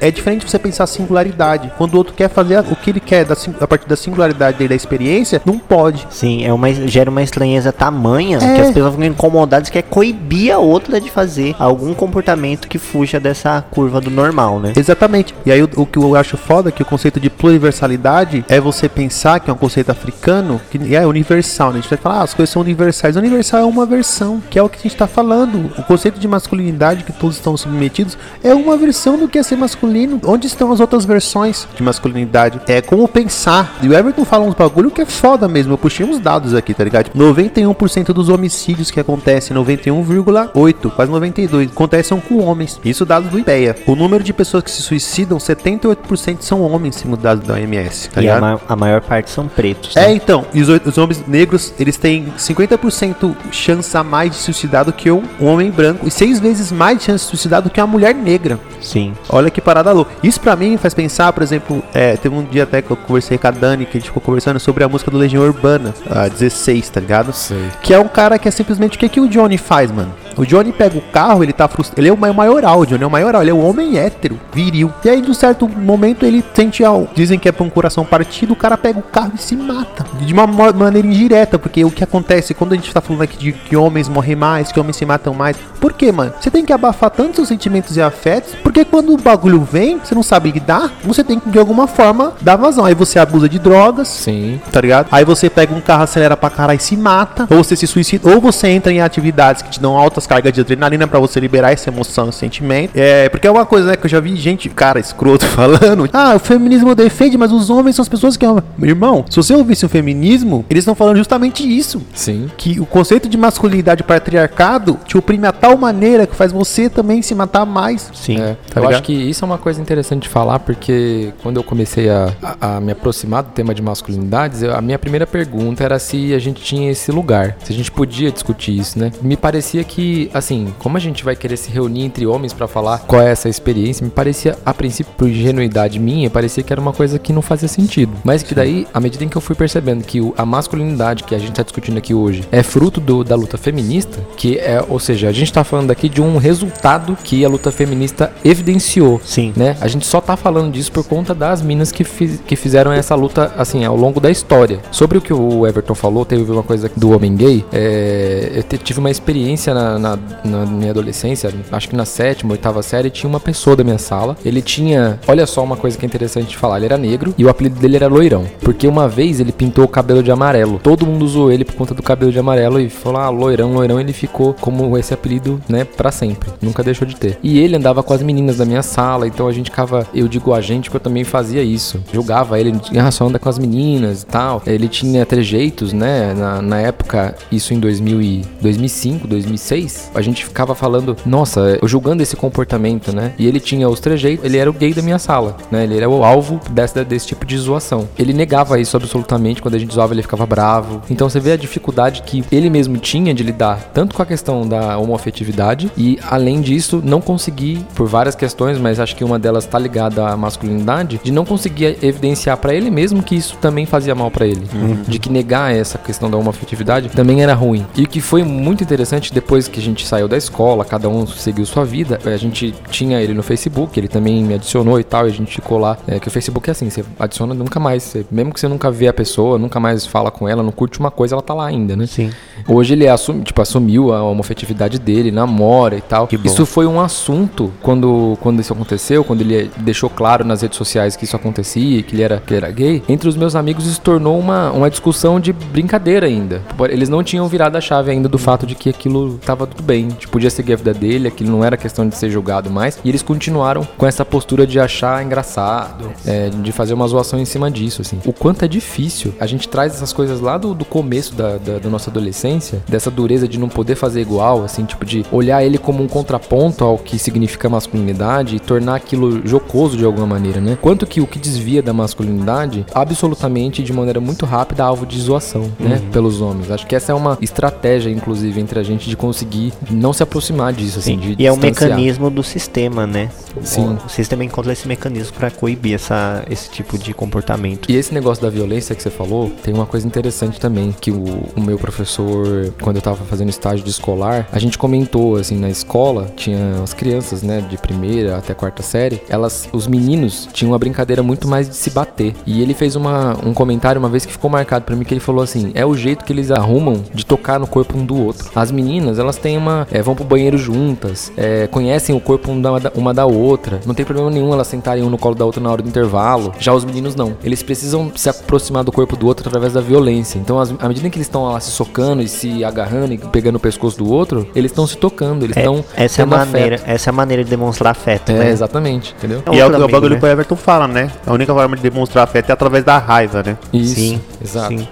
é 0.00 0.10
diferente 0.10 0.48
você 0.48 0.58
pensar 0.58 0.86
singularidade. 0.86 1.72
Quando 1.76 1.94
o 1.94 1.98
outro 1.98 2.14
quer 2.14 2.28
fazer 2.28 2.60
o 2.60 2.76
que 2.76 2.90
ele 2.90 3.00
quer 3.00 3.24
da, 3.24 3.36
a 3.60 3.66
partir 3.66 3.88
da 3.88 3.96
singularidade 3.96 4.58
dele, 4.58 4.70
da 4.70 4.74
experiência, 4.74 5.40
não 5.44 5.58
pode. 5.58 6.06
Sim, 6.10 6.44
é 6.44 6.52
uma, 6.52 6.72
gera 6.72 7.10
uma 7.10 7.22
estranheza 7.22 7.72
tamanha 7.72 8.38
é. 8.38 8.54
que 8.54 8.60
as 8.60 8.68
pessoas 8.68 8.94
ficam 8.94 9.06
incomodadas 9.06 9.68
que 9.68 9.78
é 9.78 9.82
coibir 9.82 10.52
a 10.52 10.58
outra 10.58 11.00
de 11.00 11.10
fazer 11.10 11.54
algum 11.58 11.94
comportamento 11.94 12.68
que 12.68 12.78
fuja 12.78 13.20
dessa 13.20 13.64
curva 13.70 14.00
do 14.00 14.10
normal, 14.10 14.35
né? 14.60 14.72
Exatamente. 14.76 15.34
E 15.44 15.50
aí 15.50 15.62
o, 15.62 15.68
o 15.76 15.86
que 15.86 15.98
eu 15.98 16.14
acho 16.14 16.36
foda 16.36 16.68
é 16.68 16.72
que 16.72 16.82
o 16.82 16.86
conceito 16.86 17.18
de 17.18 17.30
pluriversalidade 17.30 18.44
é 18.48 18.60
você 18.60 18.88
pensar 18.88 19.40
que 19.40 19.50
é 19.50 19.52
um 19.52 19.56
conceito 19.56 19.90
africano 19.90 20.60
que 20.70 20.94
é 20.94 21.06
universal, 21.06 21.72
né? 21.72 21.78
A 21.78 21.80
gente 21.80 21.90
vai 21.90 21.98
falar, 21.98 22.20
ah, 22.20 22.22
as 22.22 22.34
coisas 22.34 22.52
são 22.52 22.62
universais. 22.62 23.16
Universal 23.16 23.60
é 23.60 23.64
uma 23.64 23.86
versão, 23.86 24.42
que 24.50 24.58
é 24.58 24.62
o 24.62 24.68
que 24.68 24.78
a 24.78 24.82
gente 24.82 24.92
está 24.92 25.06
falando. 25.06 25.70
O 25.78 25.82
conceito 25.82 26.20
de 26.20 26.28
masculinidade 26.28 27.04
que 27.04 27.12
todos 27.12 27.36
estão 27.36 27.56
submetidos 27.56 28.16
é 28.42 28.54
uma 28.54 28.76
versão 28.76 29.18
do 29.18 29.28
que 29.28 29.38
é 29.38 29.42
ser 29.42 29.56
masculino. 29.56 30.20
Onde 30.24 30.46
estão 30.46 30.70
as 30.72 30.80
outras 30.80 31.04
versões 31.04 31.66
de 31.74 31.82
masculinidade? 31.82 32.60
É 32.66 32.80
como 32.82 33.08
pensar. 33.08 33.76
E 33.82 33.88
o 33.88 33.94
Everton 33.94 34.24
fala 34.24 34.44
uns 34.44 34.54
bagulho 34.54 34.90
que 34.90 35.00
é 35.00 35.06
foda 35.06 35.48
mesmo. 35.48 35.72
Eu 35.72 35.78
puxei 35.78 36.04
uns 36.04 36.18
dados 36.18 36.54
aqui, 36.54 36.74
tá 36.74 36.84
ligado? 36.84 37.10
91% 37.16 38.12
dos 38.12 38.28
homicídios 38.28 38.90
que 38.90 39.00
acontecem, 39.00 39.56
91,8, 39.56 40.90
quase 40.90 41.10
92, 41.10 41.70
acontecem 41.70 42.20
com 42.20 42.38
homens. 42.38 42.80
Isso 42.84 43.04
dados 43.04 43.30
do 43.30 43.38
IPEA. 43.38 43.76
O 43.86 43.94
número 43.94 44.22
de 44.26 44.32
pessoas 44.32 44.62
que 44.62 44.70
se 44.70 44.82
suicidam, 44.82 45.38
78% 45.38 46.38
são 46.40 46.60
homens, 46.62 46.96
segundo 46.96 47.20
dados 47.20 47.46
da 47.46 47.54
OMS. 47.54 48.10
Tá 48.10 48.22
e 48.22 48.28
a, 48.28 48.40
ma 48.40 48.60
a, 48.68 48.76
maior 48.76 49.00
parte 49.00 49.30
são 49.30 49.48
pretos. 49.48 49.94
Né? 49.94 50.06
É, 50.06 50.14
então. 50.14 50.44
E 50.52 50.60
os, 50.60 50.68
os, 50.68 50.98
homens 50.98 51.22
negros, 51.26 51.72
eles 51.78 51.96
têm 51.96 52.26
50% 52.38 53.34
chance 53.50 53.96
a 53.96 54.02
mais 54.02 54.32
de 54.32 54.36
suicidar 54.38 54.84
do 54.84 54.92
que 54.92 55.10
um, 55.10 55.22
homem 55.40 55.70
branco 55.70 56.06
e 56.06 56.10
seis 56.10 56.40
vezes 56.40 56.70
mais 56.70 57.02
chance 57.02 57.24
de 57.24 57.30
suicidar 57.30 57.62
do 57.62 57.70
que 57.70 57.80
uma 57.80 57.86
mulher 57.86 58.14
negra. 58.14 58.58
Sim. 58.80 59.14
Olha 59.28 59.50
que 59.50 59.60
parada 59.60 59.92
louca. 59.92 60.12
Isso 60.22 60.40
pra 60.40 60.56
mim 60.56 60.76
faz 60.76 60.94
pensar, 60.94 61.32
por 61.32 61.42
exemplo, 61.42 61.82
é, 61.94 62.16
teve 62.16 62.34
um 62.34 62.44
dia 62.44 62.64
até 62.64 62.82
que 62.82 62.90
eu 62.90 62.96
conversei 62.96 63.38
com 63.38 63.46
a 63.46 63.50
Dani, 63.50 63.86
que 63.86 63.96
a 63.96 64.00
gente 64.00 64.08
ficou 64.08 64.22
conversando 64.22 64.60
sobre 64.60 64.84
a 64.84 64.88
música 64.88 65.10
do 65.10 65.16
Legião 65.16 65.42
Urbana, 65.42 65.94
a 66.10 66.28
16, 66.28 66.88
tá 66.90 67.00
ligado? 67.00 67.32
Sei. 67.32 67.70
Que 67.82 67.94
é 67.94 67.98
um 67.98 68.08
cara 68.08 68.38
que 68.38 68.48
é 68.48 68.50
simplesmente 68.50 68.96
o 68.96 69.00
que, 69.00 69.08
que 69.08 69.20
o 69.20 69.28
Johnny 69.28 69.58
faz, 69.58 69.90
mano? 69.90 70.12
O 70.36 70.44
Johnny 70.44 70.72
pega 70.72 70.96
o 70.98 71.00
carro, 71.00 71.42
ele 71.42 71.52
tá 71.52 71.66
frustrado. 71.68 72.00
Ele 72.00 72.08
é 72.08 72.12
o 72.12 72.16
ma- 72.16 72.32
maioral, 72.32 72.80
o 72.80 72.86
Johnny 72.86 73.02
é 73.02 73.06
o 73.06 73.10
maioral, 73.10 73.42
ele 73.42 73.50
é 73.50 73.54
um 73.54 73.66
homem 73.66 73.98
hétero, 73.98 74.38
viril. 74.52 74.92
E 75.04 75.08
aí, 75.08 75.20
de 75.22 75.30
um 75.30 75.34
certo 75.34 75.68
momento, 75.68 76.24
ele 76.26 76.44
sente 76.54 76.84
algo. 76.84 77.08
Dizem 77.14 77.38
que 77.38 77.48
é 77.48 77.52
pra 77.52 77.64
um 77.64 77.70
coração 77.70 78.04
partido, 78.04 78.52
o 78.52 78.56
cara 78.56 78.76
pega 78.76 78.98
o 78.98 79.02
carro 79.02 79.32
e 79.34 79.38
se 79.38 79.56
mata. 79.56 80.04
De 80.20 80.32
uma 80.32 80.46
maneira 80.46 81.06
indireta, 81.06 81.58
porque 81.58 81.84
o 81.84 81.90
que 81.90 82.04
acontece 82.04 82.54
quando 82.54 82.72
a 82.72 82.76
gente 82.76 82.92
tá 82.92 83.00
falando 83.00 83.22
aqui 83.22 83.36
de 83.38 83.52
que 83.52 83.76
homens 83.76 84.08
morrem 84.08 84.36
mais, 84.36 84.70
que 84.72 84.78
homens 84.80 84.96
se 84.96 85.06
matam 85.06 85.32
mais. 85.34 85.56
Por 85.80 85.92
quê, 85.92 86.12
mano? 86.12 86.32
Você 86.40 86.50
tem 86.50 86.64
que 86.64 86.72
abafar 86.72 87.10
tantos 87.10 87.36
seus 87.36 87.48
sentimentos 87.48 87.96
e 87.96 88.02
afetos, 88.02 88.54
porque 88.62 88.84
quando 88.84 89.12
o 89.12 89.16
bagulho 89.16 89.60
vem, 89.60 89.98
você 89.98 90.14
não 90.14 90.22
sabe 90.22 90.50
lidar, 90.50 90.90
você 91.04 91.22
tem 91.24 91.38
que 91.40 91.48
de 91.50 91.58
alguma 91.58 91.86
forma 91.86 92.32
dar 92.40 92.56
vazão. 92.56 92.84
Aí 92.84 92.94
você 92.94 93.18
abusa 93.18 93.48
de 93.48 93.58
drogas, 93.58 94.08
Sim. 94.08 94.60
tá 94.72 94.80
ligado? 94.80 95.08
Aí 95.10 95.24
você 95.24 95.48
pega 95.48 95.74
um 95.74 95.80
carro, 95.80 96.02
acelera 96.04 96.36
pra 96.36 96.50
caralho 96.50 96.78
e 96.78 96.82
se 96.82 96.96
mata, 96.96 97.46
ou 97.50 97.62
você 97.62 97.76
se 97.76 97.86
suicida, 97.86 98.28
ou 98.30 98.40
você 98.40 98.68
entra 98.68 98.92
em 98.92 99.00
atividades 99.00 99.62
que 99.62 99.70
te 99.70 99.80
dão 99.80 99.96
altas 99.96 100.25
cargas 100.26 100.52
de 100.52 100.60
adrenalina 100.60 101.06
pra 101.06 101.18
você 101.18 101.38
liberar 101.40 101.72
essa 101.72 101.90
emoção, 101.90 102.28
esse 102.28 102.38
sentimento. 102.38 102.92
É, 102.94 103.28
porque 103.28 103.46
é 103.46 103.50
uma 103.50 103.64
coisa, 103.66 103.88
né, 103.88 103.96
que 103.96 104.06
eu 104.06 104.10
já 104.10 104.20
vi 104.20 104.36
gente, 104.36 104.68
cara, 104.68 104.98
escroto 104.98 105.44
falando, 105.46 106.08
ah, 106.12 106.34
o 106.36 106.38
feminismo 106.38 106.94
defende, 106.94 107.36
mas 107.38 107.52
os 107.52 107.70
homens 107.70 107.96
são 107.96 108.02
as 108.02 108.08
pessoas 108.08 108.36
que 108.36 108.44
amam. 108.44 108.62
Meu 108.76 108.90
irmão, 108.90 109.24
se 109.30 109.36
você 109.36 109.54
ouvisse 109.54 109.84
o 109.86 109.88
feminismo, 109.88 110.64
eles 110.68 110.82
estão 110.82 110.94
falando 110.94 111.16
justamente 111.16 111.62
isso. 111.66 112.02
Sim. 112.14 112.50
Que 112.56 112.78
o 112.80 112.86
conceito 112.86 113.28
de 113.28 113.36
masculinidade 113.36 114.02
patriarcado 114.02 114.98
te 115.06 115.16
oprime 115.16 115.46
a 115.46 115.52
tal 115.52 115.76
maneira 115.76 116.26
que 116.26 116.34
faz 116.34 116.52
você 116.52 116.88
também 116.90 117.22
se 117.22 117.34
matar 117.34 117.64
mais. 117.64 118.10
Sim. 118.14 118.40
É, 118.40 118.56
tá 118.72 118.80
eu 118.80 118.82
ligado? 118.82 118.92
acho 118.94 119.02
que 119.02 119.12
isso 119.12 119.44
é 119.44 119.46
uma 119.46 119.58
coisa 119.58 119.80
interessante 119.80 120.22
de 120.24 120.28
falar, 120.28 120.58
porque 120.58 121.32
quando 121.42 121.56
eu 121.56 121.62
comecei 121.64 122.08
a, 122.10 122.32
a- 122.60 122.76
a 122.76 122.80
me 122.80 122.92
aproximar 122.92 123.42
do 123.42 123.50
tema 123.50 123.74
de 123.74 123.82
masculinidades, 123.82 124.62
eu- 124.62 124.74
a 124.76 124.80
minha 124.80 124.98
primeira 124.98 125.26
pergunta 125.26 125.84
era 125.84 125.98
se 125.98 126.34
a 126.34 126.38
gente 126.38 126.62
tinha 126.62 126.90
esse 126.90 127.10
lugar, 127.12 127.56
se 127.64 127.72
a 127.72 127.76
gente 127.76 127.90
podia 127.90 128.30
discutir 128.32 128.76
isso, 128.78 128.98
né? 128.98 129.10
Me 129.22 129.36
parecia 129.36 129.82
que, 129.84 130.15
assim, 130.32 130.68
como 130.78 130.96
a 130.96 131.00
gente 131.00 131.24
vai 131.24 131.34
querer 131.36 131.56
se 131.56 131.70
reunir 131.70 132.02
entre 132.04 132.26
homens 132.26 132.52
pra 132.52 132.66
falar 132.68 132.98
qual 133.06 133.22
é 133.22 133.30
essa 133.30 133.48
experiência, 133.48 134.04
me 134.04 134.10
parecia, 134.10 134.56
a 134.64 134.72
princípio, 134.74 135.12
por 135.16 135.28
ingenuidade 135.28 135.98
minha, 135.98 136.28
parecia 136.30 136.62
que 136.62 136.72
era 136.72 136.80
uma 136.80 136.92
coisa 136.92 137.18
que 137.18 137.32
não 137.32 137.42
fazia 137.42 137.68
sentido. 137.68 138.12
Mas 138.24 138.42
que 138.42 138.54
daí, 138.54 138.86
à 138.92 139.00
medida 139.00 139.24
em 139.24 139.28
que 139.28 139.36
eu 139.36 139.40
fui 139.40 139.54
percebendo 139.54 140.04
que 140.04 140.20
o- 140.20 140.34
a 140.36 140.44
masculinidade 140.46 141.24
que 141.24 141.34
a 141.34 141.38
gente 141.38 141.52
tá 141.52 141.62
discutindo 141.62 141.98
aqui 141.98 142.14
hoje 142.14 142.44
é 142.50 142.62
fruto 142.62 143.00
do- 143.00 143.24
da 143.24 143.34
luta 143.36 143.56
feminista, 143.58 144.18
que 144.36 144.58
é, 144.58 144.84
ou 144.88 144.98
seja, 144.98 145.28
a 145.28 145.32
gente 145.32 145.52
tá 145.52 145.62
falando 145.64 145.90
aqui 145.90 146.08
de 146.08 146.20
um 146.22 146.36
resultado 146.36 147.16
que 147.22 147.44
a 147.44 147.48
luta 147.48 147.70
feminista 147.70 148.32
evidenciou. 148.44 149.20
Sim. 149.24 149.52
Né? 149.56 149.76
A 149.80 149.88
gente 149.88 150.06
só 150.06 150.20
tá 150.20 150.36
falando 150.36 150.72
disso 150.72 150.90
por 150.92 151.04
conta 151.04 151.34
das 151.34 151.62
minas 151.62 151.92
que, 151.92 152.04
fiz- 152.04 152.40
que 152.46 152.56
fizeram 152.56 152.92
essa 152.92 153.14
luta, 153.14 153.52
assim, 153.56 153.84
ao 153.84 153.96
longo 153.96 154.20
da 154.20 154.30
história. 154.30 154.80
Sobre 154.90 155.18
o 155.18 155.20
que 155.20 155.32
o 155.32 155.66
Everton 155.66 155.94
falou, 155.94 156.24
teve 156.24 156.50
uma 156.50 156.62
coisa 156.62 156.90
do 156.96 157.10
homem 157.14 157.34
gay. 157.36 157.64
é, 157.72 158.62
eu 158.72 158.78
tive 158.78 158.98
uma 159.00 159.10
experiência 159.10 159.72
na, 159.74 159.98
na- 159.98 160.05
na 160.44 160.66
minha 160.66 160.90
adolescência, 160.90 161.52
acho 161.72 161.88
que 161.88 161.96
na 161.96 162.04
sétima, 162.04 162.52
oitava 162.52 162.82
série, 162.82 163.10
tinha 163.10 163.28
uma 163.28 163.40
pessoa 163.40 163.74
da 163.74 163.82
minha 163.82 163.98
sala. 163.98 164.36
Ele 164.44 164.60
tinha. 164.62 165.18
Olha 165.26 165.46
só 165.46 165.64
uma 165.64 165.76
coisa 165.76 165.98
que 165.98 166.04
é 166.04 166.06
interessante 166.06 166.48
de 166.48 166.56
falar: 166.56 166.76
ele 166.76 166.86
era 166.86 166.98
negro 166.98 167.34
e 167.36 167.44
o 167.44 167.48
apelido 167.48 167.80
dele 167.80 167.96
era 167.96 168.06
loirão. 168.06 168.44
Porque 168.60 168.86
uma 168.86 169.08
vez 169.08 169.40
ele 169.40 169.52
pintou 169.52 169.84
o 169.84 169.88
cabelo 169.88 170.22
de 170.22 170.30
amarelo. 170.30 170.78
Todo 170.82 171.06
mundo 171.06 171.24
usou 171.24 171.50
ele 171.50 171.64
por 171.64 171.74
conta 171.74 171.94
do 171.94 172.02
cabelo 172.02 172.30
de 172.30 172.38
amarelo 172.38 172.80
e 172.80 172.90
falou: 172.90 173.20
ah, 173.20 173.28
loirão, 173.28 173.72
loirão. 173.72 174.00
Ele 174.00 174.12
ficou 174.12 174.54
como 174.54 174.96
esse 174.98 175.14
apelido, 175.14 175.60
né, 175.68 175.84
pra 175.84 176.12
sempre. 176.12 176.50
Nunca 176.60 176.82
deixou 176.82 177.06
de 177.06 177.16
ter. 177.16 177.38
E 177.42 177.58
ele 177.58 177.76
andava 177.76 178.02
com 178.02 178.12
as 178.12 178.22
meninas 178.22 178.58
da 178.58 178.64
minha 178.64 178.82
sala, 178.82 179.26
então 179.26 179.48
a 179.48 179.52
gente 179.52 179.70
ficava. 179.70 180.06
Eu 180.14 180.28
digo 180.28 180.52
a 180.52 180.60
gente 180.60 180.90
porque 180.90 180.96
eu 180.96 181.00
também 181.00 181.24
fazia 181.24 181.62
isso. 181.62 182.02
Julgava 182.12 182.58
ele, 182.60 182.72
ah, 182.98 183.10
só 183.10 183.26
anda 183.26 183.38
com 183.38 183.48
as 183.48 183.58
meninas 183.58 184.22
e 184.22 184.26
tal. 184.26 184.62
Ele 184.66 184.88
tinha 184.88 185.24
trejeitos, 185.24 185.92
né? 185.92 186.34
Na, 186.34 186.62
na 186.62 186.80
época, 186.80 187.34
isso 187.50 187.72
em 187.72 187.80
2000 187.80 188.22
e 188.22 188.44
2005, 188.60 189.26
2006, 189.26 189.95
a 190.14 190.22
gente 190.22 190.44
ficava 190.44 190.74
falando, 190.74 191.16
nossa, 191.24 191.78
eu 191.80 191.88
julgando 191.88 192.22
esse 192.22 192.36
comportamento, 192.36 193.14
né? 193.14 193.32
E 193.38 193.46
ele 193.46 193.60
tinha 193.60 193.88
os 193.88 194.00
trejeitos, 194.00 194.44
ele 194.44 194.56
era 194.56 194.68
o 194.68 194.72
gay 194.72 194.92
da 194.92 195.02
minha 195.02 195.18
sala, 195.18 195.56
né? 195.70 195.84
Ele 195.84 195.96
era 195.96 196.08
o 196.08 196.24
alvo 196.24 196.60
dessa, 196.70 197.04
desse 197.04 197.26
tipo 197.26 197.44
de 197.44 197.56
zoação. 197.58 198.08
Ele 198.18 198.32
negava 198.32 198.78
isso 198.80 198.96
absolutamente, 198.96 199.62
quando 199.62 199.74
a 199.74 199.78
gente 199.78 199.94
zoava 199.94 200.14
ele 200.14 200.22
ficava 200.22 200.46
bravo. 200.46 201.02
Então 201.10 201.28
você 201.28 201.40
vê 201.40 201.52
a 201.52 201.56
dificuldade 201.56 202.22
que 202.22 202.44
ele 202.50 202.70
mesmo 202.70 202.96
tinha 202.98 203.32
de 203.34 203.42
lidar 203.42 203.90
tanto 203.92 204.14
com 204.14 204.22
a 204.22 204.26
questão 204.26 204.66
da 204.66 204.98
homoafetividade 204.98 205.90
e, 205.96 206.18
além 206.28 206.60
disso, 206.60 207.02
não 207.04 207.20
conseguir, 207.20 207.84
por 207.94 208.06
várias 208.06 208.34
questões, 208.34 208.78
mas 208.78 209.00
acho 209.00 209.16
que 209.16 209.24
uma 209.24 209.38
delas 209.38 209.66
tá 209.66 209.78
ligada 209.78 210.28
à 210.28 210.36
masculinidade, 210.36 211.20
de 211.22 211.32
não 211.32 211.44
conseguir 211.44 211.98
evidenciar 212.02 212.56
pra 212.56 212.74
ele 212.74 212.90
mesmo 212.90 213.22
que 213.22 213.34
isso 213.34 213.56
também 213.60 213.86
fazia 213.86 214.14
mal 214.14 214.30
pra 214.30 214.46
ele. 214.46 214.66
De 215.06 215.18
que 215.18 215.30
negar 215.30 215.74
essa 215.74 215.98
questão 215.98 216.30
da 216.30 216.36
homoafetividade 216.36 217.08
também 217.10 217.42
era 217.42 217.54
ruim. 217.54 217.86
E 217.96 218.04
o 218.04 218.08
que 218.08 218.20
foi 218.20 218.42
muito 218.42 218.82
interessante 218.82 219.32
depois 219.32 219.68
que 219.68 219.75
a 219.80 219.82
gente 219.82 220.06
saiu 220.06 220.28
da 220.28 220.36
escola, 220.36 220.84
cada 220.84 221.08
um 221.08 221.26
seguiu 221.26 221.64
sua 221.66 221.84
vida, 221.84 222.18
a 222.24 222.36
gente 222.36 222.74
tinha 222.90 223.20
ele 223.20 223.34
no 223.34 223.42
Facebook, 223.42 223.98
ele 223.98 224.08
também 224.08 224.42
me 224.44 224.54
adicionou 224.54 224.98
e 225.00 225.04
tal, 225.04 225.26
e 225.26 225.30
a 225.30 225.32
gente 225.32 225.52
ficou 225.54 225.78
lá. 225.78 225.96
É 226.06 226.18
que 226.18 226.28
o 226.28 226.30
Facebook 226.30 226.68
é 226.68 226.72
assim, 226.72 226.88
você 226.90 227.04
adiciona 227.18 227.54
nunca 227.54 227.78
mais, 227.80 228.02
você- 228.02 228.26
mesmo 228.30 228.52
que 228.52 228.60
você 228.60 228.68
nunca 228.68 228.90
vê 228.90 229.08
a 229.08 229.12
pessoa, 229.12 229.58
nunca 229.58 229.78
mais 229.80 230.06
fala 230.06 230.30
com 230.30 230.48
ela, 230.48 230.62
não 230.62 230.72
curte 230.72 230.98
uma 230.98 231.10
coisa, 231.10 231.34
ela 231.34 231.42
tá 231.42 231.54
lá 231.54 231.66
ainda, 231.66 231.96
né? 231.96 232.06
Sim. 232.06 232.30
Hoje 232.68 232.94
ele 232.94 233.06
assumi, 233.08 233.42
tipo, 233.42 233.60
assumiu 233.60 234.12
a 234.12 234.22
homofetividade 234.22 234.98
dele, 234.98 235.30
namora 235.30 235.96
e 235.96 236.00
tal. 236.00 236.26
Que. 236.26 236.36
Isso 236.44 236.64
foi 236.66 236.86
um 236.86 237.00
assunto 237.00 237.72
quando, 237.82 238.36
quando 238.40 238.60
isso 238.60 238.72
aconteceu, 238.72 239.24
quando 239.24 239.40
ele 239.42 239.70
deixou 239.78 240.08
claro 240.10 240.44
nas 240.44 240.62
redes 240.62 240.76
sociais 240.76 241.16
que 241.16 241.24
isso 241.24 241.36
acontecia, 241.36 242.02
que 242.02 242.14
ele 242.14 242.22
era, 242.22 242.42
que 242.44 242.52
ele 242.54 242.64
era 242.64 242.72
gay. 242.72 243.02
Entre 243.08 243.28
os 243.28 243.36
meus 243.36 243.54
amigos 243.54 243.86
isso 243.86 244.00
tornou 244.00 244.38
uma, 244.38 244.70
uma 244.72 244.90
discussão 244.90 245.38
de 245.40 245.52
brincadeira 245.52 246.26
ainda. 246.26 246.62
Eles 246.90 247.08
não 247.08 247.22
tinham 247.22 247.46
virado 247.46 247.76
a 247.76 247.80
chave 247.80 248.10
ainda 248.10 248.28
do 248.28 248.38
fato 248.38 248.66
de 248.66 248.74
que 248.74 248.88
aquilo 248.90 249.38
tava 249.44 249.65
tudo 249.66 249.82
bem, 249.82 250.08
tipo, 250.08 250.32
podia 250.32 250.50
seguir 250.50 250.74
a 250.74 250.76
vida 250.76 250.92
dele, 250.92 251.28
aquilo 251.28 251.50
não 251.50 251.64
era 251.64 251.76
questão 251.76 252.08
de 252.08 252.16
ser 252.16 252.30
julgado 252.30 252.70
mais. 252.70 252.98
E 253.04 253.08
eles 253.08 253.22
continuaram 253.22 253.86
com 253.96 254.06
essa 254.06 254.24
postura 254.24 254.66
de 254.66 254.78
achar 254.78 255.24
engraçado, 255.24 256.12
é, 256.26 256.48
de 256.50 256.72
fazer 256.72 256.94
uma 256.94 257.06
zoação 257.08 257.38
em 257.38 257.44
cima 257.44 257.70
disso, 257.70 258.02
assim. 258.02 258.18
O 258.24 258.32
quanto 258.32 258.64
é 258.64 258.68
difícil. 258.68 259.34
A 259.40 259.46
gente 259.46 259.68
traz 259.68 259.94
essas 259.94 260.12
coisas 260.12 260.40
lá 260.40 260.58
do, 260.58 260.74
do 260.74 260.84
começo 260.84 261.34
da, 261.34 261.56
da, 261.56 261.78
da 261.78 261.88
nossa 261.88 262.10
adolescência, 262.10 262.82
dessa 262.88 263.10
dureza 263.10 263.48
de 263.48 263.58
não 263.58 263.68
poder 263.68 263.94
fazer 263.94 264.20
igual, 264.20 264.62
assim, 264.62 264.84
tipo, 264.84 265.04
de 265.04 265.24
olhar 265.32 265.64
ele 265.64 265.78
como 265.78 266.02
um 266.02 266.08
contraponto 266.08 266.84
ao 266.84 266.98
que 266.98 267.18
significa 267.18 267.68
masculinidade 267.68 268.56
e 268.56 268.60
tornar 268.60 268.96
aquilo 268.96 269.46
jocoso 269.46 269.96
de 269.96 270.04
alguma 270.04 270.26
maneira, 270.26 270.60
né? 270.60 270.76
Quanto 270.80 271.06
que 271.06 271.20
o 271.20 271.26
que 271.26 271.38
desvia 271.38 271.82
da 271.82 271.92
masculinidade, 271.92 272.84
absolutamente, 272.94 273.82
de 273.82 273.92
maneira 273.92 274.20
muito 274.20 274.44
rápida, 274.44 274.84
alvo 274.84 275.06
de 275.06 275.18
zoação, 275.20 275.70
né? 275.80 276.00
Pelos 276.12 276.40
homens. 276.40 276.70
Acho 276.70 276.86
que 276.86 276.94
essa 276.94 277.12
é 277.12 277.14
uma 277.14 277.38
estratégia, 277.40 278.10
inclusive, 278.10 278.60
entre 278.60 278.78
a 278.78 278.82
gente 278.82 279.08
de 279.08 279.16
conseguir 279.16 279.55
não 279.90 280.12
se 280.12 280.22
aproximar 280.22 280.72
disso, 280.72 280.98
assim, 280.98 281.16
de 281.18 281.36
E 281.38 281.46
é 281.46 281.52
um 281.52 281.56
mecanismo 281.56 282.30
do 282.30 282.42
sistema, 282.42 283.06
né? 283.06 283.30
Sim. 283.62 283.96
O 284.04 284.08
sistema 284.08 284.44
encontra 284.44 284.72
esse 284.72 284.86
mecanismo 284.86 285.32
pra 285.36 285.50
coibir 285.50 285.94
essa, 285.94 286.44
esse 286.50 286.70
tipo 286.70 286.98
de 286.98 287.14
comportamento. 287.14 287.90
E 287.90 287.96
esse 287.96 288.12
negócio 288.12 288.42
da 288.42 288.50
violência 288.50 288.94
que 288.94 289.02
você 289.02 289.10
falou, 289.10 289.50
tem 289.62 289.72
uma 289.72 289.86
coisa 289.86 290.06
interessante 290.06 290.60
também, 290.60 290.94
que 291.00 291.10
o, 291.10 291.24
o 291.56 291.60
meu 291.60 291.78
professor, 291.78 292.72
quando 292.80 292.96
eu 292.96 293.02
tava 293.02 293.24
fazendo 293.24 293.48
estágio 293.48 293.84
de 293.84 293.90
escolar, 293.90 294.46
a 294.52 294.58
gente 294.58 294.76
comentou, 294.78 295.36
assim, 295.36 295.56
na 295.56 295.70
escola, 295.70 296.26
tinha 296.36 296.82
as 296.82 296.92
crianças, 296.92 297.42
né, 297.42 297.60
de 297.60 297.76
primeira 297.78 298.36
até 298.36 298.54
quarta 298.54 298.82
série, 298.82 299.22
elas, 299.28 299.68
os 299.72 299.86
meninos 299.86 300.48
tinham 300.52 300.72
uma 300.72 300.78
brincadeira 300.78 301.22
muito 301.22 301.48
mais 301.48 301.68
de 301.68 301.76
se 301.76 301.90
bater. 301.90 302.34
E 302.46 302.62
ele 302.62 302.74
fez 302.74 302.96
uma, 302.96 303.36
um 303.44 303.54
comentário 303.54 303.98
uma 303.98 304.08
vez 304.08 304.26
que 304.26 304.32
ficou 304.32 304.50
marcado 304.50 304.84
pra 304.84 304.94
mim, 304.94 305.04
que 305.04 305.14
ele 305.14 305.20
falou 305.20 305.42
assim, 305.42 305.70
é 305.74 305.84
o 305.84 305.96
jeito 305.96 306.24
que 306.24 306.32
eles 306.32 306.50
arrumam 306.50 307.02
de 307.14 307.24
tocar 307.24 307.58
no 307.58 307.66
corpo 307.66 307.96
um 307.98 308.04
do 308.04 308.16
outro. 308.16 308.50
As 308.54 308.70
meninas, 308.70 309.18
elas 309.18 309.36
têm 309.46 309.56
uma, 309.56 309.86
é, 309.92 310.02
vão 310.02 310.16
pro 310.16 310.24
banheiro 310.24 310.58
juntas, 310.58 311.30
é, 311.36 311.68
conhecem 311.68 312.12
o 312.16 312.18
corpo 312.20 312.50
uma 312.50 312.80
da, 312.80 312.90
uma 312.96 313.14
da 313.14 313.26
outra, 313.26 313.80
não 313.86 313.94
tem 313.94 314.04
problema 314.04 314.28
nenhum 314.28 314.52
elas 314.52 314.66
sentarem 314.66 315.04
um 315.04 315.08
no 315.08 315.16
colo 315.16 315.36
da 315.36 315.44
outra 315.44 315.60
na 315.60 315.70
hora 315.70 315.80
do 315.82 315.88
intervalo. 315.88 316.52
Já 316.58 316.72
os 316.72 316.84
meninos 316.84 317.14
não. 317.14 317.36
Eles 317.44 317.62
precisam 317.62 318.10
se 318.16 318.28
aproximar 318.28 318.82
do 318.82 318.90
corpo 318.90 319.14
do 319.16 319.24
outro 319.26 319.48
através 319.48 319.72
da 319.72 319.80
violência. 319.80 320.36
Então, 320.38 320.58
as- 320.58 320.74
à 320.80 320.88
medida 320.88 321.08
que 321.08 321.16
eles 321.16 321.28
estão 321.28 321.44
lá 321.44 321.60
se 321.60 321.70
socando 321.70 322.22
e 322.22 322.28
se 322.28 322.64
agarrando 322.64 323.12
e 323.14 323.18
pegando 323.18 323.54
o 323.54 323.60
pescoço 323.60 323.96
do 323.98 324.10
outro, 324.10 324.48
eles 324.54 324.72
estão 324.72 324.84
se 324.84 324.96
tocando, 324.96 325.44
eles 325.44 325.56
É, 325.56 325.60
estão 325.60 325.84
essa, 325.94 326.22
é 326.22 326.24
a 326.24 326.26
maneira, 326.26 326.74
afeto. 326.76 326.90
essa 326.90 327.08
é 327.08 327.12
a 327.12 327.14
maneira 327.14 327.44
de 327.44 327.50
demonstrar 327.50 327.92
afeto, 327.92 328.32
É, 328.32 328.34
né? 328.40 328.50
exatamente, 328.50 329.14
entendeu? 329.16 329.42
É 329.46 329.50
e 329.54 329.58
é 329.58 329.60
é 329.60 329.64
o 329.64 329.68
amigo, 329.76 329.88
bagulho 329.92 330.14
né? 330.14 330.18
que 330.20 330.26
o 330.26 330.28
Everton 330.28 330.56
fala, 330.56 330.88
né? 330.88 331.08
A 331.24 331.32
única 331.32 331.54
forma 331.54 331.76
de 331.76 331.82
demonstrar 331.82 332.24
afeto 332.24 332.50
é 332.50 332.52
através 332.52 332.82
da 332.82 332.98
raiva, 332.98 333.44
né? 333.44 333.56
Isso, 333.72 333.94
Sim, 333.94 334.20
exato. 334.42 334.76
sim. 334.76 334.88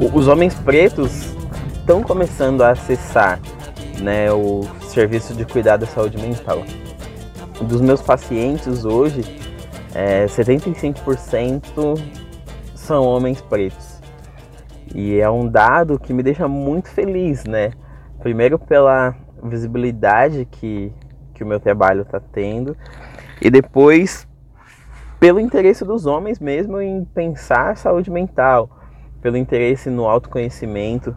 O- 0.00 0.18
Os 0.18 0.26
homens 0.26 0.54
pretos 0.54 1.37
estão 1.88 2.02
começando 2.02 2.60
a 2.60 2.72
acessar 2.72 3.40
né, 4.02 4.30
o 4.30 4.60
serviço 4.82 5.32
de 5.32 5.46
cuidado 5.46 5.80
da 5.80 5.86
saúde 5.86 6.18
mental. 6.18 6.62
Dos 7.62 7.80
meus 7.80 8.02
pacientes 8.02 8.84
hoje, 8.84 9.22
é, 9.94 10.26
75% 10.26 11.98
são 12.74 13.04
homens 13.04 13.40
pretos. 13.40 14.02
E 14.94 15.18
é 15.18 15.30
um 15.30 15.48
dado 15.48 15.98
que 15.98 16.12
me 16.12 16.22
deixa 16.22 16.46
muito 16.46 16.90
feliz, 16.90 17.44
né? 17.44 17.70
Primeiro 18.20 18.58
pela 18.58 19.16
visibilidade 19.42 20.44
que, 20.44 20.92
que 21.32 21.42
o 21.42 21.46
meu 21.46 21.58
trabalho 21.58 22.02
está 22.02 22.20
tendo, 22.20 22.76
e 23.40 23.48
depois 23.48 24.28
pelo 25.18 25.40
interesse 25.40 25.86
dos 25.86 26.04
homens 26.04 26.38
mesmo 26.38 26.82
em 26.82 27.02
pensar 27.06 27.78
saúde 27.78 28.10
mental, 28.10 28.78
pelo 29.22 29.38
interesse 29.38 29.88
no 29.88 30.06
autoconhecimento. 30.06 31.16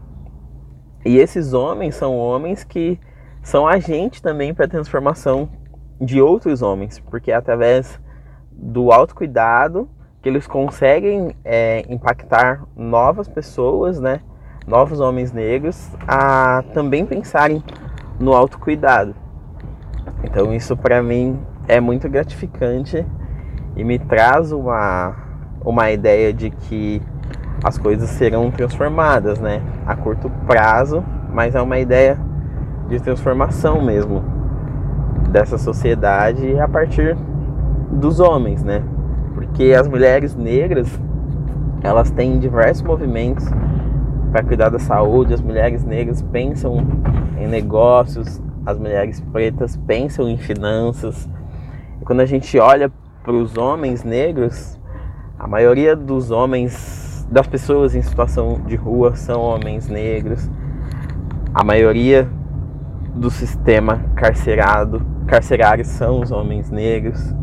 E 1.04 1.18
esses 1.18 1.52
homens 1.52 1.94
são 1.94 2.16
homens 2.16 2.62
que 2.62 2.98
são 3.42 3.66
agentes 3.66 4.20
também 4.20 4.54
para 4.54 4.66
a 4.66 4.68
transformação 4.68 5.48
de 6.00 6.20
outros 6.22 6.62
homens, 6.62 6.98
porque 6.98 7.32
é 7.32 7.34
através 7.34 8.00
do 8.50 8.92
autocuidado 8.92 9.88
que 10.22 10.28
eles 10.28 10.46
conseguem 10.46 11.34
é, 11.44 11.84
impactar 11.88 12.64
novas 12.76 13.28
pessoas, 13.28 13.98
né? 13.98 14.20
Novos 14.66 15.00
homens 15.00 15.32
negros 15.32 15.90
a 16.06 16.62
também 16.72 17.04
pensarem 17.04 17.62
no 18.20 18.32
autocuidado. 18.32 19.14
Então 20.22 20.52
isso 20.54 20.76
para 20.76 21.02
mim 21.02 21.40
é 21.66 21.80
muito 21.80 22.08
gratificante 22.08 23.04
e 23.74 23.82
me 23.82 23.98
traz 23.98 24.52
uma, 24.52 25.16
uma 25.64 25.90
ideia 25.90 26.32
de 26.32 26.50
que 26.50 27.02
as 27.62 27.78
coisas 27.78 28.10
serão 28.10 28.50
transformadas, 28.50 29.38
né? 29.38 29.62
A 29.86 29.94
curto 29.94 30.30
prazo, 30.46 31.04
mas 31.32 31.54
é 31.54 31.62
uma 31.62 31.78
ideia 31.78 32.18
de 32.88 33.00
transformação 33.00 33.80
mesmo 33.82 34.22
dessa 35.30 35.56
sociedade 35.56 36.58
a 36.58 36.68
partir 36.68 37.16
dos 37.90 38.20
homens, 38.20 38.62
né? 38.62 38.82
Porque 39.34 39.72
as 39.72 39.86
mulheres 39.86 40.34
negras, 40.34 40.88
elas 41.82 42.10
têm 42.10 42.38
diversos 42.38 42.82
movimentos 42.82 43.46
para 44.30 44.42
cuidar 44.42 44.70
da 44.70 44.78
saúde, 44.78 45.34
as 45.34 45.40
mulheres 45.40 45.84
negras 45.84 46.22
pensam 46.22 46.78
em 47.38 47.46
negócios, 47.46 48.42
as 48.64 48.78
mulheres 48.78 49.20
pretas 49.20 49.76
pensam 49.76 50.28
em 50.28 50.36
finanças. 50.36 51.28
E 52.00 52.04
quando 52.04 52.20
a 52.20 52.26
gente 52.26 52.58
olha 52.58 52.90
para 53.22 53.32
os 53.32 53.56
homens 53.56 54.02
negros, 54.02 54.78
a 55.38 55.46
maioria 55.46 55.94
dos 55.94 56.30
homens, 56.30 57.11
das 57.32 57.46
pessoas 57.46 57.94
em 57.94 58.02
situação 58.02 58.60
de 58.66 58.76
rua 58.76 59.16
são 59.16 59.40
homens 59.40 59.88
negros. 59.88 60.50
A 61.54 61.64
maioria 61.64 62.28
do 63.14 63.30
sistema 63.30 64.04
carcerado, 64.14 65.00
carcerário 65.26 65.82
são 65.82 66.20
os 66.20 66.30
homens 66.30 66.70
negros. 66.70 67.34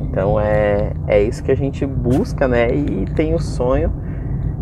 Então 0.00 0.40
é, 0.40 0.92
é 1.06 1.22
isso 1.22 1.44
que 1.44 1.52
a 1.52 1.56
gente 1.56 1.86
busca, 1.86 2.48
né? 2.48 2.74
E 2.74 3.06
tem 3.14 3.32
o 3.32 3.38
sonho 3.38 3.92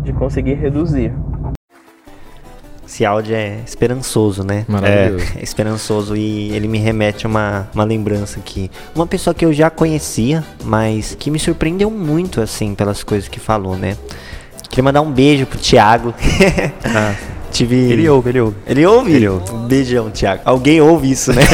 de 0.03 0.13
conseguir 0.13 0.53
reduzir. 0.53 1.11
Esse 2.93 3.03
áudio 3.03 3.35
é 3.35 3.57
esperançoso, 3.65 4.43
né? 4.43 4.65
Maravilhoso. 4.67 5.25
É, 5.35 5.39
é 5.39 5.41
esperançoso 5.43 6.15
e 6.15 6.51
ele 6.51 6.67
me 6.67 6.77
remete 6.77 7.25
a 7.25 7.29
uma, 7.29 7.67
uma 7.73 7.83
lembrança 7.83 8.39
aqui. 8.39 8.69
Uma 8.93 9.07
pessoa 9.07 9.33
que 9.33 9.43
eu 9.43 9.51
já 9.51 9.67
conhecia, 9.71 10.43
mas 10.63 11.15
que 11.19 11.31
me 11.31 11.39
surpreendeu 11.39 11.89
muito, 11.89 12.39
assim, 12.39 12.75
pelas 12.75 13.03
coisas 13.03 13.27
que 13.27 13.39
falou, 13.39 13.75
né? 13.75 13.97
Queria 14.69 14.83
mandar 14.83 15.01
um 15.01 15.11
beijo 15.11 15.47
pro 15.47 15.57
Thiago. 15.57 16.13
Ah, 16.85 17.15
Tive... 17.53 17.75
ele 17.75 18.09
ouve, 18.09 18.29
ele 18.29 18.41
ouve. 18.41 18.55
Ele 18.65 18.85
ouve? 18.85 19.13
Ele 19.13 19.27
ouve. 19.27 19.51
Um 19.53 19.67
beijão, 19.67 20.09
Thiago. 20.09 20.41
Alguém 20.43 20.81
ouve 20.81 21.11
isso, 21.11 21.31
né? 21.31 21.43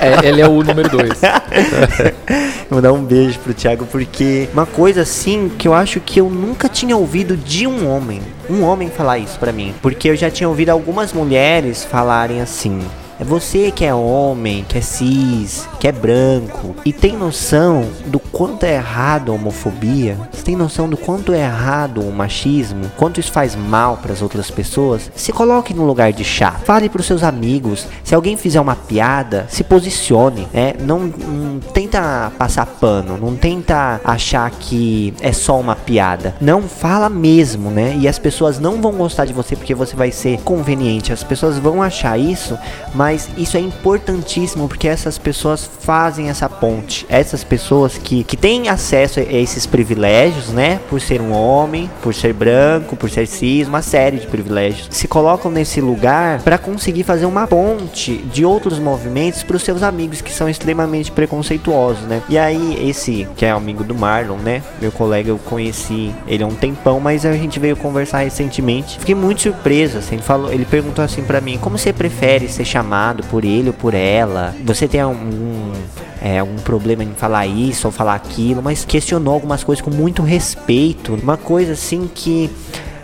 É, 0.00 0.28
ele 0.28 0.40
é 0.40 0.48
o 0.48 0.62
número 0.62 0.88
dois. 0.88 1.20
Vou 2.70 2.80
dar 2.80 2.92
um 2.92 3.02
beijo 3.02 3.38
pro 3.40 3.52
Thiago, 3.52 3.84
porque 3.86 4.48
uma 4.52 4.64
coisa 4.64 5.02
assim 5.02 5.50
que 5.58 5.66
eu 5.66 5.74
acho 5.74 5.98
que 5.98 6.20
eu 6.20 6.30
nunca 6.30 6.68
tinha 6.68 6.96
ouvido 6.96 7.36
de 7.36 7.66
um 7.66 7.88
homem. 7.90 8.22
Um 8.48 8.62
homem 8.62 8.88
falar 8.88 9.18
isso 9.18 9.38
pra 9.38 9.52
mim. 9.52 9.74
Porque 9.82 10.08
eu 10.08 10.14
já 10.14 10.30
tinha 10.30 10.48
ouvido 10.48 10.70
algumas 10.70 11.12
mulheres 11.12 11.84
falarem 11.84 12.40
assim. 12.40 12.80
É 13.20 13.24
você 13.24 13.70
que 13.70 13.84
é 13.84 13.94
homem, 13.94 14.64
que 14.66 14.78
é 14.78 14.80
cis, 14.80 15.68
que 15.78 15.86
é 15.86 15.92
branco 15.92 16.74
e 16.86 16.90
tem 16.90 17.18
noção 17.18 17.86
do 18.06 18.18
quanto 18.18 18.64
é 18.64 18.76
errado 18.76 19.30
a 19.30 19.34
homofobia? 19.34 20.16
Você 20.32 20.42
tem 20.42 20.56
noção 20.56 20.88
do 20.88 20.96
quanto 20.96 21.34
é 21.34 21.40
errado 21.40 22.00
o 22.00 22.10
machismo? 22.10 22.90
Quanto 22.96 23.20
isso 23.20 23.30
faz 23.30 23.54
mal 23.54 23.98
para 23.98 24.14
as 24.14 24.22
outras 24.22 24.50
pessoas? 24.50 25.10
Se 25.14 25.32
coloque 25.32 25.74
no 25.74 25.84
lugar 25.84 26.14
de 26.14 26.24
chato. 26.24 26.64
Fale 26.64 26.88
para 26.88 27.00
os 27.00 27.06
seus 27.06 27.22
amigos. 27.22 27.86
Se 28.02 28.14
alguém 28.14 28.38
fizer 28.38 28.58
uma 28.58 28.74
piada, 28.74 29.44
se 29.50 29.62
posicione, 29.62 30.48
né? 30.50 30.72
Não, 30.80 31.00
não 31.00 31.60
tenta 31.74 32.32
passar 32.38 32.64
pano, 32.64 33.18
não 33.18 33.36
tenta 33.36 34.00
achar 34.02 34.50
que 34.50 35.12
é 35.20 35.30
só 35.30 35.60
uma 35.60 35.76
piada. 35.76 36.34
Não 36.40 36.62
fala 36.62 37.10
mesmo, 37.10 37.70
né? 37.70 37.98
E 37.98 38.08
as 38.08 38.18
pessoas 38.18 38.58
não 38.58 38.80
vão 38.80 38.92
gostar 38.92 39.26
de 39.26 39.34
você 39.34 39.54
porque 39.54 39.74
você 39.74 39.94
vai 39.94 40.10
ser 40.10 40.40
conveniente. 40.40 41.12
As 41.12 41.22
pessoas 41.22 41.58
vão 41.58 41.82
achar 41.82 42.18
isso, 42.18 42.58
mas 42.94 43.09
isso 43.14 43.56
é 43.56 43.60
importantíssimo 43.60 44.68
porque 44.68 44.88
essas 44.88 45.18
pessoas 45.18 45.68
fazem 45.80 46.28
essa 46.28 46.48
ponte. 46.48 47.06
Essas 47.08 47.44
pessoas 47.44 47.98
que, 47.98 48.24
que 48.24 48.36
têm 48.36 48.68
acesso 48.68 49.20
a 49.20 49.22
esses 49.22 49.66
privilégios, 49.66 50.48
né? 50.48 50.80
Por 50.88 51.00
ser 51.00 51.20
um 51.20 51.32
homem, 51.32 51.90
por 52.02 52.14
ser 52.14 52.32
branco, 52.32 52.96
por 52.96 53.10
ser 53.10 53.26
cis, 53.26 53.68
uma 53.68 53.82
série 53.82 54.18
de 54.18 54.26
privilégios, 54.26 54.88
se 54.90 55.08
colocam 55.08 55.50
nesse 55.50 55.80
lugar 55.80 56.40
para 56.42 56.58
conseguir 56.58 57.04
fazer 57.04 57.26
uma 57.26 57.46
ponte 57.46 58.18
de 58.18 58.44
outros 58.44 58.78
movimentos 58.78 59.42
para 59.42 59.56
os 59.56 59.62
seus 59.62 59.82
amigos 59.82 60.20
que 60.20 60.32
são 60.32 60.48
extremamente 60.48 61.10
preconceituosos, 61.10 62.02
né? 62.04 62.22
E 62.28 62.38
aí, 62.38 62.88
esse 62.88 63.26
que 63.36 63.44
é 63.44 63.50
amigo 63.50 63.84
do 63.84 63.94
Marlon, 63.94 64.36
né? 64.36 64.62
Meu 64.80 64.92
colega, 64.92 65.30
eu 65.30 65.38
conheci 65.38 66.14
ele 66.26 66.42
há 66.42 66.46
um 66.46 66.54
tempão, 66.54 67.00
mas 67.00 67.24
a 67.24 67.32
gente 67.32 67.58
veio 67.58 67.76
conversar 67.76 68.18
recentemente. 68.20 68.98
Fiquei 68.98 69.14
muito 69.14 69.42
surpreso, 69.42 69.98
assim. 69.98 70.16
Ele, 70.16 70.22
falou, 70.22 70.52
ele 70.52 70.64
perguntou 70.64 71.04
assim 71.04 71.22
para 71.22 71.40
mim: 71.40 71.58
como 71.58 71.78
você 71.78 71.92
prefere 71.92 72.48
ser 72.48 72.64
chamado 72.64 72.99
por 73.30 73.44
ele 73.44 73.68
ou 73.68 73.74
por 73.74 73.94
ela? 73.94 74.54
Você 74.64 74.86
tem 74.86 75.00
algum 75.00 75.72
é, 76.20 76.38
algum 76.38 76.56
problema 76.56 77.02
em 77.02 77.12
falar 77.14 77.46
isso 77.46 77.88
ou 77.88 77.92
falar 77.92 78.14
aquilo, 78.14 78.62
mas 78.62 78.84
questionou 78.84 79.32
algumas 79.32 79.64
coisas 79.64 79.82
com 79.82 79.90
muito 79.90 80.22
respeito. 80.22 81.14
Uma 81.14 81.36
coisa 81.36 81.72
assim 81.72 82.10
que 82.14 82.50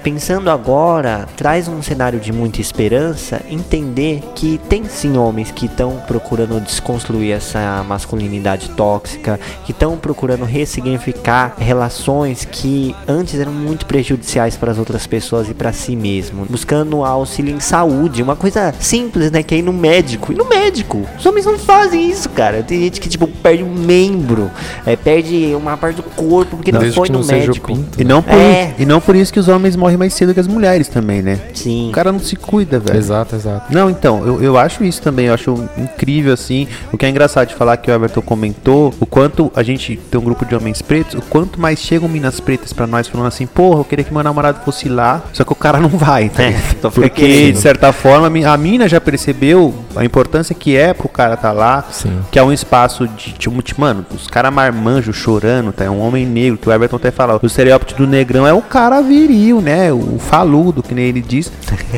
pensando 0.06 0.50
agora, 0.50 1.26
traz 1.36 1.66
um 1.66 1.82
cenário 1.82 2.20
de 2.20 2.32
muita 2.32 2.60
esperança, 2.60 3.42
entender 3.50 4.22
que 4.36 4.56
tem 4.68 4.84
sim 4.84 5.16
homens 5.16 5.50
que 5.50 5.66
estão 5.66 6.00
procurando 6.06 6.60
desconstruir 6.60 7.32
essa 7.32 7.84
masculinidade 7.88 8.70
tóxica, 8.70 9.40
que 9.64 9.72
estão 9.72 9.96
procurando 9.96 10.44
ressignificar 10.44 11.56
relações 11.58 12.44
que 12.48 12.94
antes 13.08 13.34
eram 13.40 13.50
muito 13.50 13.84
prejudiciais 13.84 14.56
para 14.56 14.70
as 14.70 14.78
outras 14.78 15.08
pessoas 15.08 15.48
e 15.50 15.54
para 15.54 15.72
si 15.72 15.96
mesmo, 15.96 16.46
buscando 16.48 17.04
auxílio 17.04 17.52
em 17.52 17.58
saúde, 17.58 18.22
uma 18.22 18.36
coisa 18.36 18.72
simples, 18.78 19.32
né, 19.32 19.42
que 19.42 19.56
é 19.56 19.58
ir 19.58 19.62
no 19.62 19.72
médico. 19.72 20.32
E 20.32 20.36
no 20.36 20.44
médico, 20.44 21.04
os 21.18 21.26
homens 21.26 21.46
não 21.46 21.58
fazem 21.58 22.08
isso, 22.08 22.28
cara. 22.28 22.62
Tem 22.62 22.80
gente 22.80 23.00
que 23.00 23.08
tipo 23.08 23.26
perde 23.26 23.64
um 23.64 23.74
membro, 23.74 24.52
é, 24.86 24.94
perde 24.94 25.52
uma 25.56 25.76
parte 25.76 25.96
do 25.96 26.04
corpo 26.04 26.58
porque 26.58 26.70
não, 26.70 26.78
Desde 26.78 26.96
foi 26.96 27.08
que 27.08 27.12
no 27.12 27.18
não 27.18 27.24
seja 27.24 27.46
o 27.46 27.46
médico. 27.48 27.66
pinto. 27.66 28.00
E 28.00 28.04
não, 28.04 28.22
por, 28.22 28.34
É. 28.34 28.72
e 28.78 28.86
não 28.86 29.00
por 29.00 29.16
isso 29.16 29.32
que 29.32 29.40
os 29.40 29.48
homens 29.48 29.74
morrem 29.74 29.95
mais 29.96 30.14
cedo 30.14 30.32
que 30.34 30.40
as 30.40 30.46
mulheres 30.46 30.88
também, 30.88 31.22
né? 31.22 31.38
Sim. 31.54 31.88
O 31.88 31.92
cara 31.92 32.12
não 32.12 32.18
se 32.18 32.36
cuida, 32.36 32.78
velho. 32.78 32.98
Exato, 32.98 33.34
exato. 33.36 33.72
Não, 33.72 33.88
então, 33.90 34.26
eu, 34.26 34.42
eu 34.42 34.58
acho 34.58 34.84
isso 34.84 35.00
também, 35.02 35.26
eu 35.26 35.34
acho 35.34 35.68
incrível, 35.76 36.32
assim. 36.32 36.66
O 36.92 36.96
que 36.98 37.06
é 37.06 37.08
engraçado 37.08 37.48
de 37.48 37.54
falar 37.54 37.76
que 37.76 37.90
o 37.90 37.94
Everton 37.94 38.20
comentou, 38.22 38.92
o 39.00 39.06
quanto 39.06 39.50
a 39.54 39.62
gente 39.62 39.96
tem 40.10 40.20
um 40.20 40.24
grupo 40.24 40.44
de 40.44 40.54
homens 40.54 40.82
pretos, 40.82 41.14
o 41.14 41.22
quanto 41.22 41.60
mais 41.60 41.78
chegam 41.78 42.08
minas 42.08 42.40
pretas 42.40 42.72
pra 42.72 42.86
nós 42.86 43.06
falando 43.08 43.26
assim, 43.28 43.46
porra, 43.46 43.80
eu 43.80 43.84
queria 43.84 44.04
que 44.04 44.12
meu 44.12 44.22
namorado 44.22 44.60
fosse 44.64 44.88
lá, 44.88 45.22
só 45.32 45.44
que 45.44 45.52
o 45.52 45.56
cara 45.56 45.78
não 45.80 45.88
vai, 45.88 46.28
tá 46.28 46.42
É, 46.42 46.54
então 46.78 46.90
Porque, 46.96 47.08
querendo. 47.10 47.54
de 47.54 47.60
certa 47.60 47.92
forma, 47.92 48.26
a 48.26 48.30
mi- 48.30 48.44
a 48.44 48.56
mina 48.56 48.88
já 48.88 49.00
percebeu 49.00 49.74
a 49.94 50.04
importância 50.04 50.54
que 50.54 50.76
é 50.76 50.92
pro 50.94 51.08
cara 51.08 51.36
tá 51.36 51.52
lá, 51.52 51.84
Sim. 51.90 52.18
que 52.30 52.38
é 52.38 52.42
um 52.42 52.52
espaço 52.52 53.06
de, 53.08 53.32
de- 53.32 53.46
mano, 53.78 54.04
os 54.14 54.26
caras 54.26 54.52
marmanjos 54.52 55.16
chorando, 55.16 55.72
tá? 55.72 55.84
É 55.84 55.90
um 55.90 56.00
homem 56.00 56.24
negro, 56.26 56.58
que 56.58 56.68
o 56.68 56.72
Everton 56.72 56.96
até 56.96 57.10
fala, 57.10 57.38
o 57.42 57.46
estereótipo 57.46 57.94
do 57.94 58.06
negrão 58.06 58.46
é 58.46 58.52
o 58.52 58.62
cara 58.62 59.00
viril, 59.00 59.60
né? 59.60 59.85
O 59.92 60.18
faludo, 60.18 60.82
que 60.82 60.94
nem 60.94 61.06
ele 61.06 61.20
diz. 61.20 61.52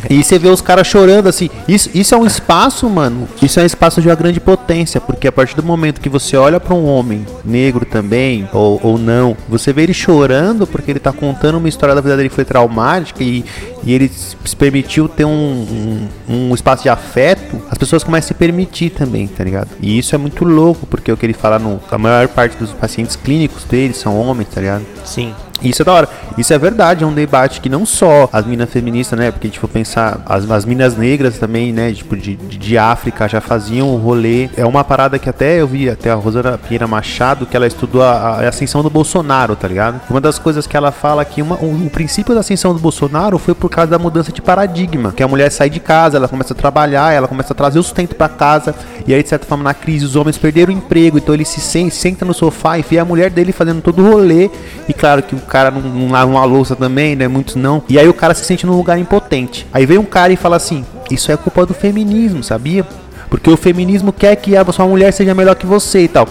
e 0.08 0.22
você 0.22 0.38
vê 0.38 0.48
os 0.48 0.60
caras 0.60 0.86
chorando 0.86 1.28
assim. 1.28 1.48
Isso, 1.66 1.90
isso 1.94 2.14
é 2.14 2.18
um 2.18 2.26
espaço, 2.26 2.88
mano. 2.88 3.28
Isso 3.42 3.58
é 3.60 3.62
um 3.62 3.66
espaço 3.66 4.00
de 4.00 4.08
uma 4.08 4.14
grande 4.14 4.40
potência, 4.40 5.00
porque 5.00 5.28
a 5.28 5.32
partir 5.32 5.56
do 5.56 5.62
momento 5.62 6.00
que 6.00 6.08
você 6.08 6.36
olha 6.36 6.60
pra 6.60 6.74
um 6.74 6.86
homem 6.86 7.26
negro 7.44 7.84
também, 7.84 8.48
ou, 8.52 8.80
ou 8.82 8.98
não, 8.98 9.36
você 9.48 9.72
vê 9.72 9.82
ele 9.82 9.94
chorando 9.94 10.66
porque 10.66 10.90
ele 10.90 11.00
tá 11.00 11.12
contando 11.12 11.58
uma 11.58 11.68
história 11.68 11.94
da 11.94 12.00
vida 12.00 12.16
dele 12.16 12.28
que 12.28 12.34
foi 12.34 12.44
traumática 12.44 13.22
e, 13.22 13.44
e 13.84 13.92
ele 13.92 14.08
se 14.08 14.56
permitiu 14.56 15.08
ter 15.08 15.24
um, 15.24 16.08
um, 16.28 16.48
um 16.50 16.54
espaço 16.54 16.82
de 16.82 16.88
afeto, 16.88 17.60
as 17.70 17.78
pessoas 17.78 18.04
começam 18.04 18.26
a 18.26 18.28
se 18.28 18.34
permitir 18.34 18.90
também, 18.90 19.26
tá 19.26 19.44
ligado? 19.44 19.68
E 19.80 19.98
isso 19.98 20.14
é 20.14 20.18
muito 20.18 20.44
louco, 20.44 20.86
porque 20.86 21.10
o 21.10 21.16
que 21.16 21.26
ele 21.26 21.32
fala 21.32 21.58
no. 21.58 21.80
A 21.90 21.98
maior 21.98 22.28
parte 22.28 22.56
dos 22.56 22.70
pacientes 22.72 23.16
clínicos 23.16 23.64
dele 23.64 23.94
são 23.94 24.18
homens, 24.18 24.48
tá 24.48 24.60
ligado? 24.60 24.84
Sim. 25.04 25.34
Isso 25.62 25.82
é 25.82 25.84
da 25.84 25.92
hora. 25.92 26.08
Isso 26.36 26.52
é 26.52 26.58
verdade, 26.58 27.02
é 27.02 27.06
um 27.06 27.12
debate 27.12 27.60
que 27.60 27.68
não 27.68 27.84
só 27.84 28.28
as 28.32 28.46
minas 28.46 28.70
feministas, 28.70 29.18
né? 29.18 29.30
Porque, 29.30 29.48
tipo, 29.48 29.66
pensar, 29.66 30.20
as, 30.24 30.48
as 30.48 30.64
minas 30.64 30.96
negras 30.96 31.38
também, 31.38 31.72
né? 31.72 31.92
Tipo, 31.92 32.16
de, 32.16 32.36
de, 32.36 32.56
de 32.56 32.78
África 32.78 33.28
já 33.28 33.40
faziam 33.40 33.92
o 33.92 33.96
rolê. 33.96 34.48
É 34.56 34.64
uma 34.64 34.84
parada 34.84 35.18
que 35.18 35.28
até 35.28 35.60
eu 35.60 35.66
vi, 35.66 35.90
até 35.90 36.10
a 36.10 36.14
Rosana 36.14 36.56
Pinheira 36.56 36.86
Machado, 36.86 37.44
que 37.44 37.56
ela 37.56 37.66
estudou 37.66 38.02
a, 38.02 38.40
a 38.40 38.48
ascensão 38.48 38.82
do 38.82 38.90
Bolsonaro, 38.90 39.56
tá 39.56 39.66
ligado? 39.66 40.00
Uma 40.08 40.20
das 40.20 40.38
coisas 40.38 40.66
que 40.66 40.76
ela 40.76 40.92
fala 40.92 41.24
que 41.24 41.42
uma, 41.42 41.56
o, 41.56 41.90
princípio 41.90 42.34
da 42.34 42.40
ascensão 42.40 42.72
do 42.72 42.78
Bolsonaro 42.78 43.38
foi 43.38 43.54
por 43.54 43.68
causa 43.68 43.90
da 43.90 43.98
mudança 43.98 44.30
de 44.30 44.40
paradigma. 44.40 45.12
Que 45.12 45.22
a 45.22 45.28
mulher 45.28 45.50
sai 45.50 45.68
de 45.68 45.80
casa, 45.80 46.18
ela 46.18 46.28
começa 46.28 46.52
a 46.52 46.56
trabalhar, 46.56 47.12
ela 47.12 47.26
começa 47.26 47.52
a 47.52 47.56
trazer 47.56 47.78
o 47.78 47.82
sustento 47.82 48.14
para 48.14 48.28
casa. 48.28 48.74
E 49.06 49.12
aí, 49.12 49.22
de 49.22 49.28
certa 49.28 49.46
forma, 49.46 49.64
na 49.64 49.74
crise, 49.74 50.04
os 50.04 50.14
homens 50.14 50.38
perderam 50.38 50.72
o 50.72 50.76
emprego. 50.76 51.18
Então 51.18 51.34
ele 51.34 51.44
se 51.44 51.60
senta, 51.60 52.24
no 52.24 52.34
sofá 52.34 52.78
e 52.78 52.82
vê 52.82 52.98
a 52.98 53.04
mulher 53.04 53.30
dele 53.30 53.52
fazendo 53.52 53.82
todo 53.82 54.04
o 54.04 54.10
rolê. 54.10 54.50
E 54.88 54.92
claro 54.92 55.22
que 55.22 55.34
cara 55.48 55.70
não, 55.70 55.80
não 55.80 56.10
lava 56.10 56.30
uma 56.30 56.44
louça 56.44 56.76
também, 56.76 57.16
né? 57.16 57.26
Muitos 57.26 57.56
não. 57.56 57.82
E 57.88 57.98
aí 57.98 58.08
o 58.08 58.14
cara 58.14 58.34
se 58.34 58.44
sente 58.44 58.66
num 58.66 58.76
lugar 58.76 58.98
impotente. 58.98 59.66
Aí 59.72 59.86
vem 59.86 59.98
um 59.98 60.04
cara 60.04 60.32
e 60.32 60.36
fala 60.36 60.56
assim: 60.56 60.84
Isso 61.10 61.32
é 61.32 61.36
culpa 61.36 61.66
do 61.66 61.74
feminismo, 61.74 62.42
sabia? 62.42 62.86
Porque 63.28 63.50
o 63.50 63.56
feminismo 63.56 64.12
quer 64.12 64.36
que 64.36 64.56
a 64.56 64.64
sua 64.72 64.86
mulher 64.86 65.12
seja 65.12 65.34
melhor 65.34 65.54
que 65.54 65.66
você 65.66 66.04
e 66.04 66.08
tal. 66.08 66.28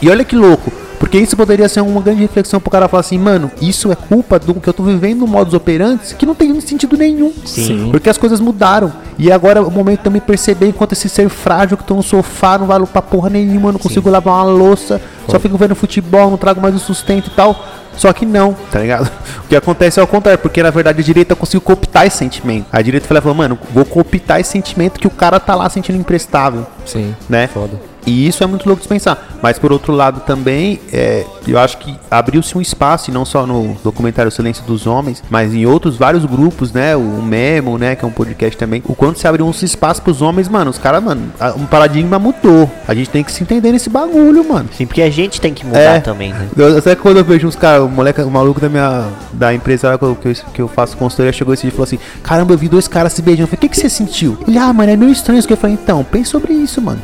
E 0.00 0.08
olha 0.08 0.24
que 0.24 0.34
louco. 0.34 0.72
Porque 0.98 1.18
isso 1.18 1.36
poderia 1.36 1.68
ser 1.68 1.82
uma 1.82 2.00
grande 2.00 2.22
reflexão 2.22 2.58
pro 2.58 2.70
cara 2.70 2.88
falar 2.88 3.00
assim, 3.00 3.18
mano, 3.18 3.50
isso 3.60 3.92
é 3.92 3.94
culpa 3.94 4.38
do 4.38 4.54
que 4.54 4.66
eu 4.66 4.72
tô 4.72 4.82
vivendo 4.82 5.20
no 5.20 5.26
modus 5.26 5.52
operantes 5.52 6.14
que 6.14 6.24
não 6.24 6.34
tem 6.34 6.58
sentido 6.62 6.96
nenhum. 6.96 7.30
Sim. 7.44 7.88
Porque 7.90 8.08
as 8.08 8.16
coisas 8.16 8.40
mudaram. 8.40 8.90
E 9.18 9.30
agora 9.30 9.60
é 9.60 9.62
o 9.62 9.70
momento 9.70 10.00
de 10.00 10.06
eu 10.06 10.12
me 10.12 10.20
perceber 10.20 10.66
enquanto 10.66 10.92
esse 10.92 11.08
ser 11.08 11.28
frágil 11.28 11.76
que 11.76 11.84
tô 11.84 11.94
no 11.94 12.02
sofá, 12.02 12.56
não 12.56 12.66
vale 12.66 12.86
pra 12.86 13.02
porra 13.02 13.28
nenhuma, 13.28 13.70
não 13.70 13.78
consigo 13.78 14.08
lavar 14.08 14.34
uma 14.34 14.44
louça, 14.44 15.00
só 15.28 15.38
fico 15.38 15.58
vendo 15.58 15.74
futebol, 15.74 16.30
não 16.30 16.38
trago 16.38 16.60
mais 16.60 16.74
o 16.74 16.78
sustento 16.78 17.28
e 17.28 17.30
tal. 17.30 17.64
Só 17.96 18.12
que 18.12 18.26
não, 18.26 18.54
tá 18.70 18.80
ligado? 18.80 19.10
O 19.44 19.46
que 19.46 19.54
acontece 19.54 20.00
é 20.00 20.02
ao 20.02 20.06
contrário, 20.06 20.38
porque 20.38 20.62
na 20.62 20.70
verdade 20.70 21.00
a 21.00 21.04
direita 21.04 21.36
conseguiu 21.36 21.60
cooptar 21.60 22.06
esse 22.06 22.16
sentimento. 22.16 22.66
A 22.72 22.80
direita 22.80 23.06
falou, 23.06 23.34
mano, 23.34 23.58
vou 23.72 23.84
cooptar 23.84 24.40
esse 24.40 24.50
sentimento 24.50 24.98
que 24.98 25.06
o 25.06 25.10
cara 25.10 25.38
tá 25.38 25.54
lá 25.54 25.68
sentindo 25.68 25.98
imprestável, 25.98 26.66
Sim. 26.86 27.14
né? 27.28 27.46
Foda. 27.46 27.93
E 28.06 28.26
isso 28.26 28.42
é 28.42 28.46
muito 28.46 28.66
louco 28.66 28.82
de 28.82 28.88
pensar. 28.88 29.38
Mas 29.42 29.58
por 29.58 29.72
outro 29.72 29.92
lado 29.92 30.20
também, 30.20 30.80
é, 30.92 31.24
eu 31.46 31.58
acho 31.58 31.78
que 31.78 31.94
abriu-se 32.10 32.56
um 32.56 32.60
espaço, 32.60 33.10
e 33.10 33.12
não 33.14 33.24
só 33.24 33.46
no 33.46 33.76
documentário 33.82 34.30
Silêncio 34.30 34.64
dos 34.64 34.86
Homens, 34.86 35.22
mas 35.30 35.54
em 35.54 35.66
outros 35.66 35.96
vários 35.96 36.24
grupos, 36.24 36.72
né? 36.72 36.96
O 36.96 37.22
Memo, 37.22 37.78
né? 37.78 37.94
Que 37.96 38.04
é 38.04 38.08
um 38.08 38.10
podcast 38.10 38.56
também. 38.56 38.82
O 38.86 38.94
quanto 38.94 39.18
se 39.18 39.26
abriu 39.26 39.46
um 39.46 39.50
espaço 39.50 40.02
pros 40.02 40.20
homens, 40.22 40.48
mano. 40.48 40.70
Os 40.70 40.78
caras, 40.78 41.02
mano, 41.02 41.32
um 41.56 41.66
paradigma 41.66 42.18
mudou. 42.18 42.70
A 42.86 42.94
gente 42.94 43.10
tem 43.10 43.22
que 43.24 43.32
se 43.32 43.42
entender 43.42 43.72
nesse 43.72 43.88
bagulho, 43.90 44.46
mano. 44.48 44.68
Sim, 44.76 44.86
porque 44.86 45.02
a 45.02 45.10
gente 45.10 45.40
tem 45.40 45.52
que 45.54 45.64
mudar 45.64 45.78
É. 45.80 46.00
também, 46.00 46.32
né? 46.32 46.48
Eu, 46.56 46.78
até 46.78 46.94
quando 46.94 47.18
eu 47.18 47.24
vejo 47.24 47.46
uns 47.46 47.56
caras, 47.56 47.84
o 47.84 47.88
moleque, 47.88 48.20
o 48.22 48.30
maluco 48.30 48.60
da 48.60 48.68
minha 48.68 49.08
da 49.32 49.52
empresa 49.54 49.96
que 49.98 50.04
eu, 50.04 50.14
que 50.16 50.28
eu, 50.28 50.34
que 50.54 50.62
eu 50.62 50.68
faço 50.68 50.96
consultoria 50.96 51.32
chegou 51.32 51.52
esse 51.54 51.62
dia 51.62 51.68
e 51.68 51.72
falou 51.72 51.84
assim: 51.84 51.98
Caramba, 52.22 52.54
eu 52.54 52.58
vi 52.58 52.68
dois 52.68 52.86
caras 52.88 53.12
se 53.12 53.22
beijando. 53.22 53.44
Eu 53.44 53.48
falei: 53.48 53.58
O 53.58 53.60
que, 53.60 53.68
que 53.68 53.76
você 53.76 53.88
sentiu? 53.88 54.38
Ele, 54.46 54.58
ah, 54.58 54.72
mano, 54.72 54.90
é 54.92 54.96
meio 54.96 55.10
estranho 55.12 55.38
isso 55.38 55.48
que 55.48 55.54
eu 55.54 55.58
falei: 55.58 55.78
Então, 55.80 56.04
pense 56.04 56.30
sobre 56.30 56.52
isso, 56.52 56.80
mano. 56.80 57.00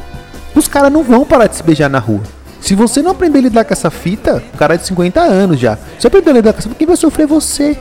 Os 0.54 0.68
caras 0.68 0.92
não 0.92 1.02
vão 1.02 1.24
parar 1.24 1.46
de 1.46 1.56
se 1.56 1.62
beijar 1.62 1.88
na 1.88 1.98
rua. 1.98 2.22
Se 2.60 2.74
você 2.74 3.00
não 3.02 3.12
aprender 3.12 3.38
a 3.38 3.42
lidar 3.42 3.64
com 3.64 3.72
essa 3.72 3.90
fita, 3.90 4.42
o 4.52 4.56
cara 4.58 4.74
é 4.74 4.76
de 4.76 4.86
50 4.86 5.20
anos 5.20 5.58
já. 5.58 5.76
Se 5.76 6.00
você 6.00 6.06
aprender 6.08 6.30
a 6.30 6.34
lidar 6.34 6.52
com 6.52 6.58
essa 6.58 6.68
fita, 6.68 6.78
quem 6.78 6.86
vai 6.86 6.96
sofrer 6.96 7.24
é 7.24 7.26
você. 7.26 7.78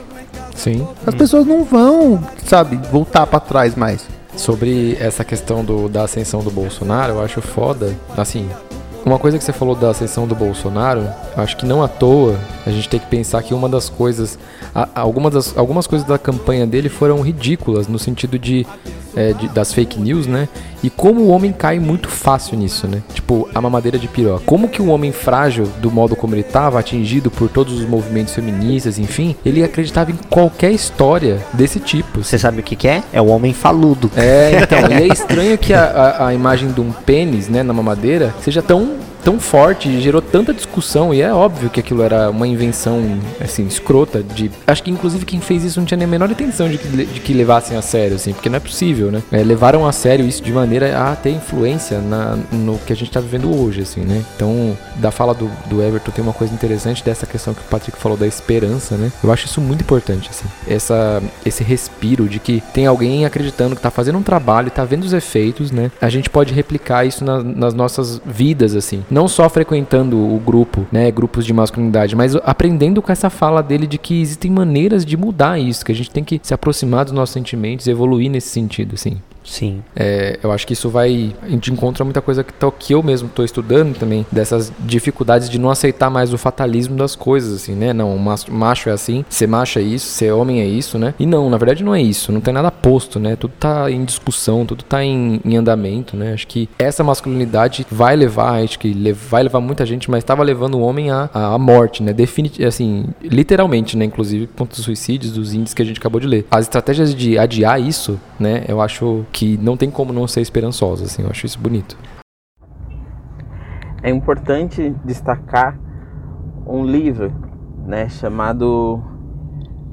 Sim. 0.55 0.87
As 1.05 1.15
pessoas 1.15 1.45
não 1.45 1.63
vão, 1.63 2.21
sabe, 2.45 2.79
voltar 2.91 3.25
pra 3.27 3.39
trás 3.39 3.75
mais. 3.75 4.05
Sobre 4.35 4.97
essa 4.99 5.23
questão 5.23 5.65
do, 5.65 5.89
da 5.89 6.03
ascensão 6.03 6.41
do 6.41 6.49
Bolsonaro, 6.49 7.13
eu 7.13 7.21
acho 7.21 7.41
foda. 7.41 7.93
Assim, 8.15 8.49
uma 9.05 9.17
coisa 9.19 9.37
que 9.37 9.43
você 9.43 9.53
falou 9.53 9.75
da 9.75 9.89
ascensão 9.89 10.27
do 10.27 10.35
Bolsonaro, 10.35 11.07
acho 11.35 11.57
que 11.57 11.65
não 11.65 11.81
à 11.83 11.87
toa 11.87 12.35
a 12.65 12.71
gente 12.71 12.87
tem 12.89 12.99
que 12.99 13.07
pensar 13.07 13.41
que 13.43 13.53
uma 13.53 13.67
das 13.69 13.89
coisas. 13.89 14.37
algumas, 14.93 15.33
das, 15.33 15.57
algumas 15.57 15.87
coisas 15.87 16.07
da 16.07 16.17
campanha 16.17 16.67
dele 16.67 16.89
foram 16.89 17.21
ridículas, 17.21 17.87
no 17.87 17.97
sentido 17.97 18.37
de, 18.37 18.65
é, 19.15 19.33
de- 19.33 19.47
das 19.49 19.73
fake 19.73 19.99
news, 19.99 20.27
né? 20.27 20.47
E 20.83 20.89
como 20.89 21.21
o 21.21 21.27
homem 21.29 21.51
cai 21.51 21.79
muito 21.79 22.07
fácil 22.07 22.57
nisso, 22.57 22.87
né? 22.87 23.01
Tipo, 23.13 23.49
a 23.53 23.59
mamadeira 23.59 23.97
de 23.97 24.07
piroca. 24.07 24.43
Como 24.45 24.69
que 24.69 24.81
um 24.81 24.89
homem 24.91 25.11
frágil, 25.11 25.67
do 25.81 25.89
modo 25.91 26.15
como 26.15 26.35
ele 26.35 26.41
estava, 26.41 26.79
atingido 26.79 27.29
por 27.31 27.49
todos 27.49 27.73
os 27.81 27.87
movimentos 27.89 28.33
feministas, 28.33 28.99
enfim, 28.99 29.35
ele 29.45 29.63
acreditava 29.63 30.11
em 30.11 30.15
qualquer 30.29 30.71
história 30.71 31.39
desse 31.53 31.79
tipo. 31.79 32.23
Você 32.23 32.37
sabe 32.37 32.59
o 32.59 32.63
que, 32.63 32.75
que 32.75 32.87
é? 32.87 33.03
É 33.11 33.21
o 33.21 33.27
homem 33.27 33.51
faludo. 33.53 34.11
É, 34.15 34.59
então, 34.61 34.79
e 34.91 34.93
é 34.93 35.07
estranho 35.11 35.57
que 35.57 35.73
a, 35.73 35.83
a, 35.83 36.27
a 36.27 36.33
imagem 36.33 36.71
de 36.71 36.79
um 36.79 36.91
pênis, 36.91 37.49
né, 37.49 37.63
na 37.63 37.73
mamadeira, 37.73 38.33
seja 38.41 38.61
tão, 38.61 38.88
tão 39.23 39.39
forte, 39.39 39.99
gerou 40.01 40.21
tanta 40.21 40.53
discussão, 40.53 41.13
e 41.13 41.21
é 41.21 41.33
óbvio 41.33 41.69
que 41.69 41.79
aquilo 41.79 42.01
era 42.03 42.29
uma 42.29 42.47
invenção, 42.47 43.01
assim, 43.39 43.65
escrota, 43.67 44.21
de... 44.23 44.51
Acho 44.65 44.83
que, 44.83 44.91
inclusive, 44.91 45.25
quem 45.25 45.39
fez 45.39 45.63
isso 45.63 45.79
não 45.79 45.85
tinha 45.85 45.97
nem 45.97 46.05
a 46.05 46.09
menor 46.09 46.29
intenção 46.31 46.69
de 46.69 46.77
que, 46.77 46.87
de 46.87 47.19
que 47.19 47.33
levassem 47.33 47.77
a 47.77 47.81
sério, 47.81 48.15
assim, 48.15 48.33
porque 48.33 48.49
não 48.49 48.57
é 48.57 48.59
possível, 48.59 49.11
né? 49.11 49.21
É, 49.31 49.43
levaram 49.43 49.85
a 49.87 49.91
sério 49.91 50.25
isso 50.27 50.41
de 50.41 50.51
maneira 50.51 50.97
a 51.11 51.15
ter 51.15 51.31
influência 51.31 51.99
na, 51.99 52.37
no 52.51 52.77
que 52.79 52.93
a 52.93 52.95
gente 52.95 53.11
tá 53.11 53.19
vivendo 53.19 53.53
hoje, 53.55 53.81
assim, 53.81 54.01
né? 54.01 54.23
Então, 54.35 54.77
da 54.95 55.11
fala 55.11 55.33
do, 55.33 55.49
do 55.67 55.81
Everton 55.81 56.11
tem 56.11 56.23
uma 56.23 56.33
coisa 56.33 56.53
interessante 56.53 57.03
dessa 57.03 57.25
questão 57.25 57.53
que 57.53 57.61
o 57.61 57.65
Patrick 57.65 57.97
falou 57.97 58.17
da 58.17 58.27
esperança, 58.27 58.95
né? 58.95 59.11
Eu 59.23 59.31
acho 59.31 59.45
isso 59.45 59.61
muito 59.61 59.81
importante, 59.81 60.29
assim. 60.29 60.45
Essa, 60.67 61.21
esse 61.45 61.63
respiro 61.63 62.27
de 62.27 62.39
que 62.39 62.61
tem 62.73 62.85
alguém 62.85 63.25
acreditando 63.25 63.75
que 63.75 63.81
tá 63.81 63.91
fazendo 63.91 64.17
um 64.17 64.23
trabalho, 64.23 64.71
tá 64.71 64.83
vendo 64.83 65.03
os 65.03 65.13
efeitos, 65.13 65.71
né? 65.71 65.91
A 66.01 66.09
gente 66.09 66.29
pode 66.29 66.53
replicar 66.53 67.05
isso 67.05 67.23
na- 67.23 67.43
nas 67.43 67.73
nossas 67.73 68.21
vidas, 68.25 68.75
assim. 68.75 69.03
Não 69.09 69.27
só 69.27 69.49
frequentando 69.49 70.17
o 70.17 70.39
grupo, 70.39 70.85
né? 70.91 71.09
Grupos 71.11 71.45
de 71.45 71.53
masculinidade, 71.53 72.15
mas 72.15 72.35
aprendendo 72.35 73.01
com 73.01 73.11
essa 73.11 73.29
fala 73.29 73.61
dele 73.61 73.87
de 73.87 73.97
que 73.97 74.21
existem 74.21 74.51
maneiras 74.51 75.05
de 75.05 75.17
mudar 75.17 75.59
isso, 75.59 75.85
que 75.85 75.91
a 75.91 75.95
gente 75.95 76.11
tem 76.11 76.23
que 76.23 76.39
se 76.43 76.53
aproximar 76.53 77.05
dos 77.05 77.13
nossos 77.13 77.33
sentimentos 77.33 77.87
e 77.87 77.91
evoluir 77.91 78.29
nesse 78.29 78.49
sentido, 78.49 78.95
assim. 78.95 79.19
Sim. 79.49 79.81
É, 79.95 80.39
eu 80.43 80.51
acho 80.51 80.65
que 80.67 80.73
isso 80.73 80.89
vai. 80.89 81.33
A 81.41 81.49
gente 81.49 81.73
encontra 81.73 82.03
muita 82.05 82.21
coisa 82.21 82.43
que, 82.43 82.53
tá- 82.53 82.71
que 82.71 82.93
eu 82.93 83.01
mesmo 83.01 83.27
estou 83.27 83.43
estudando 83.43 83.97
também, 83.97 84.23
dessas 84.31 84.71
dificuldades 84.79 85.49
de 85.49 85.57
não 85.57 85.71
aceitar 85.71 86.09
mais 86.09 86.31
o 86.31 86.37
fatalismo 86.37 86.95
das 86.95 87.15
coisas, 87.15 87.53
assim, 87.53 87.73
né? 87.73 87.91
Não, 87.91 88.15
macho, 88.17 88.89
é 88.89 88.91
assim, 88.93 89.25
ser 89.27 89.47
macho 89.47 89.79
é 89.79 89.81
isso, 89.81 90.05
ser 90.05 90.31
homem 90.31 90.61
é 90.61 90.65
isso, 90.65 90.99
né? 90.99 91.15
E 91.19 91.25
não, 91.25 91.49
na 91.49 91.57
verdade 91.57 91.83
não 91.83 91.95
é 91.95 92.01
isso, 92.01 92.31
não 92.31 92.39
tem 92.39 92.53
nada 92.53 92.69
posto, 92.69 93.19
né? 93.19 93.35
Tudo 93.35 93.53
tá 93.59 93.89
em 93.89 94.05
discussão, 94.05 94.65
tudo 94.67 94.83
tá 94.83 95.03
em, 95.03 95.41
em 95.43 95.57
andamento, 95.57 96.15
né? 96.15 96.33
Acho 96.33 96.45
que 96.47 96.69
essa 96.77 97.03
masculinidade 97.03 97.87
vai 97.89 98.15
levar, 98.15 98.63
acho 98.63 98.77
que 98.77 98.93
vai 99.13 99.41
levar 99.41 99.59
muita 99.59 99.83
gente, 99.83 100.11
mas 100.11 100.19
estava 100.23 100.43
levando 100.43 100.75
o 100.75 100.81
homem 100.81 101.09
à, 101.09 101.27
à 101.33 101.57
morte, 101.57 102.03
né? 102.03 102.13
Definit 102.13 102.63
assim, 102.63 103.05
literalmente, 103.23 103.97
né? 103.97 104.05
Inclusive, 104.05 104.45
ponto 104.45 104.75
dos 104.75 104.85
suicídios, 104.85 105.33
dos 105.33 105.53
índices 105.55 105.73
que 105.73 105.81
a 105.81 105.85
gente 105.85 105.97
acabou 105.99 106.21
de 106.21 106.27
ler. 106.27 106.45
As 106.51 106.65
estratégias 106.65 107.15
de 107.15 107.37
adiar 107.39 107.81
isso, 107.81 108.19
né? 108.39 108.63
Eu 108.67 108.79
acho 108.79 109.25
que 109.31 109.38
não 109.57 109.77
tem 109.77 109.89
como 109.89 110.13
não 110.13 110.27
ser 110.27 110.41
esperançosa, 110.41 111.05
assim. 111.05 111.23
Eu 111.23 111.29
acho 111.29 111.45
isso 111.45 111.59
bonito. 111.59 111.97
É 114.01 114.09
importante 114.09 114.95
destacar 115.03 115.77
um 116.65 116.85
livro, 116.85 117.33
né, 117.85 118.07
chamado 118.07 119.03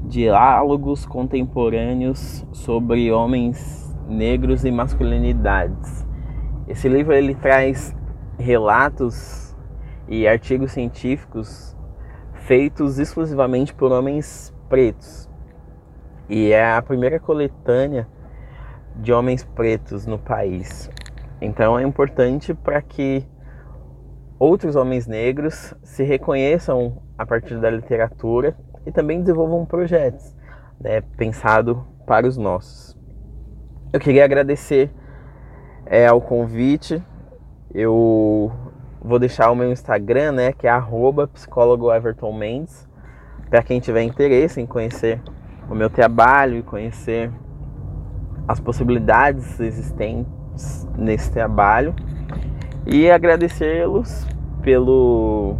Diálogos 0.05 1.05
Contemporâneos 1.05 2.45
sobre 2.53 3.11
Homens 3.11 3.95
Negros 4.07 4.63
e 4.63 4.71
Masculinidades. 4.71 6.05
Esse 6.67 6.87
livro 6.87 7.13
ele 7.13 7.35
traz 7.35 7.95
relatos 8.37 9.55
e 10.07 10.27
artigos 10.27 10.71
científicos 10.71 11.75
feitos 12.33 12.99
exclusivamente 12.99 13.73
por 13.73 13.91
homens 13.91 14.53
pretos. 14.69 15.29
E 16.29 16.51
é 16.51 16.73
a 16.75 16.81
primeira 16.81 17.19
coletânea 17.19 18.07
de 18.99 19.13
homens 19.13 19.43
pretos 19.43 20.05
no 20.05 20.17
país. 20.17 20.89
Então 21.39 21.77
é 21.77 21.83
importante 21.83 22.53
para 22.53 22.81
que 22.81 23.23
outros 24.39 24.75
homens 24.75 25.07
negros 25.07 25.73
se 25.83 26.03
reconheçam 26.03 27.01
a 27.17 27.25
partir 27.25 27.59
da 27.59 27.69
literatura 27.69 28.55
e 28.85 28.91
também 28.91 29.21
desenvolvam 29.21 29.65
projetos 29.65 30.35
né, 30.79 31.01
pensado 31.17 31.85
para 32.05 32.27
os 32.27 32.37
nossos. 32.37 32.97
Eu 33.91 33.99
queria 33.99 34.25
agradecer 34.25 34.91
é, 35.85 36.07
ao 36.07 36.21
convite. 36.21 37.03
Eu 37.73 38.51
vou 39.01 39.19
deixar 39.19 39.51
o 39.51 39.55
meu 39.55 39.71
Instagram, 39.71 40.31
né, 40.31 40.53
que 40.53 40.67
é 40.67 40.69
arroba 40.69 41.27
psicólogo 41.27 41.93
Everton 41.93 42.33
Mendes, 42.33 42.87
para 43.49 43.63
quem 43.63 43.79
tiver 43.79 44.03
interesse 44.03 44.59
em 44.59 44.65
conhecer 44.65 45.21
o 45.69 45.75
meu 45.75 45.89
trabalho 45.89 46.57
e 46.57 46.63
conhecer 46.63 47.31
as 48.47 48.59
possibilidades 48.59 49.59
existentes 49.59 50.87
nesse 50.97 51.31
trabalho 51.31 51.93
e 52.85 53.11
agradecê-los 53.11 54.25
pelo 54.61 55.55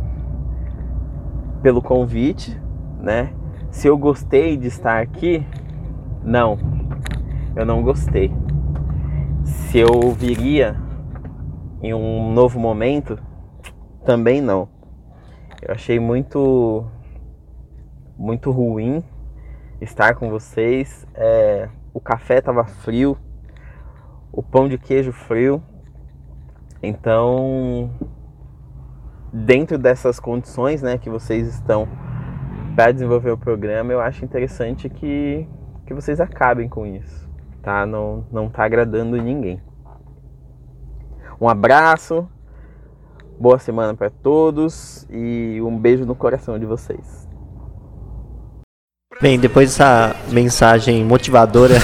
pelo 1.61 1.81
convite, 1.81 2.59
né? 2.99 3.33
Se 3.69 3.87
eu 3.87 3.97
gostei 3.97 4.55
de 4.55 4.67
estar 4.67 5.01
aqui, 5.01 5.45
não, 6.23 6.57
eu 7.55 7.65
não 7.65 7.83
gostei. 7.83 8.31
Se 9.43 9.79
eu 9.79 10.11
viria 10.13 10.75
em 11.81 11.93
um 11.93 12.31
novo 12.31 12.59
momento, 12.59 13.19
também 14.05 14.41
não. 14.41 14.69
Eu 15.61 15.73
achei 15.73 15.99
muito 15.99 16.85
muito 18.17 18.51
ruim 18.51 19.03
estar 19.81 20.15
com 20.15 20.29
vocês. 20.29 21.05
É, 21.13 21.69
o 21.97 21.99
café 21.99 22.37
estava 22.37 22.63
frio, 22.63 23.17
o 24.31 24.43
pão 24.43 24.69
de 24.69 24.77
queijo 24.77 25.11
frio. 25.11 25.63
Então, 26.83 27.89
dentro 29.33 29.79
dessas 29.79 30.19
condições, 30.19 30.83
né, 30.83 30.99
que 30.99 31.09
vocês 31.09 31.47
estão 31.47 31.87
para 32.75 32.91
desenvolver 32.91 33.31
o 33.31 33.37
programa, 33.37 33.91
eu 33.91 33.99
acho 33.99 34.23
interessante 34.23 34.87
que 34.87 35.47
que 35.87 35.93
vocês 35.93 36.19
acabem 36.19 36.69
com 36.69 36.85
isso, 36.85 37.27
tá? 37.63 37.85
Não, 37.85 38.25
não 38.31 38.49
tá 38.49 38.65
agradando 38.65 39.15
ninguém. 39.15 39.59
Um 41.41 41.49
abraço, 41.49 42.29
boa 43.39 43.57
semana 43.57 43.95
para 43.95 44.09
todos 44.09 45.07
e 45.09 45.59
um 45.61 45.79
beijo 45.79 46.05
no 46.05 46.13
coração 46.13 46.59
de 46.59 46.65
vocês. 46.65 47.26
Bem, 49.19 49.39
depois 49.39 49.69
dessa 49.71 50.15
mensagem 50.29 51.03
motivadora 51.03 51.75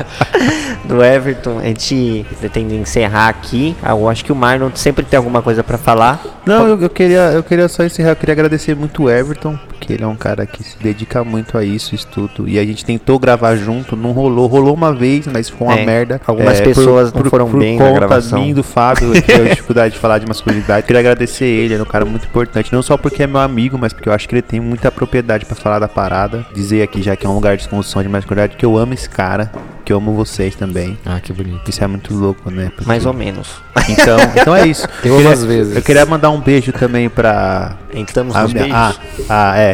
do 0.84 1.04
Everton, 1.04 1.58
a 1.58 1.64
gente 1.64 2.24
pretende 2.40 2.74
encerrar 2.74 3.28
aqui. 3.28 3.76
Ah, 3.82 3.90
Eu 3.90 4.08
acho 4.08 4.24
que 4.24 4.32
o 4.32 4.34
Marlon 4.34 4.70
sempre 4.74 5.04
tem 5.04 5.18
alguma 5.18 5.42
coisa 5.42 5.62
pra 5.62 5.76
falar. 5.76 6.20
Não, 6.46 6.66
eu, 6.66 6.80
eu 6.80 6.88
queria, 6.88 7.32
eu 7.32 7.42
queria 7.42 7.68
só 7.68 7.84
encerrar, 7.84 8.10
eu 8.12 8.16
queria 8.16 8.32
agradecer 8.32 8.74
muito 8.74 9.04
o 9.04 9.10
Everton, 9.10 9.58
porque 9.84 9.92
ele 9.92 10.02
é 10.02 10.06
um 10.06 10.16
cara 10.16 10.46
que 10.46 10.62
se 10.64 10.78
dedica 10.78 11.22
muito 11.22 11.58
a 11.58 11.64
isso, 11.64 11.94
estudo. 11.94 12.48
E 12.48 12.58
a 12.58 12.64
gente 12.64 12.84
tentou 12.84 13.18
gravar 13.18 13.54
junto, 13.56 13.94
não 13.94 14.12
rolou, 14.12 14.46
rolou 14.46 14.72
uma 14.74 14.92
vez, 14.94 15.26
mas 15.26 15.48
foi 15.50 15.68
uma 15.68 15.78
É, 15.78 15.84
merda. 15.84 16.20
algumas 16.26 16.58
pessoas 16.60 17.12
não 17.12 17.22
foram 17.24 17.50
por 17.50 17.60
bem 17.60 17.78
na 17.78 17.84
conta 17.84 17.98
gravação. 18.00 18.40
mim, 18.40 18.54
do 18.54 18.62
Fábio, 18.62 19.12
que 19.12 19.20
teve 19.22 19.50
dificuldade 19.50 19.94
de 19.94 20.00
falar 20.00 20.18
de 20.18 20.26
masculinidade. 20.26 20.86
Queria 20.86 21.00
agradecer 21.00 21.44
ele, 21.44 21.74
ele 21.74 21.80
é 21.80 21.82
um 21.82 21.86
cara 21.86 22.04
muito 22.06 22.24
importante, 22.26 22.72
não 22.72 22.82
só 22.82 22.96
porque 22.96 23.22
é 23.22 23.26
meu 23.26 23.40
amigo, 23.40 23.76
mas 23.78 23.92
porque 23.92 24.08
eu 24.08 24.12
acho 24.14 24.26
que 24.26 24.34
ele 24.34 24.42
tem 24.42 24.58
muita 24.58 24.90
propriedade 24.90 25.44
pra 25.44 25.54
falar 25.54 25.78
da 25.78 25.88
parada. 25.88 26.46
Dizer 26.54 26.82
aqui, 26.82 27.02
já 27.02 27.14
que 27.14 27.26
é 27.26 27.28
um 27.28 27.34
lugar 27.34 27.56
de 27.56 27.62
desconstrução 27.64 28.02
de 28.02 28.08
masculinidade, 28.08 28.56
que 28.56 28.64
eu 28.64 28.76
amo 28.78 28.94
esse 28.94 29.08
cara, 29.08 29.52
que 29.84 29.92
eu 29.92 29.98
amo 29.98 30.14
vocês 30.14 30.56
também. 30.56 30.96
Ah, 31.04 31.20
que 31.20 31.30
bonito. 31.32 31.68
Isso 31.68 31.84
é 31.84 31.86
muito 31.86 32.14
louco, 32.14 32.50
né? 32.50 32.70
Porque- 32.74 32.88
Mais 32.88 33.04
ou 33.04 33.12
menos. 33.12 33.62
Então, 33.86 34.16
então 34.34 34.56
é 34.56 34.66
isso. 34.66 34.86
Eu 35.04 35.10
Eu 35.12 35.16
queria- 35.18 35.32
às 35.32 35.44
vezes. 35.44 35.76
Eu 35.76 35.82
queria 35.82 36.06
mandar 36.06 36.30
um 36.30 36.40
beijo 36.40 36.72
também 36.72 37.10
pra 37.10 37.76
Entramos 37.92 38.34
a 38.34 38.42
nos 38.44 38.52
minha, 38.54 38.64
beijos. 38.64 39.00
ah, 39.28 39.52
ah, 39.52 39.58
é. 39.58 39.73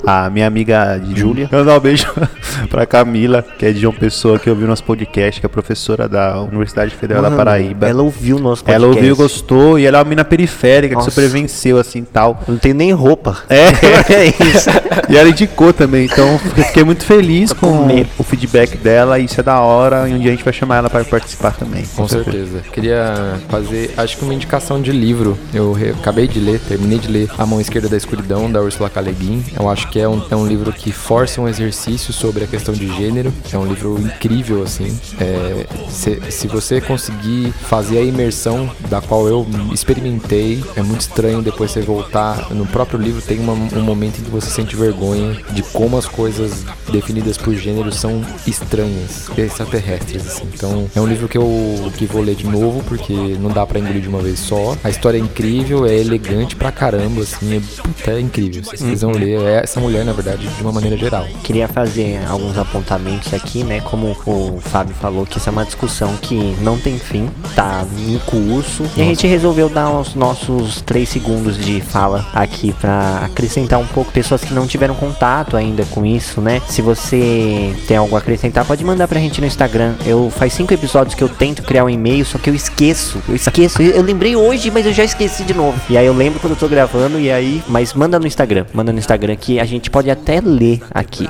A 0.05 0.29
minha 0.29 0.47
amiga 0.47 0.97
de 0.97 1.19
Júlia. 1.19 1.47
Eu 1.51 1.63
dar 1.63 1.77
um 1.77 1.79
beijo 1.79 2.07
pra 2.69 2.85
Camila, 2.85 3.45
que 3.57 3.65
é 3.65 3.71
de 3.71 3.79
João 3.79 3.93
Pessoa, 3.93 4.39
que 4.39 4.49
ouviu 4.49 4.67
nosso 4.67 4.83
podcast, 4.83 5.39
que 5.39 5.45
é 5.45 5.49
professora 5.49 6.07
da 6.07 6.41
Universidade 6.41 6.95
Federal 6.95 7.21
da 7.21 7.29
Mano, 7.29 7.37
Paraíba. 7.43 7.87
Ela 7.87 8.01
ouviu 8.01 8.37
o 8.37 8.39
nosso 8.39 8.63
Ela 8.65 8.79
podcast. 8.87 8.97
ouviu, 8.97 9.15
gostou, 9.15 9.77
e 9.79 9.85
ela 9.85 9.97
é 9.97 10.01
uma 10.01 10.09
mina 10.09 10.23
periférica 10.25 10.95
Nossa. 10.95 11.09
que 11.09 11.13
sobrevenceu, 11.13 11.77
assim, 11.77 12.03
tal. 12.03 12.41
Não 12.47 12.57
tem 12.57 12.73
nem 12.73 12.91
roupa. 12.93 13.37
É, 13.49 13.67
é 14.13 14.25
isso. 14.27 14.69
e 15.09 15.17
ela 15.17 15.29
indicou 15.29 15.71
também, 15.71 16.05
então 16.05 16.39
eu 16.57 16.63
fiquei 16.65 16.83
muito 16.83 17.05
feliz 17.05 17.53
com 17.53 17.87
o 18.17 18.23
feedback 18.23 18.77
dela, 18.77 19.19
e 19.19 19.25
isso 19.25 19.39
é 19.39 19.43
da 19.43 19.59
hora, 19.61 20.09
e 20.09 20.13
um 20.13 20.19
dia 20.19 20.31
a 20.31 20.35
gente 20.35 20.43
vai 20.43 20.53
chamar 20.53 20.77
ela 20.77 20.89
para 20.89 21.03
participar 21.05 21.51
também. 21.51 21.83
Com 21.95 22.07
certeza. 22.07 22.59
Queria 22.73 23.35
fazer, 23.49 23.93
acho 23.97 24.17
que 24.17 24.23
uma 24.23 24.33
indicação 24.33 24.81
de 24.81 24.91
livro. 24.91 25.37
Eu 25.53 25.71
re- 25.73 25.91
acabei 25.91 26.27
de 26.27 26.39
ler, 26.39 26.59
terminei 26.59 26.97
de 26.99 27.07
ler 27.07 27.29
A 27.37 27.45
Mão 27.45 27.61
Esquerda 27.61 27.87
da 27.87 27.97
Escuridão, 27.97 28.51
da 28.51 28.61
Ursula 28.61 28.89
K. 28.89 29.01
Le 29.01 29.11
Guin. 29.11 29.43
Eu 29.59 29.69
acho 29.69 29.87
que 29.91 29.99
é 29.99 30.07
um, 30.07 30.21
é 30.31 30.35
um 30.35 30.47
livro 30.47 30.71
que 30.71 30.91
força 30.91 31.41
um 31.41 31.47
exercício 31.47 32.13
sobre 32.13 32.43
a 32.43 32.47
questão 32.47 32.73
de 32.73 32.87
gênero. 32.95 33.31
É 33.51 33.57
um 33.57 33.65
livro 33.65 33.99
incrível, 33.99 34.63
assim. 34.63 34.97
É, 35.19 35.65
se, 35.89 36.19
se 36.31 36.47
você 36.47 36.79
conseguir 36.81 37.51
fazer 37.51 37.97
a 37.99 38.01
imersão 38.01 38.69
da 38.89 39.01
qual 39.01 39.27
eu 39.27 39.45
experimentei, 39.73 40.63
é 40.75 40.81
muito 40.81 41.01
estranho 41.01 41.41
depois 41.41 41.71
você 41.71 41.81
voltar. 41.81 42.49
No 42.51 42.65
próprio 42.65 42.99
livro 42.99 43.21
tem 43.21 43.39
uma- 43.39 43.53
um 43.53 43.81
momento 43.81 44.19
em 44.19 44.23
que 44.23 44.29
você 44.31 44.49
sente 44.49 44.75
vergonha 44.75 45.37
de 45.51 45.61
como 45.63 45.97
as 45.97 46.05
coisas 46.05 46.63
definidas 46.91 47.37
por 47.37 47.53
gênero 47.55 47.91
são 47.91 48.23
estranhas, 48.47 49.29
extraterrestres, 49.37 50.25
assim. 50.27 50.43
Então, 50.53 50.89
é 50.95 51.01
um 51.01 51.07
livro 51.07 51.27
que 51.27 51.37
eu 51.37 51.91
que 51.97 52.05
vou 52.05 52.21
ler 52.21 52.35
de 52.35 52.47
novo, 52.47 52.81
porque 52.87 53.13
não 53.13 53.49
dá 53.49 53.65
pra 53.65 53.79
engolir 53.79 54.01
de 54.01 54.07
uma 54.07 54.19
vez 54.21 54.39
só. 54.39 54.77
A 54.83 54.89
história 54.89 55.17
é 55.17 55.21
incrível, 55.21 55.85
é 55.85 55.95
elegante 55.97 56.55
pra 56.55 56.71
caramba, 56.71 57.21
assim, 57.21 57.57
é, 57.57 57.61
puta, 57.81 58.11
é 58.11 58.19
incrível. 58.21 58.63
Vocês 58.63 58.81
precisam 58.81 59.11
ler 59.11 59.39
é 59.41 59.61
essa 59.63 59.79
mulher, 59.81 60.05
na 60.05 60.13
verdade, 60.13 60.47
de 60.47 60.61
uma 60.61 60.71
maneira 60.71 60.95
geral. 60.95 61.25
Queria 61.43 61.67
fazer 61.67 62.21
alguns 62.29 62.57
apontamentos 62.57 63.33
aqui, 63.33 63.63
né? 63.63 63.81
Como 63.81 64.15
o 64.25 64.59
Fábio 64.61 64.93
falou, 64.95 65.25
que 65.25 65.37
isso 65.37 65.49
é 65.49 65.51
uma 65.51 65.65
discussão 65.65 66.15
que 66.21 66.55
não 66.61 66.77
tem 66.77 66.97
fim, 66.97 67.29
tá 67.55 67.85
em 67.97 68.17
curso. 68.19 68.83
E 68.95 69.01
a 69.01 69.05
gente 69.05 69.25
resolveu 69.27 69.67
dar 69.67 69.89
os 69.89 70.13
nossos 70.15 70.81
três 70.81 71.09
segundos 71.09 71.57
de 71.57 71.81
fala 71.81 72.25
aqui 72.33 72.73
pra 72.73 73.21
acrescentar 73.25 73.79
um 73.79 73.87
pouco 73.87 74.11
pessoas 74.11 74.43
que 74.43 74.53
não 74.53 74.67
tiveram 74.67 74.93
contato 74.95 75.57
ainda 75.57 75.83
com 75.85 76.05
isso, 76.05 76.39
né? 76.39 76.61
Se 76.67 76.81
você 76.81 77.75
tem 77.87 77.97
algo 77.97 78.15
a 78.15 78.19
acrescentar, 78.19 78.65
pode 78.65 78.83
mandar 78.85 79.07
pra 79.07 79.19
gente 79.19 79.41
no 79.41 79.47
Instagram. 79.47 79.95
Eu 80.05 80.29
faz 80.29 80.53
cinco 80.53 80.73
episódios 80.73 81.15
que 81.15 81.23
eu 81.23 81.29
tento 81.29 81.63
criar 81.63 81.83
um 81.83 81.89
e-mail, 81.89 82.23
só 82.25 82.37
que 82.37 82.49
eu 82.49 82.55
esqueço. 82.55 83.21
Eu 83.27 83.35
esqueço. 83.35 83.81
Eu, 83.81 83.91
eu 83.91 84.01
lembrei 84.03 84.35
hoje, 84.35 84.69
mas 84.69 84.85
eu 84.85 84.93
já 84.93 85.03
esqueci 85.03 85.43
de 85.43 85.53
novo. 85.53 85.79
E 85.89 85.97
aí 85.97 86.05
eu 86.05 86.13
lembro 86.13 86.39
quando 86.39 86.53
eu 86.53 86.59
tô 86.59 86.67
gravando 86.67 87.19
e 87.19 87.31
aí, 87.31 87.63
mas 87.67 87.93
manda 87.93 88.19
no 88.19 88.27
Instagram, 88.27 88.65
manda 88.73 88.91
no 88.91 88.99
Instagram 88.99 89.35
que 89.35 89.59
a 89.59 89.65
gente 89.71 89.89
pode 89.89 90.09
até 90.09 90.39
ler 90.41 90.81
aqui. 90.91 91.27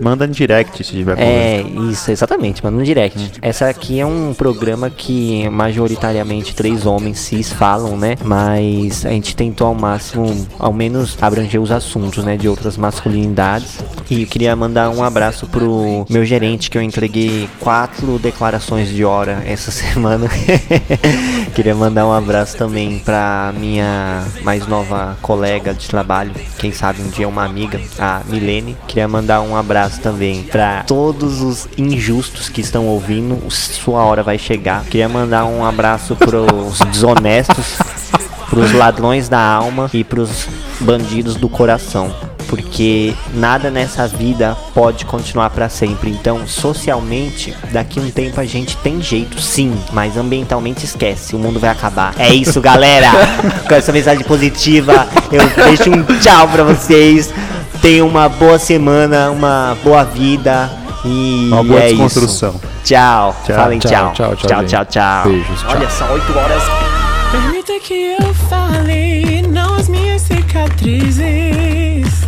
Manda 0.00 0.26
no 0.26 0.32
direct 0.32 0.84
se 0.84 0.92
tiver 0.92 1.18
É, 1.18 1.62
isso, 1.90 2.10
exatamente, 2.10 2.62
manda 2.64 2.76
no 2.76 2.84
direct. 2.84 3.32
Essa 3.42 3.68
aqui 3.68 3.98
é 3.98 4.06
um 4.06 4.32
programa 4.32 4.88
que 4.90 5.48
majoritariamente 5.50 6.54
três 6.54 6.86
homens 6.86 7.18
cis 7.18 7.52
falam, 7.52 7.96
né? 7.96 8.16
Mas 8.24 9.04
a 9.04 9.10
gente 9.10 9.34
tentou 9.34 9.66
ao 9.66 9.74
máximo, 9.74 10.46
ao 10.58 10.72
menos, 10.72 11.16
abranger 11.20 11.60
os 11.60 11.70
assuntos, 11.70 12.24
né? 12.24 12.36
De 12.36 12.48
outras 12.48 12.76
masculinidades. 12.76 13.78
E 14.10 14.22
eu 14.22 14.26
queria 14.26 14.54
mandar 14.54 14.90
um 14.90 15.02
abraço 15.02 15.46
pro 15.46 16.06
meu 16.08 16.24
gerente, 16.24 16.70
que 16.70 16.78
eu 16.78 16.82
entreguei 16.82 17.48
quatro 17.60 18.18
declarações 18.18 18.88
de 18.88 19.04
hora 19.04 19.42
essa 19.46 19.70
semana. 19.72 20.28
queria 21.54 21.74
mandar 21.74 22.06
um 22.06 22.12
abraço 22.12 22.56
também 22.56 22.98
pra 22.98 23.52
minha 23.58 24.24
mais 24.42 24.66
nova 24.66 25.16
colega 25.20 25.74
de 25.74 25.88
trabalho, 25.88 26.32
quem 26.58 26.72
sabe 26.72 27.02
um 27.02 27.08
dia 27.08 27.28
uma 27.28 27.44
amiga, 27.44 27.80
a 27.98 28.22
Milene. 28.28 28.76
Queria 28.86 29.08
mandar 29.08 29.40
um 29.40 29.56
abraço 29.56 29.87
também 29.96 30.42
pra 30.42 30.82
todos 30.82 31.40
os 31.40 31.68
injustos 31.78 32.48
que 32.48 32.60
estão 32.60 32.86
ouvindo. 32.86 33.38
Sua 33.50 34.04
hora 34.04 34.22
vai 34.22 34.38
chegar. 34.38 34.84
Queria 34.84 35.08
mandar 35.08 35.44
um 35.46 35.64
abraço 35.64 36.16
pros 36.16 36.80
desonestos, 36.90 37.78
pros 38.50 38.72
ladrões 38.72 39.28
da 39.28 39.40
alma 39.40 39.88
e 39.94 40.02
pros 40.04 40.48
bandidos 40.80 41.36
do 41.36 41.48
coração. 41.48 42.12
Porque 42.48 43.14
nada 43.34 43.70
nessa 43.70 44.08
vida 44.08 44.56
pode 44.74 45.04
continuar 45.04 45.50
pra 45.50 45.68
sempre. 45.68 46.10
Então, 46.10 46.46
socialmente, 46.46 47.54
daqui 47.70 48.00
a 48.00 48.02
um 48.02 48.10
tempo 48.10 48.40
a 48.40 48.44
gente 48.44 48.74
tem 48.78 49.02
jeito, 49.02 49.38
sim. 49.40 49.78
Mas 49.92 50.16
ambientalmente 50.16 50.84
esquece. 50.84 51.36
O 51.36 51.38
mundo 51.38 51.60
vai 51.60 51.68
acabar. 51.68 52.14
É 52.18 52.32
isso, 52.32 52.58
galera. 52.58 53.10
Com 53.68 53.74
essa 53.74 53.92
mensagem 53.92 54.24
positiva, 54.24 55.06
eu 55.30 55.64
deixo 55.66 55.90
um 55.90 56.02
tchau 56.20 56.48
pra 56.48 56.64
vocês. 56.64 57.32
Tenham 57.80 58.06
uma 58.08 58.28
boa 58.28 58.58
semana, 58.58 59.30
uma 59.30 59.76
boa 59.82 60.04
vida. 60.04 60.70
E 61.04 61.48
Uma 61.52 61.62
boa 61.62 61.80
é 61.80 61.88
desconstrução. 61.88 62.50
isso. 62.50 62.60
Tchau. 62.84 63.36
Tchau. 63.46 63.56
Falem 63.56 63.78
Tchau, 63.78 63.90
tchau. 63.90 64.12
tchau, 64.12 64.36
tchau, 64.36 64.48
tchau, 64.48 64.64
tchau, 64.64 64.84
tchau. 64.86 65.24
Beijos, 65.24 65.60
tchau. 65.60 65.70
Olha 65.70 65.90
só, 65.90 66.12
8 66.12 66.38
horas. 66.38 66.62
Permita 67.30 67.78
que 67.80 68.16
eu 68.20 68.34
fale, 68.34 69.42
não 69.48 69.74
as 69.76 69.88
minhas 69.88 70.22
cicatrizes. 70.22 71.18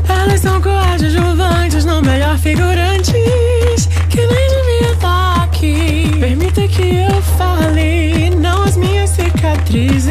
Elas 0.08 0.40
são 0.40 0.60
coadjuvantes, 0.60 1.84
não 1.84 2.00
melhor 2.00 2.38
figurantes. 2.38 3.88
Que 4.08 4.18
nem 4.26 4.48
devia 4.48 4.92
estar 4.92 5.42
aqui. 5.44 6.16
Permita 6.20 6.68
que 6.68 6.96
eu 7.10 7.22
fale, 7.38 8.30
não 8.36 8.62
as 8.62 8.76
minhas 8.76 9.10
cicatrizes. 9.10 10.10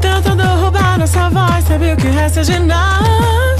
Tentando 0.00 0.42
roubar 0.60 0.98
nossa 0.98 1.28
voz, 1.30 1.64
sabe 1.66 1.92
o 1.92 1.96
que 1.96 2.06
resta 2.08 2.42
de 2.44 2.58
nada? 2.60 3.59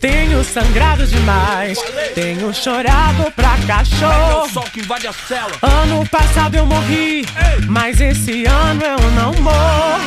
Tenho 0.00 0.42
sangrado 0.42 1.06
demais, 1.06 1.78
tenho 2.14 2.54
chorado 2.54 3.30
pra 3.32 3.54
cachorro. 3.66 4.48
Ano 5.60 6.08
passado 6.08 6.54
eu 6.54 6.64
morri, 6.64 7.26
mas 7.68 8.00
esse 8.00 8.46
ano 8.46 8.82
eu 8.82 9.10
não 9.10 9.34
morro. 9.42 10.00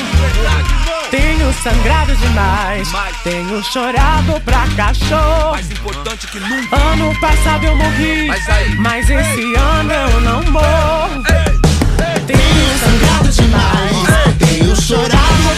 Tenho 1.12 1.54
sangrado 1.62 2.16
demais, 2.16 2.92
tenho 3.24 3.64
chorado 3.64 4.42
pra 4.42 4.68
cachorro. 4.76 5.52
Mais 5.52 5.70
importante 5.70 6.26
que 6.26 6.40
nunca. 6.40 6.76
Ano 6.76 7.20
passado 7.22 7.64
eu 7.64 7.76
morri, 7.76 8.32
mas 8.80 9.08
esse 9.08 9.56
ano 9.56 9.94
eu 9.94 10.22
não 10.22 10.44
morro. 10.52 11.24
Tenho 12.26 12.80
sangrado 12.80 13.30
demais, 13.30 14.38
Tenho 14.40 14.76
chorado 14.76 15.53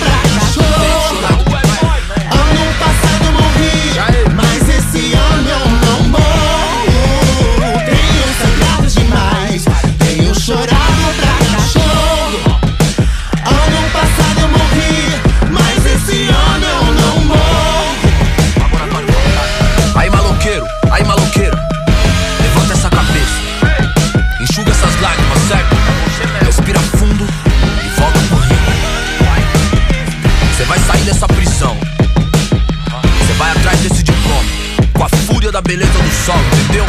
solo, 36.25 36.39
entendeu? 36.63 36.85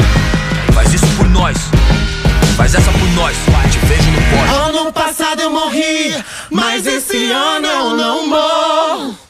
Faz 0.73 0.95
isso 0.95 1.07
por 1.09 1.29
nós. 1.29 1.59
Faz 2.57 2.75
essa 2.75 2.91
por 2.91 3.09
nós, 3.11 3.37
te 3.71 3.79
vejo 3.81 4.11
no 4.11 4.19
pódio. 4.31 4.55
Ano 4.55 4.93
passado 4.93 5.41
eu 5.43 5.51
morri, 5.51 6.17
mas 6.51 6.87
esse 6.87 7.31
ano 7.31 7.67
eu 7.67 7.97
não 7.97 8.27
morro. 8.27 9.26